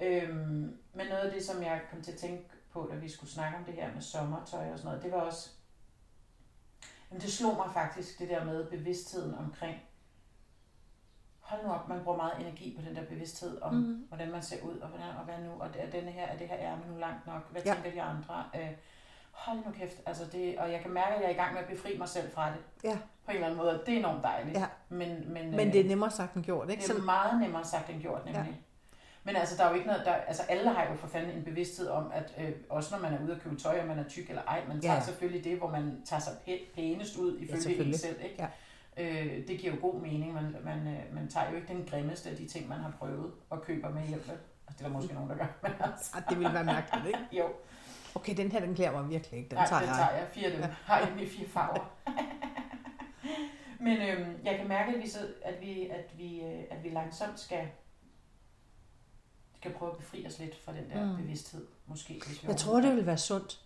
Øhm, 0.00 0.76
men 0.94 1.06
noget 1.06 1.22
af 1.22 1.32
det, 1.32 1.44
som 1.44 1.62
jeg 1.62 1.80
kom 1.90 2.02
til 2.02 2.12
at 2.12 2.18
tænke 2.18 2.44
på, 2.72 2.88
da 2.92 2.96
vi 2.96 3.08
skulle 3.08 3.30
snakke 3.30 3.58
om 3.58 3.64
det 3.64 3.74
her 3.74 3.92
med 3.94 4.02
sommertøj 4.02 4.70
og 4.72 4.78
sådan 4.78 4.84
noget, 4.88 5.02
det 5.04 5.12
var 5.12 5.18
også... 5.20 5.50
Jamen 7.10 7.22
det 7.22 7.32
slog 7.32 7.56
mig 7.56 7.66
faktisk, 7.74 8.18
det 8.18 8.28
der 8.28 8.44
med 8.44 8.64
bevidstheden 8.70 9.34
omkring... 9.34 9.76
Hold 11.52 11.66
nu 11.66 11.72
op, 11.72 11.88
man 11.88 12.00
bruger 12.04 12.16
meget 12.16 12.32
energi 12.40 12.76
på 12.78 12.82
den 12.88 12.96
der 12.96 13.02
bevidsthed 13.04 13.62
om, 13.62 13.74
mm. 13.74 14.04
hvordan 14.08 14.30
man 14.30 14.42
ser 14.42 14.56
ud, 14.62 14.78
og, 14.78 14.88
hvordan, 14.88 15.06
og 15.18 15.24
hvad 15.24 15.34
nu, 15.38 15.50
og 15.60 15.68
er 15.78 15.90
denne 15.90 16.10
her, 16.10 16.26
er 16.26 16.36
det 16.36 16.48
her 16.48 16.56
ærme 16.58 16.82
nu 16.92 16.98
langt 16.98 17.26
nok, 17.26 17.50
hvad 17.52 17.62
Ja. 17.66 17.74
tænker 17.74 17.90
de 17.90 18.02
andre? 18.02 18.44
Øh, 18.56 18.68
hold 19.30 19.58
nu 19.58 19.70
kæft, 19.72 19.96
altså 20.06 20.24
det, 20.32 20.58
og 20.58 20.72
jeg 20.72 20.80
kan 20.80 20.90
mærke, 20.90 21.14
at 21.14 21.20
jeg 21.20 21.26
er 21.26 21.34
i 21.34 21.36
gang 21.36 21.52
med 21.54 21.62
at 21.62 21.68
befri 21.68 21.98
mig 21.98 22.08
selv 22.08 22.30
fra 22.32 22.48
det. 22.50 22.58
Ja. 22.90 22.98
På 23.24 23.30
en 23.30 23.34
eller 23.34 23.46
anden 23.46 23.58
måde, 23.58 23.80
og 23.80 23.86
det 23.86 23.94
er 23.94 23.98
enormt 23.98 24.22
dejligt. 24.22 24.58
Ja. 24.58 24.66
Men, 24.88 25.32
men, 25.32 25.50
Men 25.50 25.66
øh, 25.68 25.72
det 25.72 25.80
er 25.80 25.84
nemmere 25.88 26.10
sagt 26.10 26.34
end 26.34 26.44
gjort, 26.44 26.70
ikke? 26.70 26.82
det 26.82 26.90
er 26.90 27.02
meget 27.02 27.40
nemmere 27.40 27.64
sagt 27.64 27.90
end 27.90 28.00
gjort, 28.00 28.24
nemlig. 28.24 28.42
Ja. 28.50 28.54
Men 29.24 29.36
altså, 29.36 29.56
der 29.56 29.64
er 29.64 29.68
jo 29.68 29.74
ikke 29.74 29.86
noget, 29.86 30.02
der, 30.04 30.12
altså 30.12 30.42
alle 30.42 30.70
har 30.70 30.90
jo 30.90 30.94
for 30.96 31.06
fanden 31.06 31.30
en 31.38 31.44
bevidsthed 31.44 31.88
om, 31.88 32.10
at 32.14 32.34
øh, 32.40 32.50
også 32.70 32.94
når 32.96 33.02
man 33.02 33.12
er 33.18 33.24
ude 33.24 33.34
at 33.34 33.40
købe 33.40 33.56
tøj, 33.56 33.80
og 33.80 33.86
man 33.86 33.98
er 33.98 34.04
tyk 34.08 34.28
eller 34.28 34.42
ej, 34.42 34.62
man 34.68 34.80
tager 34.80 34.94
Ja. 34.94 35.00
selvfølgelig 35.02 35.44
det, 35.44 35.58
hvor 35.58 35.68
man 35.70 36.02
tager 36.04 36.20
sig 36.20 36.32
pæ- 36.48 36.74
pænest 36.74 37.16
ud 37.16 37.38
ifølge 37.38 37.76
ja, 37.76 37.84
en 37.84 37.98
selv, 37.98 38.16
ikke? 38.24 38.36
Ja. 38.38 38.46
Øh, 38.96 39.48
det 39.48 39.60
giver 39.60 39.74
jo 39.74 39.80
god 39.80 40.00
mening, 40.00 40.34
man, 40.34 40.56
man, 40.64 40.78
øh, 40.86 41.14
man 41.14 41.28
tager 41.28 41.50
jo 41.50 41.56
ikke 41.56 41.68
den 41.68 41.86
grimmeste 41.90 42.30
af 42.30 42.36
de 42.36 42.46
ting, 42.48 42.68
man 42.68 42.78
har 42.78 42.90
prøvet 42.98 43.32
og 43.50 43.62
køber 43.62 43.90
med 43.90 44.02
hjem. 44.02 44.22
vel? 44.26 44.38
Altså, 44.66 44.78
det 44.78 44.80
er 44.80 44.88
der 44.88 44.96
måske 44.96 45.14
nogen, 45.14 45.30
der 45.30 45.36
gør, 45.36 45.46
men 45.62 45.72
altså, 45.92 46.22
det 46.28 46.38
ville 46.38 46.54
være 46.54 46.64
mærkeligt, 46.64 47.06
ikke? 47.06 47.18
jo, 47.32 47.44
Okay, 48.14 48.36
den 48.36 48.52
her, 48.52 48.60
den 48.60 48.74
klæder 48.74 48.92
mig 48.92 49.10
virkelig 49.10 49.38
ikke. 49.38 49.50
Den 49.50 49.58
Nej, 49.58 49.66
tager 49.66 49.80
den 49.80 49.88
jeg. 49.88 49.96
tager 49.96 50.18
jeg. 50.18 50.28
Fire 50.28 50.50
dem. 50.50 50.60
Ja. 50.60 50.66
Har 50.84 50.98
jeg 50.98 51.22
i 51.22 51.26
fire 51.26 51.48
farver. 51.48 51.94
Men 53.84 54.02
øhm, 54.02 54.36
jeg 54.44 54.58
kan 54.58 54.68
mærke, 54.68 54.92
at 54.92 55.02
vi, 55.02 55.10
at 55.42 55.60
vi, 55.60 55.86
at 55.88 56.18
vi, 56.18 56.40
øh, 56.40 56.64
at 56.70 56.84
vi 56.84 56.88
langsomt 56.88 57.40
skal, 57.40 57.68
skal 59.56 59.72
prøve 59.72 59.90
at 59.90 59.96
befri 59.96 60.26
os 60.26 60.38
lidt 60.38 60.56
fra 60.64 60.72
den 60.72 60.90
der 60.90 61.10
mm. 61.10 61.16
bevidsthed, 61.16 61.66
måske. 61.86 62.22
Hvis 62.26 62.42
vi 62.42 62.48
Jeg 62.48 62.56
tror, 62.56 62.80
det 62.80 62.96
vil 62.96 63.06
være 63.06 63.18
sundt. 63.18 63.60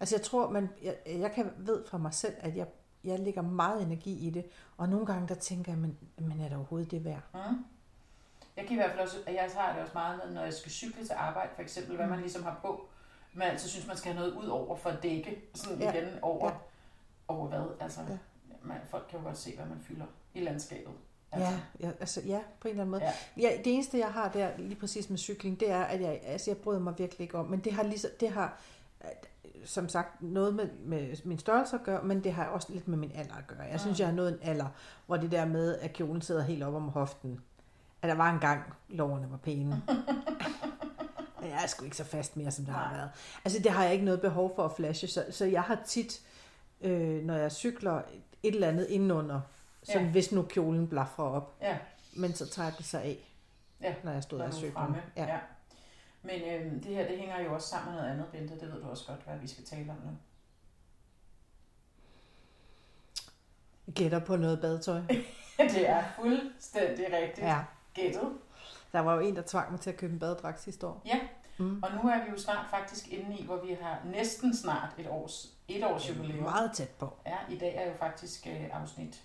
Altså 0.00 0.16
jeg 0.16 0.22
tror, 0.22 0.50
man, 0.50 0.68
jeg, 0.82 0.96
jeg 1.06 1.32
kan 1.32 1.52
ved 1.58 1.84
fra 1.86 1.98
mig 1.98 2.14
selv, 2.14 2.34
at 2.38 2.56
jeg, 2.56 2.66
jeg 3.04 3.18
lægger 3.18 3.42
meget 3.42 3.82
energi 3.82 4.26
i 4.26 4.30
det, 4.30 4.44
og 4.76 4.88
nogle 4.88 5.06
gange 5.06 5.28
der 5.28 5.34
tænker 5.34 5.72
jeg, 5.72 5.78
men, 5.78 5.98
men 6.18 6.40
er 6.40 6.48
det 6.48 6.56
overhovedet 6.56 6.90
det 6.90 7.04
værd? 7.04 7.22
Mm. 7.34 7.64
Jeg 8.56 8.64
kan 8.64 8.72
i 8.72 8.74
hvert 8.76 8.90
fald 8.90 9.00
også, 9.00 9.16
og 9.26 9.32
jeg 9.34 9.48
har 9.56 9.72
det 9.72 9.82
også 9.82 9.94
meget 9.94 10.20
med, 10.24 10.34
når 10.34 10.42
jeg 10.42 10.54
skal 10.54 10.70
cykle 10.72 11.04
til 11.06 11.12
arbejde, 11.16 11.50
for 11.54 11.62
eksempel, 11.62 11.96
hvad 11.96 12.06
Mm. 12.06 12.10
man 12.10 12.20
ligesom 12.20 12.42
har 12.42 12.58
på. 12.62 12.88
Man 13.34 13.48
altid 13.50 13.68
synes, 13.68 13.86
man 13.86 13.96
skal 13.96 14.12
have 14.12 14.20
noget 14.28 14.42
ud 14.44 14.48
over 14.48 14.76
for 14.76 14.90
at 14.90 15.02
dække, 15.02 15.42
sådan 15.54 15.78
Ja. 15.80 15.92
igen 15.92 16.08
over, 16.22 16.48
Ja. 16.48 16.54
over 17.28 17.48
hvad? 17.48 17.64
Altså, 17.80 18.00
Ja. 18.08 18.16
man, 18.62 18.76
folk 18.90 19.06
kan 19.10 19.18
jo 19.18 19.24
godt 19.24 19.38
se, 19.38 19.56
hvad 19.56 19.66
man 19.66 19.78
fylder 19.80 20.06
i 20.34 20.40
landskabet. 20.40 20.92
Ja, 21.36 21.60
ja, 21.80 21.90
altså, 22.00 22.20
ja, 22.26 22.40
på 22.60 22.68
en 22.68 22.70
eller 22.70 22.82
anden 22.82 22.90
måde. 22.90 23.02
Ja. 23.04 23.12
Ja. 23.50 23.56
det 23.64 23.74
eneste, 23.74 23.98
jeg 23.98 24.12
har 24.12 24.28
der, 24.28 24.50
lige 24.58 24.80
præcis 24.80 25.10
med 25.10 25.18
cykling, 25.18 25.60
det 25.60 25.70
er, 25.70 25.82
at 25.84 26.00
jeg, 26.00 26.20
altså, 26.24 26.50
jeg 26.50 26.58
bryder 26.58 26.80
mig 26.80 26.98
virkelig 26.98 27.20
ikke 27.24 27.38
om, 27.38 27.46
men 27.46 27.60
det 27.60 27.72
har, 27.72 27.82
lige, 27.82 28.08
det 28.20 28.30
har 28.30 28.58
som 29.64 29.88
sagt 29.88 30.22
noget 30.22 30.54
med, 30.54 30.68
med 30.84 31.16
min 31.24 31.38
størrelse 31.38 31.76
at 31.76 31.82
gøre, 31.82 32.02
men 32.02 32.24
det 32.24 32.32
har 32.32 32.44
også 32.44 32.72
lidt 32.72 32.88
med 32.88 32.98
min 32.98 33.12
alder 33.14 33.34
at 33.34 33.46
gøre. 33.46 33.62
Jeg 33.70 33.80
synes, 33.80 33.98
Mm. 33.98 34.00
jeg 34.00 34.08
har 34.08 34.14
nået 34.14 34.32
en 34.32 34.38
alder, 34.42 34.66
hvor 35.06 35.16
det 35.16 35.30
der 35.30 35.44
med, 35.44 35.78
at 35.78 35.92
kjolen 35.92 36.22
sidder 36.22 36.42
helt 36.42 36.62
op 36.62 36.74
om 36.74 36.88
hoften, 36.88 37.40
at 38.02 38.08
der 38.08 38.14
var 38.14 38.30
en 38.30 38.38
gang, 38.40 38.62
loverne 38.88 39.30
var 39.30 39.36
pæne. 39.36 39.82
Men 41.40 41.48
jeg 41.50 41.62
er 41.62 41.66
sgu 41.66 41.84
ikke 41.84 41.96
så 41.96 42.04
fast 42.04 42.36
mere, 42.36 42.50
som 42.50 42.64
det 42.64 42.74
har 42.74 42.88
Nej. 42.88 42.96
været. 42.96 43.10
Altså, 43.44 43.62
det 43.62 43.70
har 43.72 43.84
jeg 43.84 43.92
ikke 43.92 44.04
noget 44.04 44.20
behov 44.20 44.52
for 44.56 44.64
at 44.64 44.72
flashe, 44.76 45.06
så, 45.06 45.24
så 45.30 45.44
jeg 45.44 45.62
har 45.62 45.78
tit, 45.86 46.20
øh, 46.80 47.24
når 47.24 47.34
jeg 47.34 47.52
cykler, 47.52 48.02
et 48.42 48.54
eller 48.54 48.68
andet 48.68 48.86
indenunder, 48.86 49.40
som 49.82 50.02
Ja. 50.02 50.08
hvis 50.10 50.32
nu 50.32 50.42
kjolen 50.42 50.88
blaffer 50.88 51.22
op, 51.22 51.56
Ja. 51.62 51.78
men 52.16 52.34
så 52.34 52.46
tager 52.48 52.70
det 52.70 52.84
sig 52.86 53.02
af, 53.02 53.18
Ja, 53.82 53.94
når 54.04 54.12
jeg 54.12 54.22
stod 54.22 54.40
og 54.40 54.46
er 54.46 54.50
fremme. 54.74 54.96
Ja. 55.16 55.24
Ja. 55.26 55.38
Men 56.22 56.42
øhm, 56.42 56.80
det 56.82 56.94
her, 56.94 57.08
det 57.08 57.18
hænger 57.18 57.40
jo 57.40 57.54
også 57.54 57.68
sammen 57.68 57.92
med 57.92 58.00
noget 58.00 58.12
andet, 58.14 58.26
Bente. 58.32 58.54
Det 58.60 58.72
ved 58.72 58.82
du 58.82 58.88
også 58.88 59.06
godt, 59.06 59.20
hvad 59.24 59.38
vi 59.38 59.46
skal 59.48 59.64
tale 59.64 59.90
om 59.90 59.96
nu. 59.96 60.10
Jeg 63.86 63.94
gætter 63.94 64.18
på 64.18 64.36
noget 64.36 64.60
badetøj. 64.60 65.00
det 65.74 65.88
er 65.88 66.04
fuldstændig 66.16 67.06
rigtigt 67.12 67.46
Ja. 67.46 67.58
gættet. 67.94 68.32
Der 68.92 69.00
var 69.00 69.14
jo 69.14 69.20
en, 69.20 69.36
der 69.36 69.42
tvang 69.46 69.70
mig 69.70 69.80
til 69.80 69.90
at 69.90 69.96
købe 69.96 70.12
en 70.12 70.18
badedragt 70.18 70.60
sidste 70.60 70.86
år. 70.86 71.02
Ja. 71.06 71.20
Mm. 71.58 71.82
Og 71.82 71.90
nu 71.94 72.10
er 72.10 72.24
vi 72.24 72.30
jo 72.30 72.38
snart 72.38 72.66
faktisk 72.70 73.08
inde 73.12 73.38
i, 73.38 73.44
hvor 73.44 73.64
vi 73.64 73.76
har 73.82 73.98
næsten 74.04 74.56
snart 74.56 74.94
et 74.98 75.06
års, 75.08 75.54
et 75.68 75.84
års 75.84 76.08
jubilæum. 76.08 76.42
Meget 76.42 76.72
tæt 76.74 76.88
på. 76.88 77.16
Ja, 77.26 77.36
i 77.54 77.58
dag 77.58 77.76
er 77.76 77.86
jo 77.90 77.96
faktisk 77.98 78.46
øh, 78.46 78.68
afsnit 78.72 79.22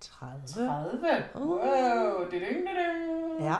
30. 0.00 0.42
30. 0.46 1.24
Uh. 1.34 1.40
Wow, 1.48 2.30
det 2.30 2.40
ding, 2.40 2.66
det 2.66 3.44
Ja. 3.44 3.56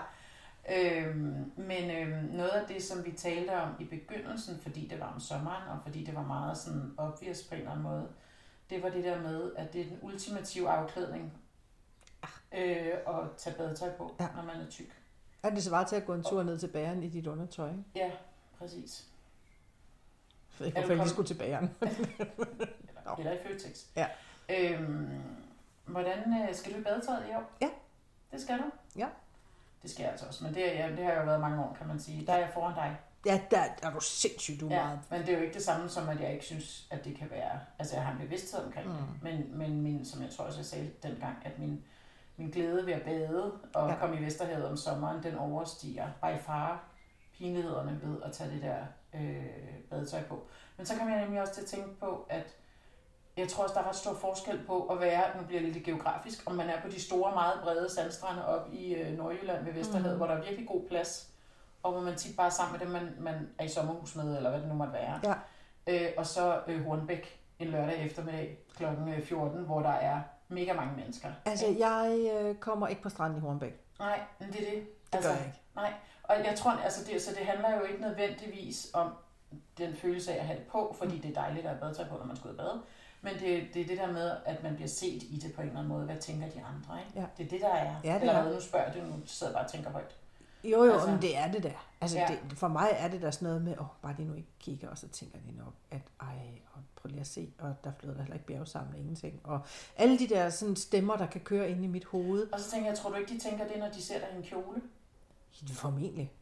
Øhm, 0.72 1.52
men 1.56 1.90
øhm, 1.90 2.24
noget 2.24 2.50
af 2.50 2.66
det, 2.68 2.82
som 2.82 3.04
vi 3.06 3.12
talte 3.12 3.50
om 3.60 3.68
i 3.80 3.84
begyndelsen, 3.84 4.58
fordi 4.62 4.86
det 4.86 5.00
var 5.00 5.06
om 5.14 5.20
sommeren, 5.20 5.68
og 5.68 5.78
fordi 5.82 6.04
det 6.04 6.14
var 6.14 6.22
meget 6.26 6.58
sådan 6.58 6.94
obvious 6.96 7.42
på 7.42 7.54
en 7.54 7.58
eller 7.60 7.70
anden 7.70 7.82
måde, 7.82 8.08
det 8.70 8.82
var 8.82 8.88
det 8.88 9.04
der 9.04 9.22
med, 9.22 9.52
at 9.56 9.72
det 9.72 9.80
er 9.80 9.84
den 9.84 9.98
ultimative 10.02 10.68
afklædning 10.70 11.32
øh, 12.52 12.86
at 13.08 13.14
tage 13.36 13.56
badetøj 13.56 13.90
på, 13.96 14.14
Ja. 14.20 14.24
ja. 14.24 14.30
når 14.36 14.42
man 14.42 14.56
er 14.60 14.66
tyk. 14.70 14.96
Er 15.42 15.50
det 15.50 15.62
svarer 15.62 15.84
til 15.86 15.96
at 15.96 16.06
gå 16.06 16.14
en 16.14 16.22
tur 16.22 16.42
ned 16.42 16.58
til 16.58 16.66
bageren 16.68 17.02
i 17.02 17.08
dit 17.08 17.26
undertøj? 17.26 17.68
Ikke? 17.70 17.82
Ja, 17.94 18.10
præcis. 18.58 19.06
Jeg 20.60 20.66
Er 20.66 20.70
du 20.70 20.78
hvorfor 20.78 20.92
jeg 20.92 20.98
lige 20.98 21.08
skulle 21.08 21.26
til 21.28 21.34
bageren. 21.38 21.70
Eller, 21.80 23.16
eller 23.18 23.32
i 23.32 23.38
Føtex. 23.46 23.86
Ja. 23.96 24.06
Øhm, 24.50 25.22
hvordan 25.86 26.48
øh, 26.48 26.54
skal 26.54 26.72
du 26.74 26.78
i 26.78 26.82
badetøjet 26.82 27.26
i 27.30 27.34
år? 27.34 27.50
Ja. 27.60 27.68
Det 28.32 28.40
skal 28.40 28.58
du? 28.58 28.64
Ja. 28.96 29.06
Det 29.82 29.98
jeg 30.00 30.10
altså 30.10 30.26
også, 30.26 30.44
men 30.44 30.54
det, 30.54 30.60
ja, 30.60 30.90
det 30.96 31.04
har 31.04 31.12
jo 31.12 31.24
været 31.24 31.40
mange 31.40 31.64
år, 31.64 31.74
kan 31.78 31.86
man 31.86 32.00
sige. 32.00 32.26
Der 32.26 32.32
er 32.32 32.38
jeg 32.38 32.50
foran 32.54 32.74
dig. 32.74 32.96
Ja, 33.26 33.40
der, 33.50 33.62
er 33.82 33.90
du 33.92 34.00
sindssygt 34.00 34.60
du 34.60 34.68
er 34.68 34.74
Ja, 34.74 34.84
meget. 34.84 34.98
men 35.10 35.20
det 35.20 35.28
er 35.28 35.36
jo 35.36 35.42
ikke 35.42 35.54
det 35.54 35.62
samme 35.62 35.88
som, 35.88 36.08
at 36.08 36.20
jeg 36.20 36.32
ikke 36.32 36.44
synes, 36.44 36.86
at 36.90 37.04
det 37.04 37.16
kan 37.18 37.30
være... 37.30 37.60
Altså, 37.78 37.94
jeg 37.96 38.04
har 38.04 38.12
en 38.12 38.18
bevidsthed 38.18 38.64
omkring 38.64 38.86
mm. 38.88 38.94
det, 38.96 39.06
men, 39.22 39.58
men 39.58 39.82
min, 39.82 40.04
som 40.04 40.22
jeg 40.22 40.30
tror 40.30 40.44
også, 40.44 40.58
jeg 40.58 40.66
sagde 40.66 40.90
dengang, 41.02 41.36
at 41.44 41.58
min, 41.58 41.84
min 42.36 42.50
glæde 42.50 42.86
ved 42.86 42.92
at 42.92 43.02
bade 43.02 43.52
og 43.74 43.88
Ja. 43.90 43.96
komme 43.96 44.16
i 44.20 44.24
Vesterhavet 44.24 44.68
om 44.68 44.76
sommeren, 44.76 45.22
den 45.22 45.34
overstiger 45.34 46.08
by 46.22 46.40
far 46.44 46.84
pinlighederne 47.38 48.00
ved 48.02 48.22
at 48.22 48.32
tage 48.32 48.50
det 48.50 48.62
der 48.62 48.76
øh, 49.14 49.44
badetøj 49.90 50.22
på. 50.22 50.46
Men 50.76 50.86
så 50.86 50.96
kommer 50.96 51.14
jeg 51.14 51.22
nemlig 51.24 51.40
også 51.42 51.54
til 51.54 51.60
at 51.62 51.66
tænke 51.68 52.00
på, 52.00 52.26
at 52.30 52.56
jeg 53.40 53.48
tror 53.48 53.62
også, 53.62 53.74
der 53.74 53.80
er 53.80 53.88
ret 53.88 53.96
stor 53.96 54.14
forskel 54.14 54.60
på 54.66 54.86
at 54.86 55.00
være, 55.00 55.22
nu 55.36 55.46
bliver 55.46 55.62
det 55.62 55.72
lidt 55.72 55.84
geografisk, 55.84 56.42
om 56.46 56.54
man 56.54 56.70
er 56.70 56.80
på 56.82 56.88
de 56.88 57.00
store, 57.00 57.34
meget 57.34 57.60
brede 57.62 57.94
sandstrande 57.94 58.46
op 58.46 58.68
i 58.72 58.94
øh, 58.94 59.18
Nordjylland 59.18 59.64
ved 59.64 59.72
Vesterhavet, 59.72 60.12
mm. 60.12 60.16
hvor 60.16 60.26
der 60.26 60.34
er 60.34 60.42
virkelig 60.42 60.68
god 60.68 60.88
plads, 60.88 61.30
og 61.82 61.92
hvor 61.92 62.00
man 62.00 62.16
tit 62.16 62.36
bare 62.36 62.46
er 62.46 62.50
sammen 62.50 62.78
med 62.78 62.86
dem, 62.86 62.90
man, 62.90 63.16
man 63.18 63.48
er 63.58 63.64
i 63.64 63.68
sommerhus 63.68 64.16
med, 64.16 64.36
eller 64.36 64.50
hvad 64.50 64.60
det 64.60 64.68
nu 64.68 64.74
måtte 64.74 64.92
være. 64.92 65.20
Ja. 65.24 65.34
Øh, 65.86 66.12
og 66.16 66.26
så 66.26 66.60
øh, 66.66 66.84
Hornbæk 66.84 67.40
en 67.58 67.68
lørdag 67.68 68.06
eftermiddag 68.06 68.58
kl. 68.76 68.84
14, 69.24 69.64
hvor 69.64 69.80
der 69.80 69.88
er 69.88 70.20
mega 70.48 70.72
mange 70.72 70.96
mennesker. 70.96 71.28
Altså, 71.44 71.66
jeg 71.78 72.30
øh, 72.34 72.54
kommer 72.54 72.88
ikke 72.88 73.02
på 73.02 73.08
stranden 73.08 73.38
i 73.38 73.40
Hornbæk. 73.40 73.84
Nej, 73.98 74.20
men 74.38 74.48
det 74.48 74.68
er 74.68 74.70
det. 74.70 74.82
Det 74.82 75.14
altså, 75.14 75.30
gør 75.30 75.36
jeg 75.36 75.46
ikke. 75.46 75.60
Nej, 75.74 75.92
og 76.22 76.36
jeg 76.44 76.54
tror, 76.56 76.70
altså 76.70 77.04
det, 77.04 77.22
så 77.22 77.30
det 77.30 77.46
handler 77.46 77.76
jo 77.76 77.82
ikke 77.82 78.00
nødvendigvis 78.00 78.90
om 78.94 79.12
den 79.78 79.96
følelse 79.96 80.32
af 80.32 80.38
at 80.38 80.46
have 80.46 80.58
det 80.58 80.66
på, 80.66 80.96
fordi 80.98 81.18
det 81.18 81.30
er 81.30 81.40
dejligt 81.40 81.66
at 81.66 81.70
have 81.70 81.80
badetøj 81.80 82.08
på, 82.08 82.16
når 82.16 82.24
man 82.24 82.36
skal 82.36 82.50
ud 82.50 82.56
og 82.56 82.64
bade. 82.64 82.82
Men 83.22 83.34
det, 83.34 83.68
det 83.74 83.82
er 83.82 83.86
det 83.86 83.98
der 83.98 84.12
med, 84.12 84.32
at 84.46 84.62
man 84.62 84.74
bliver 84.74 84.88
set 84.88 85.22
i 85.22 85.40
det 85.42 85.52
på 85.54 85.60
en 85.60 85.66
eller 85.68 85.80
anden 85.80 85.92
måde. 85.94 86.04
Hvad 86.04 86.16
tænker 86.16 86.46
de 86.48 86.62
andre, 86.62 87.00
ikke? 87.06 87.20
Ja. 87.20 87.26
Det 87.38 87.44
er 87.46 87.50
det, 87.50 87.60
der 87.60 87.68
er. 87.68 87.94
Ja, 88.04 88.14
det 88.14 88.20
eller 88.20 88.32
er. 88.34 88.42
hvad, 88.42 88.54
nu 88.54 88.60
spørger 88.60 88.92
det, 88.92 89.02
nu 89.08 89.14
sidder 89.26 89.52
bare 89.52 89.64
og 89.64 89.70
tænker 89.70 89.90
højt. 89.90 90.16
Jo, 90.64 90.84
jo, 90.84 90.92
altså, 90.92 91.10
men 91.10 91.22
det 91.22 91.36
er 91.36 91.52
det 91.52 91.62
der. 91.62 91.86
Altså, 92.00 92.18
Ja. 92.18 92.26
det, 92.50 92.58
for 92.58 92.68
mig 92.68 92.88
er 92.92 93.08
det 93.08 93.22
der 93.22 93.30
sådan 93.30 93.46
noget 93.48 93.62
med, 93.62 93.78
åh, 93.78 93.86
bare 94.02 94.14
de 94.18 94.24
nu 94.24 94.34
ikke 94.34 94.48
kigger, 94.60 94.88
og 94.88 94.98
så 94.98 95.08
tænker 95.08 95.38
de 95.38 95.56
nok, 95.58 95.72
at 95.90 96.00
ej, 96.20 96.36
og 96.74 96.80
prøv 96.96 97.08
lige 97.08 97.20
at 97.20 97.26
se, 97.26 97.52
og 97.58 97.74
der 97.84 97.92
flyder 97.98 98.14
der 98.14 98.20
heller 98.22 98.34
ikke 98.34 98.46
bjergsamle, 98.46 98.98
ingenting. 98.98 99.40
Og 99.44 99.60
alle 99.96 100.18
de 100.18 100.28
der 100.28 100.50
sådan, 100.50 100.76
stemmer, 100.76 101.16
der 101.16 101.26
kan 101.26 101.40
køre 101.40 101.70
ind 101.70 101.84
i 101.84 101.86
mit 101.86 102.04
hoved, 102.04 102.52
Og 102.52 102.60
så 102.60 102.70
tænker 102.70 102.88
jeg, 102.88 102.98
tror 102.98 103.10
du 103.10 103.16
ikke, 103.16 103.34
de 103.34 103.38
tænker 103.38 103.66
det, 103.68 103.78
når 103.78 103.88
de 103.88 104.02
ser 104.02 104.18
dig 104.18 104.28
i 104.34 104.36
en 104.36 104.42
kjole? 104.42 104.80
formentlig. 105.72 106.32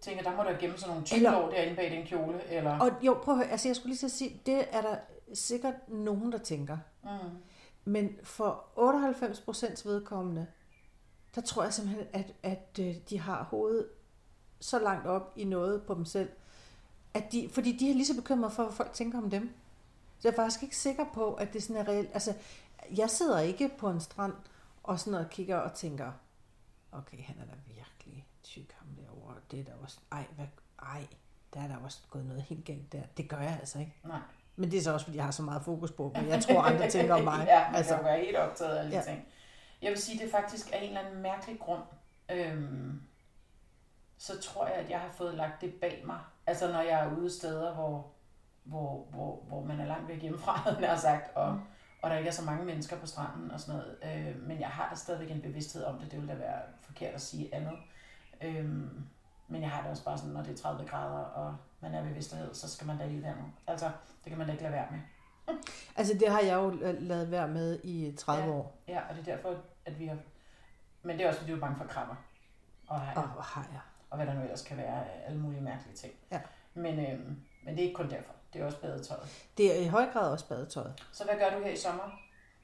Tænker, 0.00 0.22
der 0.22 0.36
må 0.36 0.42
der 0.42 0.58
gemme 0.58 0.78
sådan 0.78 0.94
nogle 0.94 1.06
Eller- 1.14 1.30
tyklår 1.30 1.50
derinde 1.50 1.76
bag 1.76 1.90
den 1.90 2.06
kjole, 2.06 2.40
eller... 2.48 2.78
Og 2.78 2.90
jo, 3.02 3.18
prøv 3.24 3.34
at 3.34 3.38
høre, 3.40 3.50
altså 3.50 3.68
jeg 3.68 3.76
skulle 3.76 3.90
lige 3.90 3.98
så 3.98 4.08
sige, 4.08 4.40
det 4.46 4.64
er 4.72 4.80
der 4.82 4.96
sikkert 5.34 5.88
nogen, 5.88 6.32
der 6.32 6.38
tænker. 6.38 6.78
Mm. 7.02 7.10
Men 7.84 8.16
for 8.22 8.64
98 8.76 9.40
procents 9.40 9.86
vedkommende, 9.86 10.46
der 11.34 11.40
tror 11.40 11.62
jeg 11.62 11.74
simpelthen, 11.74 12.06
at, 12.12 12.34
at 12.42 12.78
øh, 12.80 12.96
de 13.10 13.20
har 13.20 13.42
hovedet 13.42 13.88
så 14.60 14.78
langt 14.78 15.06
op 15.06 15.32
i 15.36 15.44
noget 15.44 15.82
på 15.82 15.94
dem 15.94 16.04
selv, 16.04 16.30
at 17.14 17.32
de, 17.32 17.48
fordi 17.48 17.76
de 17.76 17.90
er 17.90 17.94
lige 17.94 18.06
så 18.06 18.16
bekymrede 18.16 18.54
for, 18.54 18.62
hvad 18.62 18.72
folk 18.72 18.92
tænker 18.92 19.18
om 19.18 19.30
dem. 19.30 19.54
Så 20.18 20.28
jeg 20.28 20.32
er 20.32 20.36
faktisk 20.36 20.62
ikke 20.62 20.76
sikker 20.76 21.04
på, 21.14 21.34
at 21.34 21.52
det 21.52 21.62
sådan 21.62 21.82
er 21.82 21.88
reelt. 21.88 22.10
Altså, 22.14 22.34
jeg 22.96 23.10
sidder 23.10 23.40
ikke 23.40 23.70
på 23.78 23.90
en 23.90 24.00
strand 24.00 24.34
og 24.82 25.00
sådan 25.00 25.14
og 25.20 25.30
kigger 25.30 25.56
og 25.56 25.74
tænker, 25.74 26.12
okay, 26.92 27.22
han 27.22 27.36
er 27.38 27.44
da 27.44 27.52
virkelig 27.66 28.26
tyk 28.42 28.72
ham 28.72 28.88
derovre. 28.96 29.34
Det 29.50 29.60
er 29.60 29.64
da 29.64 29.72
også, 29.82 29.98
ej, 30.12 30.26
hvad, 30.36 30.46
ej. 30.82 31.06
der 31.54 31.60
er 31.60 31.68
der 31.68 31.76
også 31.76 31.98
gået 32.10 32.26
noget 32.26 32.42
helt 32.42 32.64
galt 32.64 32.92
der. 32.92 33.02
Det 33.16 33.28
gør 33.28 33.40
jeg 33.40 33.58
altså 33.60 33.78
ikke. 33.78 33.94
Nej. 34.04 34.20
Men 34.62 34.70
det 34.70 34.78
er 34.78 34.82
så 34.82 34.92
også, 34.92 35.06
fordi 35.06 35.16
jeg 35.16 35.24
har 35.24 35.30
så 35.32 35.42
meget 35.42 35.62
fokus 35.62 35.90
på, 35.92 36.08
hvad 36.08 36.22
jeg 36.22 36.42
tror, 36.42 36.62
andre 36.62 36.90
tænker 36.90 37.14
om 37.14 37.22
mig. 37.32 37.44
ja, 37.48 37.66
man 37.66 37.74
altså, 37.76 37.94
kan 37.94 38.02
jo 38.04 38.08
være 38.10 38.20
helt 38.20 38.36
optaget 38.36 38.70
af 38.76 38.78
alle 38.78 38.90
de 38.90 38.96
Ja. 38.96 39.02
ting. 39.02 39.24
Jeg 39.82 39.90
vil 39.90 39.98
sige, 39.98 40.18
det 40.18 40.26
er 40.26 40.30
faktisk 40.40 40.70
af 40.72 40.78
en 40.82 40.88
eller 40.88 41.00
anden 41.00 41.22
mærkelig 41.22 41.58
grund, 41.60 41.82
øhm, 42.30 43.00
så 44.18 44.40
tror 44.40 44.66
jeg, 44.66 44.74
at 44.74 44.90
jeg 44.90 44.98
har 45.00 45.08
fået 45.12 45.34
lagt 45.34 45.60
det 45.60 45.74
bag 45.74 46.02
mig. 46.06 46.18
Altså 46.46 46.72
når 46.72 46.80
jeg 46.80 47.04
er 47.06 47.16
ude 47.16 47.30
steder, 47.30 47.74
hvor, 47.74 48.06
hvor, 48.64 49.06
hvor, 49.10 49.42
hvor 49.48 49.64
man 49.64 49.80
er 49.80 49.86
langt 49.86 50.08
væk 50.08 50.22
hjemmefra, 50.22 50.52
havde 50.56 50.90
jeg 50.90 50.98
sagt, 50.98 51.36
og, 51.36 51.52
Mm. 51.54 51.60
og 52.02 52.10
der 52.10 52.16
ikke 52.16 52.28
er 52.28 52.32
så 52.32 52.44
mange 52.44 52.64
mennesker 52.64 52.96
på 52.98 53.06
stranden 53.06 53.50
og 53.50 53.60
sådan 53.60 53.80
noget. 53.80 53.96
Øh, 54.28 54.42
men 54.42 54.60
jeg 54.60 54.68
har 54.68 54.88
da 54.90 54.94
stadigvæk 54.96 55.30
en 55.30 55.42
bevidsthed 55.42 55.84
om 55.84 55.98
det. 55.98 56.10
Det 56.10 56.20
ville 56.20 56.32
da 56.34 56.38
være 56.38 56.60
forkert 56.82 57.14
at 57.14 57.20
sige 57.20 57.54
andet. 57.54 57.74
Øhm, 58.42 59.04
men 59.48 59.62
jeg 59.62 59.70
har 59.70 59.82
det 59.82 59.90
også 59.90 60.04
bare 60.04 60.18
sådan, 60.18 60.32
når 60.34 60.42
det 60.42 60.52
er 60.52 60.56
30 60.62 60.84
grader, 60.88 61.18
og 61.24 61.56
man 61.82 61.94
er 61.94 62.02
ved 62.02 62.14
Vesterhed, 62.14 62.54
så 62.54 62.68
skal 62.70 62.86
man 62.86 62.98
da 62.98 63.04
i 63.04 63.22
vandet. 63.22 63.44
Altså, 63.66 63.86
det 64.24 64.30
kan 64.30 64.38
man 64.38 64.46
da 64.46 64.52
ikke 64.52 64.62
lade 64.62 64.74
være 64.74 64.86
med. 64.90 65.00
altså, 65.96 66.14
det 66.14 66.28
har 66.28 66.40
jeg 66.40 66.54
jo 66.54 66.70
la- 66.70 67.00
lavet 67.00 67.30
være 67.30 67.48
med 67.48 67.80
i 67.84 68.14
30 68.18 68.44
Ja. 68.44 68.50
år. 68.50 68.76
Ja, 68.88 69.00
og 69.10 69.14
det 69.16 69.28
er 69.28 69.36
derfor, 69.36 69.56
at 69.86 69.98
vi 69.98 70.06
har... 70.06 70.16
Men 71.02 71.16
det 71.18 71.24
er 71.24 71.28
også, 71.28 71.40
fordi 71.40 71.50
du 71.52 71.56
er 71.56 71.60
bange 71.60 71.76
for 71.78 71.84
krabber. 71.86 72.14
Og, 72.86 72.96
Og 72.96 73.00
hajer, 73.00 73.26
hvor 73.28 73.42
har 73.42 73.66
jeg. 73.72 73.80
og 74.10 74.16
hvad 74.16 74.26
der 74.26 74.34
nu 74.34 74.42
ellers 74.42 74.62
kan 74.62 74.76
være 74.76 75.04
alle 75.26 75.38
mulige 75.38 75.60
mærkelige 75.60 75.96
ting. 75.96 76.12
Ja. 76.32 76.40
Men, 76.74 76.98
øhm, 77.06 77.40
men 77.64 77.74
det 77.74 77.78
er 77.78 77.82
ikke 77.86 77.94
kun 77.96 78.10
derfor. 78.10 78.32
Det 78.52 78.60
er 78.60 78.66
også 78.66 78.80
badetøjet. 78.80 79.44
Det 79.58 79.76
er 79.78 79.80
i 79.84 79.86
høj 79.88 80.06
grad 80.12 80.30
også 80.32 80.48
badetøjet. 80.48 81.06
Så 81.12 81.24
hvad 81.24 81.34
gør 81.38 81.58
du 81.58 81.64
her 81.64 81.70
i 81.72 81.76
sommer? 81.76 82.20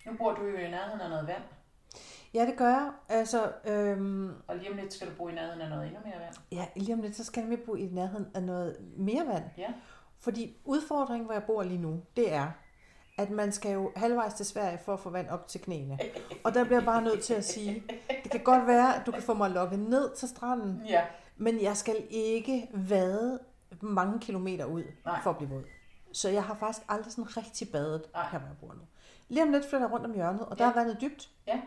Nu 0.06 0.16
bor 0.18 0.32
du 0.34 0.42
jo 0.46 0.56
i 0.58 0.70
nærheden 0.70 1.00
af 1.00 1.10
noget 1.10 1.26
vand, 1.26 1.42
Ja, 2.34 2.46
det 2.46 2.56
gør 2.56 2.68
jeg. 2.68 2.90
Altså, 3.08 3.52
øhm, 3.64 4.32
og 4.46 4.56
lige 4.56 4.70
om 4.70 4.76
lidt 4.76 4.92
skal 4.92 5.06
du 5.06 5.12
bo 5.18 5.28
i 5.28 5.32
nærheden 5.34 5.60
af 5.60 5.68
noget 5.70 5.86
endnu 5.86 6.00
mere 6.04 6.18
vand. 6.20 6.34
ja, 6.52 6.66
lige 6.76 6.94
om 6.94 7.00
lidt, 7.00 7.16
så 7.16 7.24
skal 7.24 7.48
jeg 7.48 7.58
bo 7.66 7.74
i 7.74 7.86
nærheden 7.92 8.26
af 8.34 8.42
noget 8.42 8.76
mere 8.96 9.26
vand. 9.26 9.44
Ja. 9.58 9.68
Fordi 10.20 10.56
udfordringen, 10.64 11.24
hvor 11.24 11.32
jeg 11.34 11.42
bor 11.44 11.62
lige 11.62 11.78
nu, 11.80 12.02
det 12.16 12.32
er, 12.32 12.50
at 13.18 13.30
man 13.30 13.52
skal 13.52 13.72
jo 13.72 13.92
halvvejs 13.96 14.34
til 14.34 14.46
Sverige 14.46 14.78
for 14.84 14.92
at 14.92 15.00
få 15.00 15.10
vand 15.10 15.28
op 15.28 15.48
til 15.48 15.60
knæene. 15.60 15.98
Og 16.44 16.54
der 16.54 16.64
bliver 16.64 16.78
jeg 16.78 16.84
bare 16.86 17.02
nødt 17.02 17.22
til 17.22 17.34
at 17.34 17.44
sige, 17.44 17.82
det 18.22 18.30
kan 18.30 18.40
godt 18.40 18.66
være, 18.66 18.96
at 18.96 19.06
du 19.06 19.10
kan 19.10 19.22
få 19.22 19.34
mig 19.34 19.50
lukket 19.50 19.78
ned 19.78 20.14
til 20.16 20.28
stranden, 20.28 20.82
Ja. 20.88 21.04
men 21.36 21.62
jeg 21.62 21.76
skal 21.76 21.96
ikke 22.10 22.70
vade 22.74 23.38
mange 23.80 24.20
kilometer 24.20 24.64
ud 24.64 24.82
Nej. 25.04 25.20
for 25.22 25.30
at 25.30 25.36
blive 25.36 25.50
våd. 25.50 25.62
Så 26.12 26.28
jeg 26.28 26.44
har 26.44 26.54
faktisk 26.54 26.86
aldrig 26.88 27.12
sådan 27.12 27.36
rigtig 27.36 27.68
badet 27.72 28.02
Nej. 28.14 28.26
her, 28.32 28.38
hvor 28.38 28.48
jeg 28.48 28.56
bor 28.60 28.68
nu. 28.68 28.80
Lige 29.28 29.42
om 29.42 29.50
lidt 29.52 29.64
flytter 29.68 29.86
jeg 29.86 29.92
rundt 29.92 30.06
om 30.06 30.14
hjørnet, 30.14 30.40
og 30.46 30.58
der 30.58 30.64
Ja. 30.64 30.70
er 30.70 30.74
vandet 30.74 31.00
dybt. 31.00 31.30
Ja. 31.46 31.60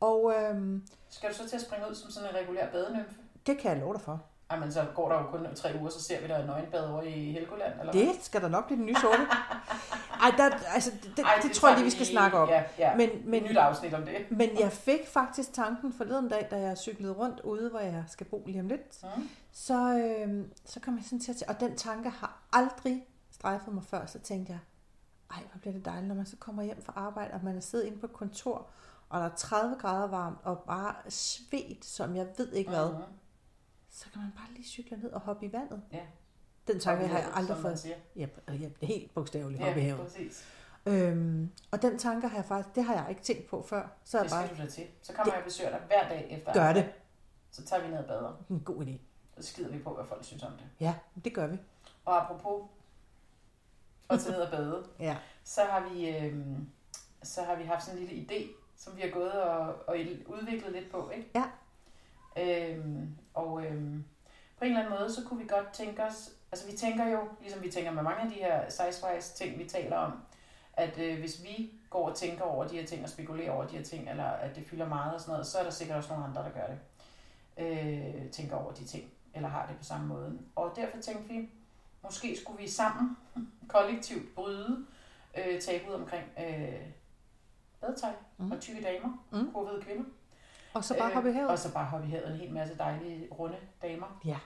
Og 0.00 0.34
øhm, 0.36 0.86
Skal 1.10 1.30
du 1.30 1.34
så 1.34 1.48
til 1.48 1.56
at 1.56 1.62
springe 1.62 1.90
ud 1.90 1.94
som 1.94 2.10
sådan 2.10 2.28
en 2.28 2.34
regulær 2.34 2.70
badenymfe? 2.70 3.14
det 3.46 3.58
kan 3.58 3.70
jeg 3.70 3.80
love 3.80 3.94
dig 3.94 4.00
for. 4.02 4.22
Ej, 4.50 4.58
men 4.58 4.72
så 4.72 4.86
går 4.94 5.08
der 5.08 5.18
jo 5.18 5.26
kun 5.26 5.46
tre 5.54 5.76
uger, 5.80 5.90
så 5.90 6.02
ser 6.02 6.20
vi 6.20 6.28
der 6.28 6.46
nøgenbad 6.46 6.84
over 6.90 7.02
i 7.02 7.32
Helgoland, 7.32 7.80
eller 7.80 7.92
hvad? 7.92 8.02
Det 8.02 8.24
skal 8.24 8.42
der 8.42 8.48
nok 8.48 8.66
blive 8.66 8.76
den 8.76 8.86
nye 8.86 8.94
sorte. 8.94 9.18
Ej, 10.22 10.30
der, 10.36 10.50
altså, 10.74 10.90
det, 10.90 11.12
det, 11.16 11.24
Ej, 11.24 11.38
det 11.42 11.52
tror 11.52 11.68
jeg 11.68 11.76
lige, 11.76 11.84
vi 11.84 11.90
skal 11.90 12.06
snakke 12.06 12.38
om. 12.38 12.48
Ja, 12.48 12.64
ja. 12.78 12.96
Men, 12.96 13.10
Men, 13.24 13.42
nyt 13.42 13.56
afsnit 13.56 13.94
om 13.94 14.02
det. 14.02 14.30
men 14.30 14.50
jeg 14.60 14.72
fik 14.72 15.06
faktisk 15.06 15.52
tanken 15.52 15.92
forleden 15.92 16.28
dag, 16.28 16.48
da 16.50 16.60
jeg 16.60 16.78
cyklede 16.78 17.12
rundt 17.12 17.40
ude, 17.40 17.70
hvor 17.70 17.78
jeg 17.78 18.04
skal 18.08 18.26
bo 18.26 18.44
lige 18.46 18.60
om 18.60 18.68
lidt. 18.68 19.02
Mm. 19.16 19.28
Så, 19.52 19.98
øh, 19.98 20.44
så 20.64 20.80
kom 20.80 20.96
jeg 20.96 21.04
sådan 21.04 21.20
til 21.20 21.32
at 21.32 21.36
tænke, 21.36 21.50
og 21.54 21.60
den 21.60 21.76
tanke 21.76 22.10
har 22.10 22.42
aldrig 22.52 23.06
strejfet 23.30 23.74
mig 23.74 23.84
før, 23.84 24.06
så 24.06 24.18
tænkte 24.18 24.52
jeg, 24.52 24.60
ej, 25.30 25.42
hvor 25.52 25.58
bliver 25.60 25.74
det 25.74 25.84
dejligt, 25.84 26.08
når 26.08 26.14
man 26.14 26.26
så 26.26 26.36
kommer 26.36 26.62
hjem 26.62 26.82
fra 26.82 26.92
arbejde, 26.96 27.34
og 27.34 27.40
man 27.44 27.56
er 27.56 27.60
siddet 27.60 27.86
inde 27.86 27.98
på 27.98 28.06
et 28.06 28.12
kontor, 28.12 28.66
og 29.08 29.20
der 29.20 29.26
er 29.26 29.34
30 29.36 29.76
grader 29.80 30.06
varmt, 30.06 30.38
og 30.42 30.58
bare 30.66 30.94
svedt, 31.08 31.84
som 31.84 32.16
jeg 32.16 32.26
ved 32.36 32.52
ikke 32.52 32.70
hvad, 32.70 32.92
Mhm. 32.92 33.02
så 33.90 34.06
kan 34.12 34.22
man 34.22 34.32
bare 34.36 34.46
lige 34.54 34.68
cykle 34.68 34.96
ned 34.96 35.10
og 35.10 35.20
hoppe 35.20 35.46
i 35.46 35.52
vandet. 35.52 35.82
Ja. 35.92 36.00
Den 36.66 36.80
tanke 36.80 37.06
har 37.06 37.18
jeg 37.18 37.30
aldrig 37.34 37.56
fået. 37.56 37.86
Ja, 38.16 38.26
ja, 38.48 38.52
det 38.80 38.88
helt 38.88 39.14
bogstaveligt 39.14 39.62
hoppe 39.62 39.80
i 39.80 39.84
Ja, 39.84 39.88
havet. 39.90 40.06
præcis. 40.06 40.44
Øhm, 40.86 41.50
og 41.70 41.82
den 41.82 41.98
tanke 41.98 42.28
har 42.28 42.36
jeg 42.36 42.44
faktisk, 42.44 42.74
det 42.74 42.84
har 42.84 42.94
jeg 42.94 43.06
ikke 43.10 43.22
tænkt 43.22 43.46
på 43.50 43.62
før. 43.62 43.88
Så 44.04 44.18
er 44.18 44.22
Det 44.22 44.30
jeg 44.30 44.36
bare, 44.38 44.46
skal 44.46 44.58
du 44.58 44.62
da 44.62 44.68
til. 44.70 44.86
Så 45.02 45.12
kommer 45.12 45.32
jeg 45.32 45.38
og 45.42 45.44
besøger 45.44 45.70
dig 45.70 45.80
hver 45.86 46.08
dag 46.08 46.26
efter 46.30 46.52
Gør 46.52 46.72
det. 46.72 46.92
Så 47.50 47.64
tager 47.64 47.82
vi 47.82 47.88
ned 47.88 47.98
og 47.98 48.04
bader. 48.04 48.32
en 48.50 48.60
god 48.60 48.84
idé. 48.86 48.92
Så 49.40 49.42
skider 49.52 49.68
vi 49.70 49.78
på, 49.78 49.94
hvad 49.94 50.04
folk 50.04 50.24
synes 50.24 50.42
om 50.42 50.52
det. 50.52 50.66
Ja, 50.80 50.94
det 51.24 51.34
gør 51.34 51.46
vi. 51.46 51.58
Og 52.04 52.22
apropos 52.24 52.62
at 54.10 54.20
tage 54.20 54.32
ned 54.32 54.40
og 54.40 54.50
bade, 54.50 54.86
Ja. 55.08 55.16
så 55.44 55.60
har 55.64 55.88
vi, 55.88 56.08
øhm, 56.16 56.68
så 57.22 57.42
har 57.42 57.54
vi 57.56 57.62
haft 57.64 57.84
sådan 57.84 58.00
en 58.00 58.06
lille 58.06 58.22
idé, 58.26 58.46
som 58.78 58.96
vi 58.96 59.00
har 59.02 59.10
gået 59.10 59.32
og, 59.32 59.74
og 59.86 59.96
udviklet 60.26 60.72
lidt 60.72 60.90
på, 60.90 61.10
ikke? 61.10 61.30
Ja. 61.34 61.44
Øhm, 62.36 63.16
og 63.34 63.64
øhm, 63.64 64.04
på 64.58 64.64
en 64.64 64.70
eller 64.70 64.84
anden 64.84 64.98
måde, 64.98 65.12
så 65.12 65.24
kunne 65.24 65.40
vi 65.40 65.48
godt 65.48 65.72
tænke 65.72 66.04
os, 66.04 66.32
altså 66.52 66.70
vi 66.70 66.76
tænker 66.76 67.06
jo, 67.06 67.28
ligesom 67.40 67.62
vi 67.62 67.70
tænker 67.70 67.90
med 67.92 68.02
mange 68.02 68.22
af 68.22 68.28
de 68.28 68.34
her 68.34 68.70
size 68.70 69.34
ting, 69.36 69.58
vi 69.58 69.64
taler 69.64 69.96
om, 69.96 70.12
at 70.72 70.98
øh, 70.98 71.18
hvis 71.18 71.42
vi 71.42 71.70
går 71.90 72.08
og 72.08 72.16
tænker 72.16 72.44
over 72.44 72.68
de 72.68 72.76
her 72.76 72.86
ting 72.86 73.02
og 73.02 73.08
spekulerer 73.08 73.50
over 73.50 73.66
de 73.66 73.76
her 73.76 73.84
ting, 73.84 74.10
eller 74.10 74.24
at 74.24 74.56
det 74.56 74.66
fylder 74.66 74.88
meget 74.88 75.14
og 75.14 75.20
sådan 75.20 75.32
noget, 75.32 75.46
så 75.46 75.58
er 75.58 75.62
der 75.62 75.70
sikkert 75.70 75.96
også 75.96 76.12
nogle 76.12 76.24
andre, 76.24 76.42
der 76.42 76.50
gør 76.50 76.66
det. 76.66 76.78
Øh, 77.58 78.30
tænker 78.30 78.56
over 78.56 78.72
de 78.72 78.84
ting, 78.84 79.04
eller 79.34 79.48
har 79.48 79.66
det 79.66 79.76
på 79.76 79.84
samme 79.84 80.06
måde. 80.06 80.38
Og 80.56 80.72
derfor 80.76 80.98
tænkte 80.98 81.34
vi, 81.34 81.48
måske 82.02 82.36
skulle 82.36 82.62
vi 82.62 82.68
sammen 82.68 83.16
kollektivt 83.68 84.34
bryde 84.34 84.86
øh, 85.38 85.60
tabuet 85.60 85.94
omkring 85.94 86.24
øh, 86.38 86.80
badetøj 87.80 88.10
Mm. 88.36 88.52
og 88.52 88.60
tykke 88.60 88.82
damer, 88.82 89.24
Mm. 89.30 89.52
kurvede 89.52 89.82
kvinder. 89.82 90.04
Og 90.74 90.84
så 90.84 90.98
bare 90.98 91.10
hoppe 91.14 91.30
i 91.30 91.32
havet. 91.32 91.50
Og 91.50 91.58
så 91.58 91.72
bare 91.72 91.84
hoppe 91.84 92.06
i 92.06 92.10
havet. 92.10 92.26
En 92.30 92.36
hel 92.36 92.52
masse 92.52 92.78
dejlige, 92.78 93.28
runde 93.38 93.56
damer. 93.82 94.20
Ja. 94.24 94.38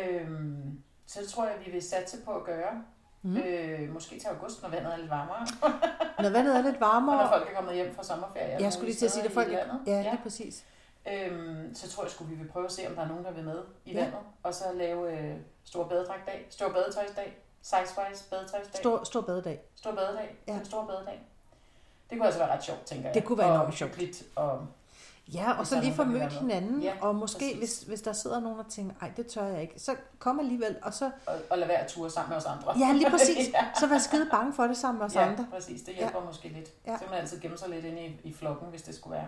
Øhm, 0.00 0.82
så 1.06 1.20
det 1.20 1.28
tror 1.28 1.44
jeg, 1.46 1.54
vi 1.66 1.70
vil 1.70 1.82
satse 1.82 2.16
på 2.24 2.30
at 2.36 2.44
gøre. 2.44 2.82
Mm. 3.22 3.36
Øh, 3.36 3.92
måske 3.92 4.18
til 4.18 4.28
august, 4.28 4.62
når 4.62 4.68
vandet 4.68 4.92
er 4.92 4.96
lidt 4.96 5.10
varmere. 5.10 5.46
Når 6.22 6.30
vandet 6.30 6.56
er 6.56 6.62
lidt 6.62 6.74
Og 6.74 6.80
når 6.80 6.88
varmere. 6.88 7.28
folk 7.28 7.50
er 7.50 7.54
kommet 7.54 7.74
hjem 7.74 7.94
fra 7.94 8.02
sommerferie. 8.04 8.56
Jeg 8.60 8.72
skulle 8.72 8.86
lige 8.86 8.96
til 8.96 9.06
at 9.06 9.12
sige, 9.12 9.24
at 9.24 9.32
folk... 9.32 9.48
landet. 9.48 9.80
Ja, 9.86 10.02
lige 10.02 10.20
præcis. 10.22 10.64
Øhm, 11.12 11.74
så 11.74 11.90
tror 11.90 12.02
jeg 12.02 12.10
sgu, 12.10 12.24
vi 12.24 12.34
vil 12.34 12.48
prøve 12.48 12.64
at 12.64 12.72
se, 12.72 12.88
om 12.88 12.94
der 12.94 13.02
er 13.02 13.08
nogen, 13.08 13.24
der 13.24 13.30
vil 13.30 13.44
med 13.44 13.62
i 13.84 13.92
Ja. 13.92 14.00
vandet. 14.00 14.18
Og 14.42 14.54
så 14.54 14.64
lave 14.74 15.18
øh, 15.18 15.36
stor 15.64 15.88
badedragtdag, 15.88 16.46
stor 16.50 16.68
badetøjsdag, 16.72 17.36
size-wise 17.62 18.30
badetøjsdag, 18.30 18.80
Stor, 18.80 19.04
stor 19.04 19.20
badedag. 19.20 19.60
stor 19.76 19.94
badedag, 19.94 20.36
Ja. 20.48 20.52
ja. 20.52 20.58
en 20.58 20.64
stor 20.64 20.86
badedag. 20.86 21.22
Det 22.14 22.20
kunne 22.20 22.26
altså 22.26 22.40
være 22.40 22.52
ret 22.56 22.64
sjovt, 22.64 22.84
tænker 22.84 23.04
jeg. 23.08 23.14
Det 23.14 23.24
kunne 23.24 23.38
være 23.38 23.54
enormt 23.54 23.74
sjovt. 23.74 23.98
Og, 24.36 24.66
Ja, 25.34 25.58
og 25.58 25.66
så 25.66 25.80
lige 25.80 25.94
få 25.94 26.04
mødt 26.04 26.32
hinanden, 26.32 26.82
Ja, 26.82 26.92
og 27.00 27.14
måske 27.14 27.38
præcis. 27.38 27.58
hvis, 27.58 27.82
hvis 27.82 28.00
der 28.02 28.12
sidder 28.12 28.40
nogen 28.40 28.58
og 28.58 28.68
tænker, 28.68 28.94
ej, 29.00 29.10
det 29.16 29.26
tør 29.26 29.44
jeg 29.44 29.62
ikke, 29.62 29.74
så 29.80 29.94
kom 30.18 30.40
alligevel, 30.40 30.76
og 30.82 30.94
så, 30.94 31.10
og, 31.26 31.34
og 31.50 31.58
lade 31.58 31.68
være 31.68 31.78
at 31.78 31.86
ture 31.86 32.10
sammen 32.10 32.28
med 32.28 32.36
os 32.36 32.44
andre. 32.44 32.78
ja, 32.78 32.92
lige 32.92 33.10
præcis, 33.10 33.48
ja. 33.54 33.64
så 33.80 33.86
vær 33.86 33.98
skide 33.98 34.28
bange 34.30 34.52
for 34.52 34.66
det 34.66 34.76
sammen 34.76 34.98
med 34.98 35.06
os 35.06 35.14
ja, 35.14 35.26
andre. 35.28 35.46
præcis. 35.52 35.82
Det 35.82 35.94
hjælper 35.94 36.18
ja. 36.18 36.24
måske 36.26 36.48
lidt. 36.48 36.68
Ja. 36.86 36.92
Ja. 36.92 36.98
Så 36.98 37.04
man 37.10 37.18
altid 37.18 37.40
gemme 37.40 37.58
sig 37.58 37.68
lidt 37.68 37.84
inde 37.84 38.02
i, 38.06 38.20
i 38.24 38.34
flokken, 38.34 38.68
hvis 38.68 38.82
det 38.82 38.94
skulle 38.94 39.14
være. 39.16 39.26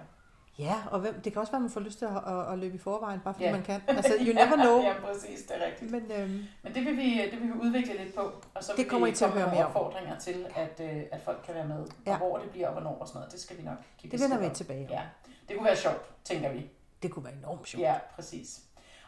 Ja, 0.59 0.75
og 0.91 1.01
hvem, 1.01 1.21
det 1.21 1.33
kan 1.33 1.41
også 1.41 1.53
være, 1.53 1.59
at 1.59 1.63
man 1.63 1.71
får 1.71 1.81
lyst 1.81 1.99
til 1.99 2.05
at, 2.05 2.17
at, 2.27 2.53
at 2.53 2.59
løbe 2.59 2.75
i 2.75 2.79
forvejen, 2.79 3.21
bare 3.21 3.35
fordi 3.35 3.45
Ja. 3.45 3.53
man 3.53 3.63
kan. 3.63 3.81
Altså, 3.89 4.13
you 4.21 4.35
never 4.35 4.57
know. 4.57 4.81
ja, 4.89 4.93
præcis. 5.05 5.43
Det 5.43 5.63
er 5.63 5.67
rigtigt. 5.67 5.91
Men 5.91 6.13
øhm, 6.13 6.45
Men 6.63 6.75
det 6.75 6.85
vil, 6.85 6.97
vi, 6.97 7.21
det 7.31 7.41
vil 7.41 7.49
vi 7.49 7.59
udvikle 7.61 7.97
lidt 8.05 8.15
på, 8.15 8.21
og 8.55 8.65
så 8.65 8.73
Det 8.73 8.79
vil 8.79 8.89
kommer 8.91 9.07
vi 9.07 9.13
I 9.13 9.15
til 9.15 9.25
at 9.25 9.31
høre 9.31 9.47
mere 9.51 9.65
om. 9.67 9.77
opfordringer 9.77 10.19
til, 10.19 10.47
at, 10.57 10.81
øh, 10.81 11.03
at 11.13 11.21
folk 11.25 11.43
kan 11.47 11.55
være 11.55 11.67
med. 11.67 11.87
Ja. 12.07 12.13
Og 12.13 12.19
hvor 12.19 12.39
det 12.39 12.51
bliver, 12.51 12.67
og 12.69 12.73
hvornår 12.73 12.99
og 13.01 13.09
sådan 13.09 13.19
noget. 13.19 13.33
Det 13.33 13.41
skal 13.41 13.59
vi 13.59 13.63
nok 13.63 13.77
give 13.99 14.11
det 14.11 14.21
vender 14.21 14.39
vi 14.39 14.47
om. 14.47 14.55
tilbage 14.55 14.85
om. 14.87 14.91
Ja, 14.93 15.03
det 15.49 15.57
kunne 15.57 15.67
være 15.67 15.77
sjovt, 15.77 16.11
tænker 16.25 16.53
vi. 16.53 16.71
Det 17.03 17.11
kunne 17.11 17.25
være 17.25 17.35
enormt 17.35 17.69
sjovt. 17.69 17.83
Ja, 17.83 17.95
præcis. 18.15 18.61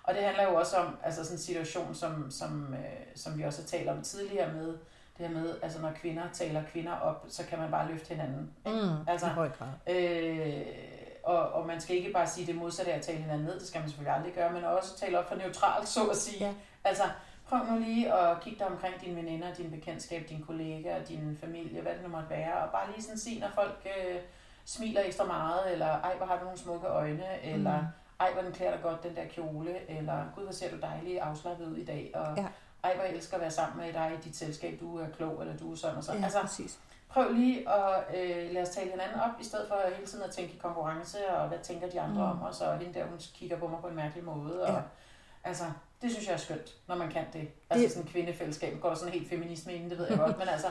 Og 0.02 0.14
det 0.14 0.22
handler 0.22 0.42
jo 0.50 0.54
også 0.54 0.76
om 0.76 0.96
altså 1.02 1.24
sådan 1.24 1.34
en 1.36 1.40
situation, 1.40 1.94
som, 1.94 2.30
som, 2.30 2.74
øh, 2.74 2.78
som 3.16 3.38
vi 3.38 3.42
også 3.44 3.62
har 3.62 3.66
talt 3.66 3.88
om 3.88 4.02
tidligere 4.02 4.52
med, 4.52 4.66
det 5.18 5.26
her 5.26 5.30
med, 5.30 5.54
altså 5.62 5.80
når 5.80 5.92
kvinder 6.00 6.22
taler 6.32 6.62
kvinder 6.72 6.92
op, 6.92 7.26
så 7.28 7.42
kan 7.46 7.58
man 7.58 7.70
bare 7.70 7.88
løfte 7.92 8.14
hinanden. 8.14 8.50
Mm, 8.66 9.06
Altså, 9.08 9.26
I 9.26 9.30
høj 9.30 9.48
grad. 9.48 9.68
Øh, 9.96 10.66
og, 11.28 11.52
og 11.52 11.66
man 11.66 11.80
skal 11.80 11.96
ikke 11.96 12.12
bare 12.12 12.26
sige 12.26 12.46
det 12.46 12.54
modsatte 12.56 12.92
af 12.92 12.96
at 12.96 13.02
tale 13.04 13.18
hinanden 13.18 13.46
ned, 13.46 13.58
det 13.60 13.68
skal 13.68 13.80
man 13.80 13.88
selvfølgelig 13.88 14.14
aldrig 14.16 14.32
gøre, 14.34 14.52
men 14.52 14.64
også 14.64 14.96
tale 14.96 15.18
op 15.18 15.28
for 15.28 15.34
neutralt, 15.34 15.88
så 15.88 16.04
at 16.06 16.16
sige. 16.16 16.44
Ja. 16.46 16.52
Altså, 16.84 17.02
prøv 17.48 17.58
nu 17.70 17.78
lige 17.78 18.14
at 18.14 18.40
kigge 18.40 18.58
dig 18.58 18.66
omkring 18.66 18.94
dine 19.00 19.16
veninder, 19.16 19.54
dine 19.54 19.70
bekendtskab, 19.70 20.28
dine 20.28 20.44
kollegaer, 20.46 21.04
din 21.04 21.38
familie, 21.40 21.80
hvad 21.82 21.92
det 21.92 22.02
nu 22.02 22.08
måtte 22.08 22.30
være, 22.30 22.54
og 22.62 22.70
bare 22.72 22.90
lige 22.92 23.02
sådan 23.02 23.18
sige, 23.18 23.40
når 23.40 23.48
folk 23.54 23.86
øh, 23.86 24.16
smiler 24.64 25.02
ekstra 25.04 25.24
meget, 25.24 25.72
eller 25.72 25.86
ej, 25.86 26.16
hvor 26.16 26.26
har 26.26 26.38
du 26.38 26.44
nogle 26.44 26.58
smukke 26.58 26.86
øjne, 26.86 27.42
eller 27.44 27.78
Mm. 27.80 27.86
ej, 28.20 28.32
hvor 28.32 28.42
den 28.42 28.52
klæder 28.52 28.72
dig 28.72 28.82
godt, 28.82 29.02
den 29.02 29.16
der 29.16 29.24
kjole, 29.24 29.90
eller 29.90 30.24
gud, 30.34 30.42
hvor 30.42 30.52
ser 30.52 30.70
du 30.70 30.76
dejlig 30.80 31.20
afslappet 31.20 31.66
ud 31.66 31.76
i 31.76 31.84
dag, 31.84 32.10
og 32.14 32.36
Ja. 32.36 32.46
ej, 32.84 32.94
hvor 32.94 33.04
jeg 33.04 33.14
elsker 33.14 33.34
at 33.36 33.40
være 33.40 33.50
sammen 33.50 33.84
med 33.86 33.92
dig 33.92 34.12
i 34.18 34.24
dit 34.24 34.36
selskab, 34.36 34.80
du 34.80 34.98
er 34.98 35.06
klog, 35.16 35.40
eller 35.40 35.56
du 35.56 35.72
er 35.72 35.76
sådan 35.76 35.96
og 35.96 36.04
sådan. 36.04 36.20
Ja, 36.20 36.24
altså, 36.24 36.40
præcis. 36.40 36.78
Prøv 37.08 37.32
lige 37.32 37.68
at 37.70 38.04
øh, 38.16 38.52
lade 38.52 38.62
os 38.62 38.68
tale 38.68 38.90
hinanden 38.90 39.20
op, 39.20 39.30
i 39.40 39.44
stedet 39.44 39.68
for 39.68 39.76
hele 39.94 40.06
tiden 40.06 40.24
at 40.24 40.30
tænke 40.30 40.52
i 40.54 40.58
konkurrence, 40.58 41.28
og 41.30 41.48
hvad 41.48 41.58
tænker 41.58 41.88
de 41.90 42.00
andre 42.00 42.34
Mm. 42.34 42.40
om 42.40 42.48
os, 42.48 42.60
og 42.60 42.78
hende 42.78 42.94
der, 42.98 43.06
hun 43.06 43.18
kigger 43.34 43.58
på 43.58 43.68
mig 43.68 43.78
på 43.80 43.86
en 43.88 43.96
mærkelig 43.96 44.24
måde. 44.24 44.62
Og, 44.62 44.72
Ja. 44.74 44.80
Altså, 45.44 45.64
det 46.02 46.10
synes 46.12 46.26
jeg 46.26 46.32
er 46.34 46.38
skønt, 46.38 46.74
når 46.86 46.94
man 46.96 47.10
kan 47.10 47.24
det. 47.32 47.48
Altså 47.70 47.82
Det- 47.84 47.90
sådan 47.92 48.02
en 48.06 48.12
kvindefællesskab, 48.12 48.80
går 48.80 48.88
der 48.88 48.96
sådan 48.96 49.12
helt 49.12 49.28
feminisme 49.28 49.72
inden, 49.74 49.90
det 49.90 49.98
ved 49.98 50.06
jeg 50.08 50.18
godt, 50.18 50.38
men 50.38 50.48
altså, 50.48 50.66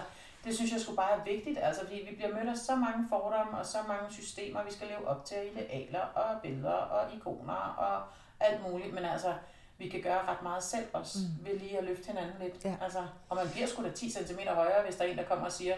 det 0.45 0.55
synes 0.55 0.71
jeg 0.71 0.81
skulle 0.81 0.97
bare 0.97 1.11
er 1.19 1.23
vigtigt, 1.23 1.59
altså 1.61 1.81
fordi 1.85 2.05
vi 2.09 2.15
bliver 2.15 2.33
mødt 2.35 2.49
af 2.49 2.57
så 2.57 2.75
mange 2.75 3.05
fordomme 3.09 3.57
og 3.57 3.65
så 3.65 3.77
mange 3.87 4.13
systemer, 4.13 4.63
vi 4.63 4.71
skal 4.73 4.87
leve 4.87 5.07
op 5.07 5.25
til, 5.25 5.37
idealer 5.55 5.99
og 6.01 6.41
billeder 6.41 6.71
og 6.73 7.13
ikoner 7.15 7.53
og 7.77 8.03
alt 8.39 8.71
muligt, 8.71 8.93
men 8.93 9.05
altså, 9.05 9.33
vi 9.77 9.89
kan 9.89 10.01
gøre 10.01 10.19
ret 10.27 10.41
meget 10.43 10.63
selv 10.63 10.85
også, 10.93 11.17
mm. 11.19 11.45
ved 11.45 11.59
lige 11.59 11.77
at 11.77 11.83
løfte 11.83 12.07
hinanden 12.07 12.33
lidt. 12.41 12.65
Ja. 12.65 12.75
Altså, 12.81 13.03
og 13.29 13.35
man 13.35 13.49
bliver 13.49 13.67
sgu 13.67 13.83
da 13.83 13.91
10 13.91 14.09
cm 14.11 14.39
højere, 14.49 14.83
hvis 14.85 14.95
der 14.95 15.05
er 15.05 15.09
en, 15.09 15.17
der 15.17 15.23
kommer 15.23 15.45
og 15.45 15.51
siger 15.51 15.75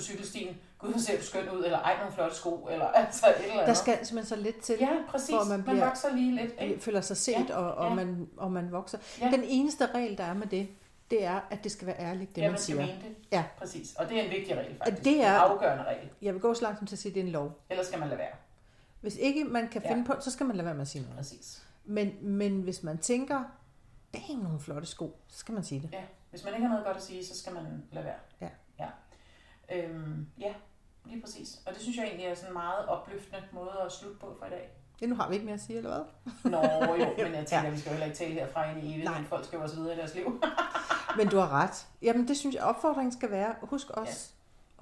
på 0.00 0.04
cykelstien, 0.04 0.56
gud, 0.78 0.90
hvor 0.90 0.98
ser 1.00 1.16
du 1.18 1.24
skøn 1.24 1.48
ud, 1.48 1.64
eller 1.64 1.78
ej, 1.78 1.96
nogle 1.98 2.12
flotte 2.12 2.36
sko, 2.36 2.68
eller 2.70 2.86
altså 3.00 3.26
et 3.28 3.34
eller 3.42 3.52
andet. 3.52 3.66
Der 3.66 3.74
skal 3.74 4.06
simpelthen 4.06 4.36
så 4.38 4.42
lidt 4.42 4.60
til, 4.60 4.76
Ja, 4.80 4.88
præcis. 5.08 5.28
hvor 5.34 5.44
man 5.44 5.62
bliver- 5.62 5.76
man 5.78 5.86
vokser 5.86 6.14
lige 6.14 6.36
lidt. 6.36 6.52
Ikke? 6.60 6.80
føler 6.80 7.00
sig 7.00 7.16
set, 7.16 7.48
Ja, 7.48 7.56
og, 7.56 7.74
og, 7.74 7.88
ja. 7.88 7.94
man, 7.94 8.28
og 8.36 8.52
man 8.52 8.72
vokser. 8.72 8.98
Ja. 9.20 9.30
Den 9.30 9.44
eneste 9.44 9.86
regel, 9.86 10.18
der 10.18 10.24
er 10.24 10.34
med 10.34 10.46
det, 10.46 10.68
det 11.10 11.24
er, 11.24 11.40
at 11.50 11.64
det 11.64 11.72
skal 11.72 11.86
være 11.86 11.98
ærligt, 12.00 12.36
det 12.36 12.42
ja, 12.42 12.46
man 12.46 12.52
man 12.52 12.60
siger. 12.60 12.80
mene 12.80 12.92
det. 12.92 13.16
Ja. 13.32 13.44
Præcis. 13.58 13.94
Og 13.94 14.08
det 14.08 14.18
er 14.18 14.22
en 14.22 14.30
vigtig 14.30 14.56
regel, 14.56 14.76
faktisk. 14.78 15.04
det 15.04 15.24
er- 15.24 15.44
En 15.44 15.50
afgørende 15.50 15.84
regel. 15.84 16.08
Jeg 16.22 16.34
vil 16.34 16.40
gå 16.42 16.54
så 16.54 16.62
langt 16.62 16.78
som 16.78 16.86
til 16.86 16.94
at 16.94 16.98
sige, 16.98 17.10
at 17.10 17.14
det 17.14 17.20
er 17.20 17.24
en 17.24 17.32
lov. 17.32 17.58
Ellers 17.70 17.86
skal 17.86 17.98
man 17.98 18.08
lade 18.08 18.18
være. 18.18 18.32
Hvis 19.00 19.16
ikke 19.16 19.44
man 19.44 19.68
kan 19.68 19.82
Ja. 19.84 19.92
finde 19.92 20.04
på, 20.04 20.14
så 20.20 20.30
skal 20.30 20.46
man 20.46 20.56
lade 20.56 20.64
være 20.64 20.74
med 20.74 20.82
at 20.82 20.88
sige 20.88 21.02
noget. 21.02 21.16
Præcis. 21.16 21.62
Men, 21.84 22.12
men 22.22 22.60
hvis 22.60 22.82
man 22.82 22.98
tænker, 22.98 23.44
damn, 24.14 24.42
nogle 24.42 24.60
flotte 24.60 24.86
sko, 24.86 25.16
så 25.28 25.38
skal 25.38 25.54
man 25.54 25.64
sige 25.64 25.80
det. 25.80 25.88
Ja. 25.92 26.00
Hvis 26.30 26.44
man 26.44 26.52
ikke 26.54 26.62
har 26.66 26.70
noget 26.72 26.86
godt 26.86 26.96
at 26.96 27.02
sige, 27.02 27.26
så 27.26 27.38
skal 27.38 27.52
man 27.54 27.62
lade 27.92 28.04
være. 28.04 28.14
Ja. 28.40 28.48
Ja, 29.70 29.76
øhm, 29.84 30.26
ja 30.40 30.54
lige 31.04 31.20
præcis. 31.22 31.60
Og 31.66 31.72
det 31.74 31.82
synes 31.82 31.96
jeg 31.96 32.04
egentlig 32.06 32.26
er 32.26 32.34
sådan 32.34 32.48
en 32.50 32.52
meget 32.54 32.86
opløftende 32.86 33.42
måde 33.52 33.72
at 33.86 33.92
slutte 33.92 34.18
på 34.18 34.36
for 34.38 34.46
i 34.46 34.50
dag. 34.50 34.70
Ja, 35.00 35.06
nu 35.06 35.14
har 35.14 35.28
vi 35.28 35.34
ikke 35.34 35.44
mere 35.46 35.54
at 35.54 35.60
sige, 35.60 35.76
eller 35.76 35.90
hvad? 35.90 36.50
Nå 36.50 36.62
jo, 36.94 37.26
men 37.26 37.34
jeg 37.34 37.46
tænker, 37.46 37.56
Ja. 37.56 37.62
ja. 37.64 37.70
vi 37.70 37.78
skal 37.78 37.90
jo 37.90 37.92
heller 37.92 38.06
ikke 38.06 38.18
tale 38.18 38.34
herfra 38.34 38.70
ind 38.70 38.78
i 38.78 38.92
evigheden. 38.92 39.14
Men 39.14 39.24
Folk 39.24 39.44
skal 39.44 39.56
jo 39.56 39.62
også 39.62 39.76
videre 39.76 39.94
i 39.94 39.98
deres 39.98 40.14
liv. 40.14 40.42
Men 41.18 41.28
du 41.28 41.38
har 41.38 41.48
ret. 41.48 41.86
Jamen, 42.02 42.28
det 42.28 42.36
synes 42.36 42.54
jeg, 42.56 42.62
opfordringen 42.64 43.12
skal 43.12 43.30
være, 43.30 43.54
husk 43.62 43.90
også 43.90 44.30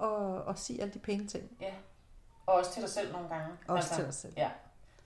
at, 0.01 0.49
at 0.49 0.59
sige 0.59 0.81
alle 0.81 0.93
de 0.93 0.99
pæne 0.99 1.27
ting. 1.27 1.43
ja. 1.61 1.73
Og 2.45 2.55
også 2.55 2.71
til 2.73 2.81
dig 2.81 2.89
selv 2.89 3.11
nogle 3.11 3.27
gange. 3.29 3.47
Også 3.67 3.95
til 3.95 4.05
dig 4.05 4.13
selv. 4.13 4.33
Ja. 4.37 4.49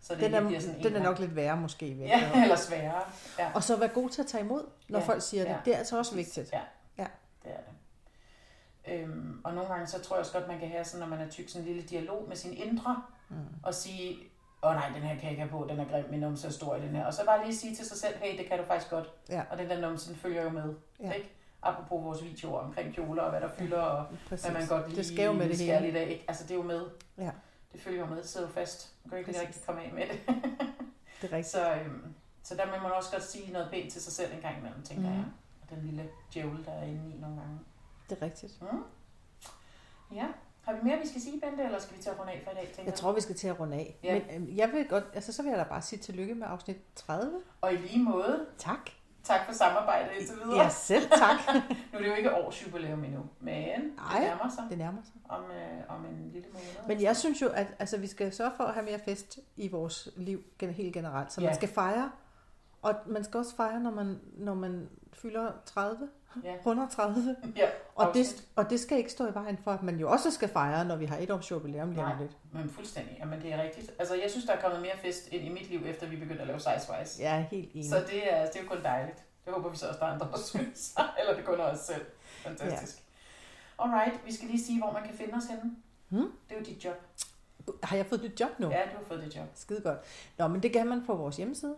Så 0.01 0.15
det 0.15 0.21
Den 0.23 0.33
er, 0.33 0.59
sådan 0.59 0.83
den 0.83 0.95
er 0.95 1.03
nok 1.03 1.19
lidt 1.19 1.35
værre 1.35 1.57
måske. 1.57 1.85
virkeligheden. 1.85 2.35
Ja, 2.37 2.43
eller 2.43 2.55
sværere. 2.55 3.01
Ja. 3.39 3.51
Og 3.55 3.63
så 3.63 3.75
være 3.75 3.89
god 3.89 4.09
til 4.09 4.21
at 4.21 4.27
tage 4.27 4.43
imod, 4.43 4.63
når 4.89 4.99
Ja, 4.99 5.05
folk 5.05 5.21
siger 5.21 5.43
det. 5.43 5.49
ja. 5.51 5.57
Det 5.65 5.73
er 5.73 5.77
altså 5.77 5.97
også 5.97 6.15
vigtigt. 6.15 6.53
Ja, 6.53 6.61
Ja. 6.97 7.07
det 7.43 7.51
er 7.51 7.57
det. 7.57 7.65
Øhm, 8.87 9.41
og 9.43 9.53
nogle 9.53 9.69
gange, 9.69 9.87
så 9.87 10.01
tror 10.01 10.15
jeg 10.15 10.19
også 10.19 10.33
godt, 10.33 10.47
man 10.47 10.59
kan 10.59 10.69
have 10.69 10.83
sådan, 10.83 10.99
når 11.09 11.15
man 11.17 11.27
er 11.27 11.29
tyk, 11.31 11.49
sådan 11.49 11.67
en 11.67 11.73
lille 11.73 11.89
dialog 11.89 12.25
med 12.27 12.35
sin 12.35 12.53
indre, 12.53 13.03
Mm. 13.29 13.35
og 13.63 13.73
sige, 13.73 14.17
åh 14.63 14.69
oh, 14.69 14.75
nej, 14.75 14.89
den 14.89 15.01
her 15.01 15.13
kan 15.15 15.21
jeg 15.23 15.29
ikke 15.31 15.41
have 15.41 15.51
på, 15.51 15.67
den 15.69 15.79
er 15.79 15.85
grim, 15.85 16.05
min 16.09 16.19
numse 16.19 16.47
er 16.47 16.51
stor 16.51 16.75
i 16.75 16.81
den 16.81 16.95
her. 16.95 17.05
Og 17.05 17.13
så 17.13 17.25
bare 17.25 17.45
lige 17.45 17.55
sige 17.55 17.75
til 17.75 17.85
sig 17.85 17.97
selv, 17.97 18.15
hey, 18.17 18.37
det 18.37 18.45
kan 18.45 18.57
du 18.59 18.65
faktisk 18.65 18.89
godt. 18.91 19.09
Ja. 19.29 19.43
Og 19.51 19.57
den 19.57 19.69
der 19.69 19.81
numse, 19.81 20.15
følger 20.15 20.43
jo 20.43 20.49
med. 20.49 20.73
Ja. 20.99 21.11
Ikke? 21.11 21.31
Apropos 21.61 22.03
vores 22.05 22.23
videoer 22.23 22.59
omkring 22.59 22.93
kjoler, 22.93 23.21
og 23.23 23.29
hvad 23.29 23.41
der 23.41 23.47
fylder, 23.49 23.81
og 23.81 24.05
Præcis. 24.29 24.45
hvad 24.45 24.59
man 24.59 24.67
godt 24.67 24.87
lige 24.87 24.97
det 24.97 25.05
skal 25.05 25.25
jo 25.25 25.31
med 25.33 25.49
det 25.49 25.57
hele. 25.59 25.79
lidt 25.81 25.95
af. 25.95 26.07
Ikke? 26.09 26.25
Altså, 26.27 26.43
det 26.43 26.51
er 26.51 26.55
jo 26.55 26.61
med. 26.63 26.85
Ja. 27.17 27.31
Det 27.73 27.81
følger 27.81 27.99
jo 27.99 28.05
med, 28.05 28.17
det 28.17 28.25
sidder 28.29 28.47
jo 28.47 28.53
fast. 28.53 28.93
Man 29.05 29.09
kan 29.23 29.33
jo 29.33 29.39
ikke 29.39 29.47
rigtig 29.47 29.65
komme 29.65 29.81
af 29.83 29.91
med 29.93 30.03
det. 30.07 30.19
Det 31.21 31.31
er 31.31 31.37
rigtigt. 31.37 31.47
så, 31.47 31.73
øhm, 31.73 32.13
så 32.43 32.55
der 32.55 32.65
må 32.65 32.83
man 32.83 32.91
også 32.91 33.11
godt 33.11 33.23
sige 33.23 33.51
noget 33.53 33.67
pænt 33.71 33.91
til 33.91 34.01
sig 34.01 34.13
selv 34.13 34.33
en 34.33 34.41
gang 34.41 34.57
imellem, 34.59 34.81
tænker 34.83 35.03
Mhm. 35.09 35.13
jeg. 35.17 35.25
Og 35.61 35.69
den 35.69 35.85
lille 35.85 36.09
djævel, 36.33 36.65
der 36.65 36.71
er 36.71 36.83
inde 36.83 37.15
i 37.15 37.19
nogle 37.21 37.35
gange. 37.35 37.59
Det 38.15 38.21
er 38.21 38.25
rigtigt. 38.25 38.61
Mm. 38.61 38.83
Ja. 40.15 40.25
Har 40.61 40.73
vi 40.73 40.79
mere, 40.83 40.97
vi 41.01 41.07
skal 41.07 41.21
sige, 41.21 41.41
Bente, 41.41 41.63
eller 41.63 41.79
skal 41.79 41.97
vi 41.97 42.01
til 42.03 42.09
at 42.09 42.19
runde 42.19 42.31
af 42.31 42.41
for 42.43 42.51
i 42.51 42.53
dag, 42.53 42.65
tænker 42.65 42.83
Jeg 42.83 42.93
tror, 42.93 43.11
vi 43.11 43.21
skal 43.21 43.35
til 43.35 43.47
at 43.47 43.59
runde 43.59 43.77
af. 43.77 43.99
Ja. 44.03 44.13
Men 44.13 44.41
øhm, 44.47 44.55
jeg 44.57 44.71
vil 44.73 44.87
godt, 44.87 45.03
altså 45.13 45.33
så 45.33 45.41
vil 45.43 45.49
jeg 45.49 45.59
da 45.59 45.63
bare 45.63 45.81
sige 45.81 45.99
tillykke 45.99 46.35
med 46.35 46.47
afsnit 46.49 46.77
30. 46.95 47.31
du? 47.31 47.41
Og 47.61 47.73
i 47.73 47.77
lige 47.77 48.03
måde, 48.03 48.45
Tak. 48.57 48.89
tak 49.23 49.45
for 49.45 49.53
samarbejdet 49.53 50.11
indtil 50.19 50.35
videre. 50.35 50.63
Ja, 50.63 50.69
selv 50.69 51.09
tak. 51.09 51.37
Nu 51.91 51.97
er 51.97 52.01
det 52.01 52.09
jo 52.09 52.13
ikke 52.13 52.33
årsjubilæum 52.35 53.03
endnu, 53.03 53.21
men 53.39 53.55
Ej. 53.57 53.79
det 54.13 54.19
nærmer 54.19 54.49
sig 54.55 54.63
Det 54.69 54.77
nærmer 54.77 55.01
sig. 55.03 55.13
om, 55.29 55.43
øh, 55.51 55.95
om 55.95 56.05
en 56.05 56.29
lille 56.33 56.47
måned. 56.53 56.87
Men 56.87 57.01
jeg 57.01 57.17
synes 57.17 57.41
jo, 57.41 57.47
at 57.49 57.67
altså, 57.79 57.97
vi 57.97 58.07
skal 58.07 58.33
sørge 58.33 58.51
for 58.57 58.63
at 58.63 58.73
have 58.73 58.85
mere 58.85 58.99
fest 58.99 59.39
i 59.55 59.67
vores 59.67 60.09
liv 60.15 60.43
helt 60.61 60.93
generelt. 60.93 61.33
Så 61.33 61.41
Ja. 61.41 61.47
man 61.47 61.55
skal 61.55 61.69
fejre. 61.69 62.11
Og 62.81 62.95
man 63.05 63.23
skal 63.23 63.37
også 63.37 63.55
fejre, 63.55 63.79
når 63.79 63.91
man, 63.91 64.19
når 64.33 64.53
man 64.53 64.89
fylder 65.13 65.51
30, 65.65 66.09
Ja. 66.43 66.55
130. 66.55 67.35
Ja, 67.55 67.69
Og 67.95 68.11
det, 68.13 68.45
og 68.55 68.69
det 68.69 68.79
skal 68.79 68.97
ikke 68.97 69.09
stå 69.11 69.27
i 69.27 69.33
vejen 69.33 69.57
for, 69.57 69.71
at 69.71 69.83
man 69.83 69.99
jo 69.99 70.11
også 70.11 70.31
skal 70.31 70.49
fejre, 70.49 70.85
når 70.85 70.95
vi 70.95 71.05
har 71.05 71.17
et 71.17 71.31
års 71.31 71.51
jubilæum 71.51 71.91
lige 71.91 72.03
om 72.05 72.11
lidt. 72.19 72.37
Men 72.51 72.69
fuldstændig, 72.69 73.17
jamen 73.19 73.41
det 73.41 73.53
er 73.53 73.61
rigtigt. 73.63 73.91
Altså 73.99 74.15
jeg 74.15 74.31
synes, 74.31 74.45
der 74.45 74.53
er 74.53 74.61
kommet 74.61 74.81
mere 74.81 74.97
fest 74.97 75.27
ind 75.27 75.43
i 75.45 75.49
mit 75.49 75.69
liv, 75.69 75.81
efter 75.85 76.07
vi 76.07 76.15
begyndte 76.15 76.41
at 76.41 76.47
lave. 76.47 76.59
Jeg 77.19 77.37
er 77.37 77.41
helt 77.41 77.71
enig. 77.73 77.89
Så 77.89 77.95
det 78.11 78.33
er, 78.33 78.45
det 78.45 78.55
er 78.55 78.63
jo 78.63 78.67
kun 78.69 78.83
dejligt. 78.83 79.23
Det 79.45 79.53
håber 79.53 79.69
vi 79.69 79.77
så 79.77 79.87
også, 79.87 79.99
der 79.99 80.05
er 80.05 80.11
andre, 80.13 80.27
der 80.31 80.37
synes. 80.37 80.95
Eller 81.19 81.35
det 81.35 81.45
kun 81.45 81.59
er 81.59 81.63
os 81.63 81.79
selv. 81.79 82.05
Fantastisk. 82.43 82.97
Ja. 83.79 83.83
Alright, 83.83 84.25
vi 84.25 84.33
skal 84.33 84.47
lige 84.47 84.63
sige, 84.63 84.79
hvor 84.81 84.91
man 84.91 85.03
kan 85.03 85.13
finde 85.13 85.33
os 85.33 85.45
henne. 85.45 85.75
Hmm? 86.09 86.31
Det 86.49 86.55
er 86.55 86.59
jo 86.59 86.65
dit 86.65 86.85
job. 86.85 86.95
Har 87.83 87.95
jeg 87.95 88.05
fået 88.05 88.23
nyt 88.23 88.39
job 88.39 88.49
nu? 88.59 88.69
Ja, 88.69 88.81
du 88.91 88.97
har 88.97 89.03
fået 89.07 89.23
dit 89.23 89.35
job. 89.35 89.45
Skide 89.55 89.81
godt. 89.81 89.97
Nå, 90.37 90.47
men 90.47 90.63
det 90.63 90.73
kan 90.73 90.87
man 90.87 91.05
på 91.05 91.15
vores 91.15 91.37
hjemmeside, 91.37 91.75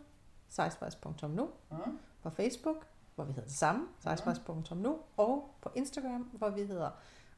sizewise.nu, 0.50 1.50
Mm. 1.72 2.00
på 2.24 2.30
Facebook, 2.30 2.86
hvor 3.16 3.24
vi 3.24 3.32
hedder 3.32 3.48
det 3.48 3.58
samme, 3.58 3.88
sizewise.nu, 4.00 5.00
og 5.18 5.56
på 5.62 5.70
Instagram, 5.76 6.22
hvor 6.22 6.50
vi 6.50 6.66
hedder, 6.66 6.92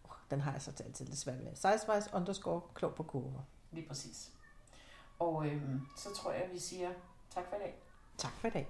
oh, 0.04 0.16
den 0.32 0.42
har 0.42 0.52
jeg 0.52 0.62
så 0.62 0.84
altid 0.86 1.06
lidt 1.06 1.18
svært 1.18 1.44
med, 1.44 1.56
sizewise 1.56 2.10
underscore 2.14 2.62
klog 2.74 2.96
på 2.96 3.04
kurver. 3.04 3.42
Lige 3.72 3.88
præcis. 3.88 4.32
Og 5.20 5.48
øhm, 5.48 5.82
så 5.98 6.10
tror 6.16 6.32
jeg, 6.32 6.50
vi 6.54 6.60
siger 6.60 6.90
tak 7.30 7.46
for 7.50 7.56
i 7.56 7.60
dag. 7.60 7.76
Tak 8.18 8.32
for 8.32 8.48
i 8.48 8.52
dag. 8.52 8.70